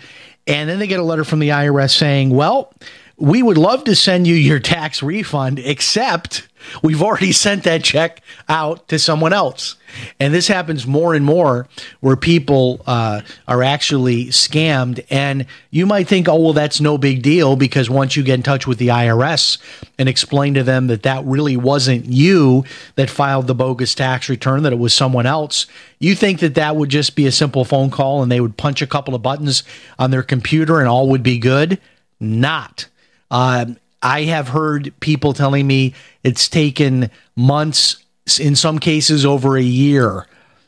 And 0.47 0.67
then 0.67 0.79
they 0.79 0.87
get 0.87 0.99
a 0.99 1.03
letter 1.03 1.23
from 1.23 1.39
the 1.39 1.49
IRS 1.49 1.95
saying, 1.95 2.31
well, 2.31 2.73
we 3.21 3.43
would 3.43 3.57
love 3.57 3.83
to 3.83 3.95
send 3.95 4.25
you 4.25 4.33
your 4.33 4.59
tax 4.59 5.03
refund, 5.03 5.59
except 5.59 6.47
we've 6.81 7.03
already 7.03 7.31
sent 7.31 7.63
that 7.65 7.83
check 7.83 8.21
out 8.49 8.87
to 8.87 8.97
someone 8.97 9.31
else. 9.31 9.75
And 10.19 10.33
this 10.33 10.47
happens 10.47 10.87
more 10.87 11.13
and 11.13 11.23
more 11.23 11.67
where 11.99 12.15
people 12.15 12.81
uh, 12.87 13.21
are 13.47 13.61
actually 13.61 14.27
scammed. 14.27 15.05
And 15.11 15.45
you 15.69 15.85
might 15.85 16.07
think, 16.07 16.27
oh, 16.27 16.37
well, 16.37 16.53
that's 16.53 16.81
no 16.81 16.97
big 16.97 17.21
deal 17.21 17.55
because 17.55 17.91
once 17.91 18.15
you 18.15 18.23
get 18.23 18.35
in 18.35 18.43
touch 18.43 18.65
with 18.65 18.79
the 18.79 18.87
IRS 18.87 19.59
and 19.99 20.09
explain 20.09 20.55
to 20.55 20.63
them 20.63 20.87
that 20.87 21.03
that 21.03 21.23
really 21.23 21.57
wasn't 21.57 22.05
you 22.05 22.63
that 22.95 23.09
filed 23.09 23.45
the 23.45 23.53
bogus 23.53 23.93
tax 23.93 24.29
return, 24.29 24.63
that 24.63 24.73
it 24.73 24.79
was 24.79 24.95
someone 24.95 25.27
else, 25.27 25.67
you 25.99 26.15
think 26.15 26.39
that 26.39 26.55
that 26.55 26.75
would 26.75 26.89
just 26.89 27.15
be 27.15 27.27
a 27.27 27.31
simple 27.31 27.65
phone 27.65 27.91
call 27.91 28.23
and 28.23 28.31
they 28.31 28.41
would 28.41 28.57
punch 28.57 28.81
a 28.81 28.87
couple 28.87 29.13
of 29.13 29.21
buttons 29.21 29.61
on 29.99 30.09
their 30.09 30.23
computer 30.23 30.79
and 30.79 30.87
all 30.87 31.09
would 31.09 31.23
be 31.23 31.37
good? 31.37 31.79
Not. 32.19 32.87
Um, 33.31 33.77
I 34.03 34.23
have 34.23 34.49
heard 34.49 34.93
people 34.99 35.33
telling 35.33 35.65
me 35.65 35.93
it's 36.23 36.47
taken 36.47 37.09
months, 37.35 38.03
in 38.39 38.55
some 38.55 38.77
cases 38.77 39.25
over 39.25 39.57
a 39.57 39.63
year, 39.63 40.27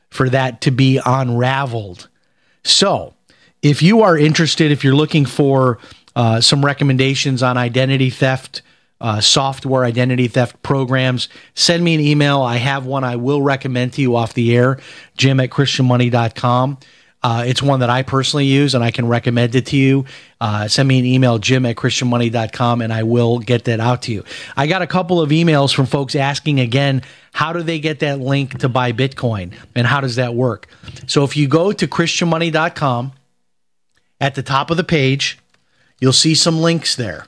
for 0.09 0.29
that 0.29 0.61
to 0.61 0.71
be 0.71 0.99
unraveled. 1.05 2.07
So, 2.63 3.13
if 3.61 3.81
you 3.81 4.01
are 4.01 4.17
interested, 4.17 4.71
if 4.71 4.83
you're 4.83 4.95
looking 4.95 5.25
for 5.25 5.79
uh, 6.15 6.41
some 6.41 6.63
recommendations 6.63 7.41
on 7.41 7.57
identity 7.57 8.09
theft, 8.09 8.61
uh, 9.01 9.19
software 9.19 9.83
identity 9.83 10.27
theft 10.27 10.61
programs, 10.63 11.27
send 11.55 11.83
me 11.83 11.95
an 11.95 11.99
email. 11.99 12.41
I 12.41 12.57
have 12.57 12.85
one 12.85 13.03
I 13.03 13.15
will 13.15 13.41
recommend 13.41 13.93
to 13.93 14.01
you 14.01 14.15
off 14.15 14.33
the 14.33 14.55
air, 14.55 14.79
jim 15.17 15.39
at 15.39 15.49
christianmoney.com. 15.49 16.77
Uh, 17.23 17.45
it's 17.47 17.61
one 17.61 17.79
that 17.79 17.89
I 17.89 18.03
personally 18.03 18.45
use 18.45 18.75
and 18.75 18.83
I 18.83 18.91
can 18.91 19.07
recommend 19.07 19.55
it 19.55 19.67
to 19.67 19.77
you. 19.77 20.05
Uh, 20.41 20.67
send 20.67 20.89
me 20.89 20.99
an 20.99 21.05
email, 21.05 21.39
jim 21.39 21.65
at 21.65 21.77
christianmoney.com, 21.77 22.81
and 22.81 22.91
I 22.91 23.03
will 23.03 23.39
get 23.39 23.63
that 23.65 23.79
out 23.79 24.01
to 24.03 24.11
you. 24.11 24.25
I 24.57 24.67
got 24.67 24.81
a 24.81 24.87
couple 24.87 25.21
of 25.21 25.29
emails 25.29 25.73
from 25.73 25.85
folks 25.85 26.15
asking 26.15 26.59
again, 26.59 27.01
how 27.31 27.53
do 27.53 27.63
they 27.63 27.79
get 27.79 27.99
that 27.99 28.19
link 28.19 28.59
to 28.59 28.67
buy 28.67 28.91
Bitcoin 28.91 29.53
and 29.73 29.87
how 29.87 30.01
does 30.01 30.17
that 30.17 30.35
work? 30.35 30.67
So 31.07 31.23
if 31.23 31.37
you 31.37 31.47
go 31.47 31.71
to 31.71 31.87
christianmoney.com, 31.87 33.13
at 34.23 34.35
the 34.35 34.41
top 34.41 34.71
of 34.71 34.77
the 34.77 34.85
page, 34.85 35.37
you'll 35.99 36.13
see 36.13 36.33
some 36.33 36.61
links 36.61 36.95
there. 36.95 37.25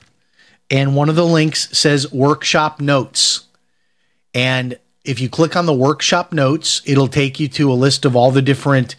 And 0.70 0.96
one 0.96 1.10
of 1.10 1.14
the 1.14 1.26
links 1.26 1.68
says 1.76 2.10
workshop 2.10 2.80
notes. 2.80 3.44
And 4.32 4.78
if 5.04 5.20
you 5.20 5.28
click 5.28 5.56
on 5.56 5.66
the 5.66 5.74
workshop 5.74 6.32
notes, 6.32 6.80
it'll 6.86 7.06
take 7.06 7.38
you 7.38 7.48
to 7.48 7.70
a 7.70 7.74
list 7.74 8.06
of 8.06 8.16
all 8.16 8.30
the 8.30 8.40
different 8.40 8.96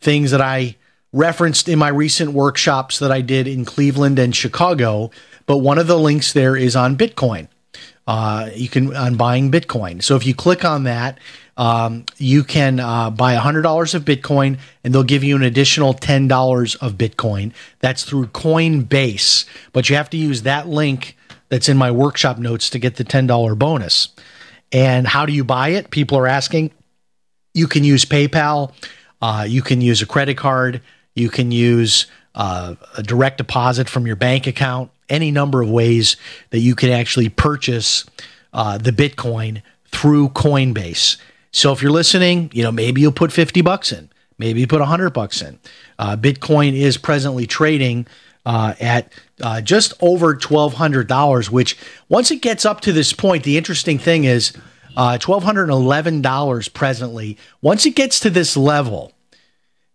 things 0.00 0.30
that 0.30 0.40
I 0.40 0.76
referenced 1.12 1.68
in 1.68 1.78
my 1.78 1.88
recent 1.88 2.32
workshops 2.32 2.98
that 3.00 3.10
I 3.10 3.20
did 3.20 3.46
in 3.46 3.64
Cleveland 3.64 4.18
and 4.18 4.34
Chicago. 4.34 5.10
But 5.46 5.58
one 5.58 5.78
of 5.78 5.86
the 5.86 5.98
links 5.98 6.32
there 6.32 6.56
is 6.56 6.76
on 6.76 6.96
Bitcoin. 6.96 7.48
Uh, 8.06 8.50
you 8.54 8.68
can 8.68 8.96
on 8.96 9.16
buying 9.16 9.50
Bitcoin. 9.50 10.02
So 10.02 10.16
if 10.16 10.26
you 10.26 10.34
click 10.34 10.64
on 10.64 10.84
that, 10.84 11.18
um, 11.56 12.06
you 12.16 12.42
can 12.42 12.80
uh, 12.80 13.10
buy 13.10 13.36
$100 13.36 13.94
of 13.94 14.04
Bitcoin 14.04 14.58
and 14.82 14.94
they'll 14.94 15.02
give 15.02 15.22
you 15.22 15.36
an 15.36 15.42
additional 15.42 15.94
$10 15.94 16.76
of 16.80 16.94
Bitcoin. 16.94 17.52
That's 17.80 18.02
through 18.04 18.28
Coinbase, 18.28 19.44
but 19.72 19.90
you 19.90 19.96
have 19.96 20.10
to 20.10 20.16
use 20.16 20.42
that 20.42 20.68
link 20.68 21.16
that's 21.50 21.68
in 21.68 21.76
my 21.76 21.90
workshop 21.90 22.38
notes 22.38 22.70
to 22.70 22.78
get 22.78 22.96
the 22.96 23.04
$10 23.04 23.58
bonus. 23.58 24.08
And 24.72 25.06
how 25.06 25.26
do 25.26 25.32
you 25.32 25.44
buy 25.44 25.70
it? 25.70 25.90
People 25.90 26.16
are 26.18 26.26
asking. 26.26 26.70
You 27.52 27.66
can 27.66 27.84
use 27.84 28.04
PayPal, 28.04 28.72
uh, 29.22 29.46
you 29.48 29.62
can 29.62 29.80
use 29.80 30.02
a 30.02 30.06
credit 30.06 30.36
card, 30.36 30.80
you 31.14 31.28
can 31.28 31.50
use 31.50 32.06
uh, 32.34 32.74
a 32.96 33.02
direct 33.02 33.38
deposit 33.38 33.88
from 33.88 34.06
your 34.06 34.16
bank 34.16 34.46
account, 34.46 34.90
any 35.08 35.30
number 35.30 35.62
of 35.62 35.70
ways 35.70 36.16
that 36.50 36.60
you 36.60 36.74
can 36.74 36.90
actually 36.90 37.28
purchase 37.28 38.04
uh, 38.52 38.78
the 38.78 38.92
Bitcoin 38.92 39.62
through 39.90 40.28
Coinbase. 40.30 41.16
So 41.52 41.72
if 41.72 41.82
you're 41.82 41.90
listening, 41.90 42.50
you 42.54 42.62
know, 42.62 42.72
maybe 42.72 43.00
you'll 43.00 43.12
put 43.12 43.32
50 43.32 43.60
bucks 43.62 43.92
in, 43.92 44.08
maybe 44.38 44.60
you 44.60 44.66
put 44.66 44.80
100 44.80 45.10
bucks 45.10 45.42
in. 45.42 45.58
Uh, 45.98 46.16
Bitcoin 46.16 46.74
is 46.74 46.96
presently 46.96 47.46
trading 47.46 48.06
uh, 48.46 48.74
at 48.80 49.12
uh, 49.42 49.60
just 49.60 49.92
over 50.00 50.34
$1,200, 50.34 51.50
which 51.50 51.76
once 52.08 52.30
it 52.30 52.40
gets 52.40 52.64
up 52.64 52.80
to 52.82 52.92
this 52.92 53.12
point, 53.12 53.44
the 53.44 53.58
interesting 53.58 53.98
thing 53.98 54.24
is 54.24 54.52
uh, 54.96 55.18
$1,211 55.18 56.72
presently. 56.72 57.36
Once 57.62 57.86
it 57.86 57.94
gets 57.94 58.20
to 58.20 58.30
this 58.30 58.56
level, 58.56 59.12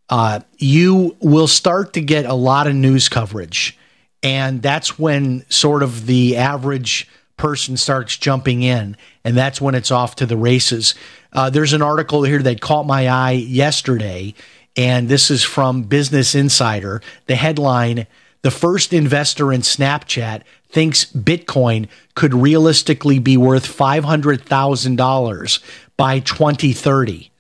uh, 0.10 0.40
you 0.58 1.16
will 1.20 1.48
start 1.48 1.94
to 1.94 2.02
get 2.02 2.26
a 2.26 2.34
lot 2.34 2.68
of 2.68 2.76
news 2.76 3.10
coverage. 3.10 3.78
And 4.22 4.62
that's 4.62 4.98
when 4.98 5.46
sort 5.50 5.84
of 5.84 6.06
the 6.06 6.38
average 6.38 7.08
person 7.38 7.78
starts 7.78 8.18
jumping 8.18 8.64
in, 8.64 8.96
and 9.24 9.36
that's 9.36 9.60
when 9.60 9.76
it's 9.76 9.92
off 9.92 10.16
to 10.16 10.26
the 10.26 10.38
races. 10.38 10.96
Uh, 11.34 11.50
there's 11.50 11.74
an 11.74 11.82
article 11.82 12.24
here 12.24 12.42
that 12.42 12.62
caught 12.62 12.86
my 12.86 13.08
eye 13.08 13.32
yesterday, 13.32 14.34
and 14.78 15.10
this 15.10 15.30
is 15.30 15.44
from 15.44 15.84
Business 15.84 16.34
Insider. 16.34 17.02
The 17.28 17.36
headline 17.36 18.08
The 18.42 18.52
first 18.52 18.94
investor 18.94 19.52
in 19.52 19.62
Snapchat 19.62 20.44
thinks 20.76 21.06
Bitcoin 21.06 21.88
could 22.16 22.34
realistically 22.34 23.18
be 23.18 23.38
worth 23.38 23.66
$500,000 23.66 25.60
by 25.96 26.20
2030. 26.20 27.32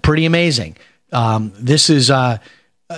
Pretty 0.00 0.24
amazing. 0.24 0.78
Um, 1.12 1.52
this 1.58 1.90
is 1.90 2.10
uh, 2.10 2.38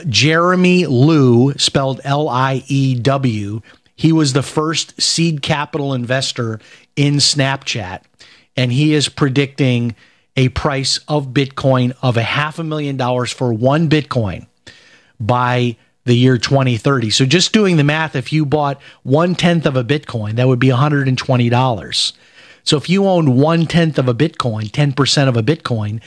Jeremy 0.09 0.85
Liew, 0.85 1.61
spelled 1.61 2.01
L 2.05 2.29
I 2.29 2.63
E 2.69 2.95
W. 2.95 3.61
He 3.97 4.13
was 4.13 4.33
the 4.33 4.45
first 4.45 5.03
seed 5.03 5.43
capital 5.43 5.93
investor 5.93 6.61
in 6.95 7.15
Snapchat, 7.15 8.03
and 8.57 8.71
he 8.71 8.95
is 8.95 9.09
predicting 9.09 9.97
a 10.37 10.51
price 10.51 11.01
of 11.09 11.31
Bitcoin 11.31 11.97
of 12.01 12.17
a 12.17 12.23
half 12.23 12.61
a 12.61 12.65
million 12.65 12.97
dollars 12.97 13.33
for 13.33 13.53
one 13.53 13.89
Bitcoin 13.89 14.47
by 15.19 15.77
the 16.09 16.17
year 16.17 16.39
2030. 16.39 17.11
So 17.11 17.25
just 17.25 17.53
doing 17.53 17.77
the 17.77 17.85
math, 17.85 18.17
if 18.17 18.33
you 18.33 18.45
bought 18.45 18.81
one 19.05 19.35
tenth 19.35 19.67
of 19.67 19.77
a 19.77 19.85
Bitcoin, 19.85 20.35
that 20.37 20.49
would 20.49 20.59
be 20.59 20.69
$120. 20.69 22.13
So 22.65 22.77
if 22.77 22.91
you 22.91 23.07
owned 23.07 23.39
one 23.39 23.67
tenth 23.67 23.99
of 23.99 24.09
a 24.09 24.15
Bitcoin, 24.15 24.71
10% 24.71 25.29
of 25.29 25.37
a 25.37 25.43
Bitcoin, 25.43 26.01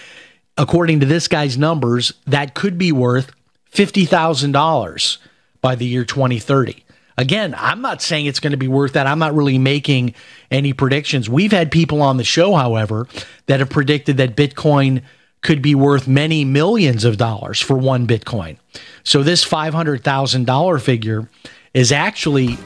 according 0.57 0.99
to 0.99 1.05
this 1.05 1.27
guy's 1.27 1.57
numbers, 1.57 2.13
that 2.27 2.53
could 2.53 2.77
be 2.77 2.91
worth 2.91 3.31
$50,000 3.73 5.17
by 5.61 5.75
the 5.75 5.85
year 5.85 6.03
2030. 6.03 6.83
Again, 7.17 7.53
I'm 7.57 7.81
not 7.81 8.01
saying 8.01 8.25
it's 8.25 8.39
going 8.39 8.51
to 8.51 8.57
be 8.57 8.67
worth 8.67 8.93
that. 8.93 9.05
I'm 9.05 9.19
not 9.19 9.35
really 9.35 9.59
making 9.59 10.15
any 10.49 10.73
predictions. 10.73 11.29
We've 11.29 11.51
had 11.51 11.71
people 11.71 12.01
on 12.01 12.17
the 12.17 12.23
show, 12.23 12.55
however, 12.55 13.07
that 13.45 13.59
have 13.59 13.69
predicted 13.69 14.17
that 14.17 14.35
Bitcoin 14.35 15.03
could 15.41 15.61
be 15.61 15.75
worth 15.75 16.07
many 16.07 16.45
millions 16.45 17.03
of 17.03 17.17
dollars 17.17 17.59
for 17.59 17.75
one 17.75 18.05
Bitcoin. 18.07 18.57
So 19.03 19.23
this 19.23 19.43
$500,000 19.45 20.81
figure 20.81 21.27
is 21.73 21.91
actually 21.91 22.57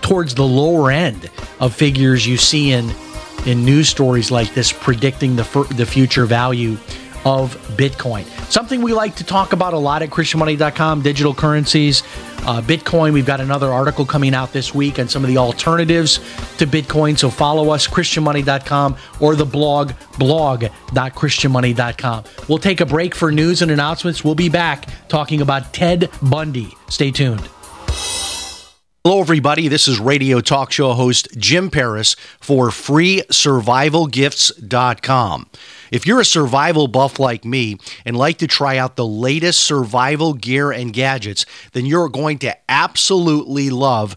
towards 0.00 0.34
the 0.34 0.46
lower 0.46 0.90
end 0.90 1.30
of 1.60 1.74
figures 1.74 2.26
you 2.26 2.36
see 2.36 2.72
in 2.72 2.92
in 3.44 3.64
news 3.64 3.88
stories 3.88 4.30
like 4.30 4.54
this 4.54 4.72
predicting 4.72 5.34
the 5.34 5.42
the 5.76 5.86
future 5.86 6.26
value 6.26 6.76
of 7.24 7.56
Bitcoin. 7.76 8.24
Something 8.50 8.82
we 8.82 8.92
like 8.92 9.14
to 9.16 9.24
talk 9.24 9.52
about 9.52 9.74
a 9.74 9.78
lot 9.78 10.02
at 10.02 10.10
ChristianMoney.com 10.10 11.02
digital 11.02 11.34
currencies, 11.34 12.02
uh, 12.40 12.60
Bitcoin. 12.60 13.12
We've 13.12 13.26
got 13.26 13.40
another 13.40 13.72
article 13.72 14.04
coming 14.04 14.34
out 14.34 14.52
this 14.52 14.74
week 14.74 14.98
on 14.98 15.08
some 15.08 15.22
of 15.24 15.28
the 15.28 15.38
alternatives 15.38 16.16
to 16.58 16.66
Bitcoin. 16.66 17.18
So 17.18 17.30
follow 17.30 17.70
us, 17.70 17.86
ChristianMoney.com, 17.86 18.96
or 19.20 19.36
the 19.36 19.46
blog, 19.46 19.92
blog.ChristianMoney.com. 20.18 22.24
We'll 22.48 22.58
take 22.58 22.80
a 22.80 22.86
break 22.86 23.14
for 23.14 23.30
news 23.30 23.62
and 23.62 23.70
announcements. 23.70 24.24
We'll 24.24 24.34
be 24.34 24.48
back 24.48 24.86
talking 25.08 25.40
about 25.40 25.72
Ted 25.72 26.10
Bundy. 26.20 26.74
Stay 26.88 27.10
tuned. 27.10 27.48
Hello, 29.04 29.20
everybody. 29.20 29.66
This 29.66 29.88
is 29.88 29.98
radio 29.98 30.40
talk 30.40 30.70
show 30.70 30.92
host 30.92 31.26
Jim 31.36 31.70
Paris 31.70 32.14
for 32.38 32.68
FreeSurvivalGifts.com. 32.68 35.46
If 35.92 36.06
you're 36.06 36.20
a 36.20 36.24
survival 36.24 36.88
buff 36.88 37.20
like 37.20 37.44
me 37.44 37.76
and 38.06 38.16
like 38.16 38.38
to 38.38 38.46
try 38.46 38.78
out 38.78 38.96
the 38.96 39.06
latest 39.06 39.60
survival 39.60 40.32
gear 40.32 40.72
and 40.72 40.90
gadgets, 40.90 41.44
then 41.74 41.84
you're 41.84 42.08
going 42.08 42.38
to 42.38 42.56
absolutely 42.66 43.68
love 43.68 44.16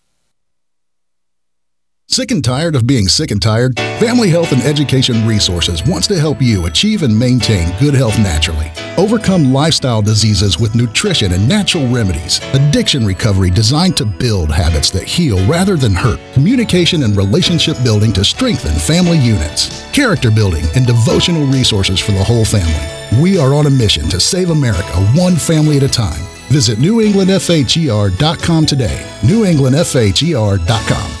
Sick 2.13 2.31
and 2.31 2.43
tired 2.43 2.75
of 2.75 2.85
being 2.85 3.07
sick 3.07 3.31
and 3.31 3.41
tired? 3.41 3.77
Family 3.77 4.29
Health 4.29 4.51
and 4.51 4.61
Education 4.63 5.25
Resources 5.25 5.81
wants 5.87 6.07
to 6.07 6.19
help 6.19 6.41
you 6.41 6.65
achieve 6.65 7.03
and 7.03 7.17
maintain 7.17 7.73
good 7.79 7.93
health 7.93 8.19
naturally. 8.19 8.69
Overcome 8.97 9.53
lifestyle 9.53 10.01
diseases 10.01 10.59
with 10.59 10.75
nutrition 10.75 11.31
and 11.31 11.47
natural 11.47 11.87
remedies. 11.87 12.41
Addiction 12.53 13.05
recovery 13.05 13.49
designed 13.49 13.95
to 13.95 14.03
build 14.03 14.51
habits 14.51 14.89
that 14.89 15.05
heal 15.05 15.37
rather 15.47 15.77
than 15.77 15.93
hurt. 15.93 16.19
Communication 16.33 17.03
and 17.03 17.15
relationship 17.15 17.81
building 17.81 18.11
to 18.11 18.25
strengthen 18.25 18.77
family 18.77 19.17
units. 19.17 19.89
Character 19.93 20.29
building 20.29 20.65
and 20.75 20.85
devotional 20.85 21.45
resources 21.45 22.01
for 22.01 22.11
the 22.11 22.21
whole 22.21 22.43
family. 22.43 23.21
We 23.21 23.39
are 23.39 23.53
on 23.53 23.67
a 23.67 23.71
mission 23.71 24.09
to 24.09 24.19
save 24.19 24.49
America 24.49 24.99
one 25.15 25.37
family 25.37 25.77
at 25.77 25.83
a 25.83 25.87
time. 25.87 26.27
Visit 26.49 26.77
newenglandfher.com 26.77 28.65
today. 28.65 29.07
newenglandfher.com. 29.21 31.20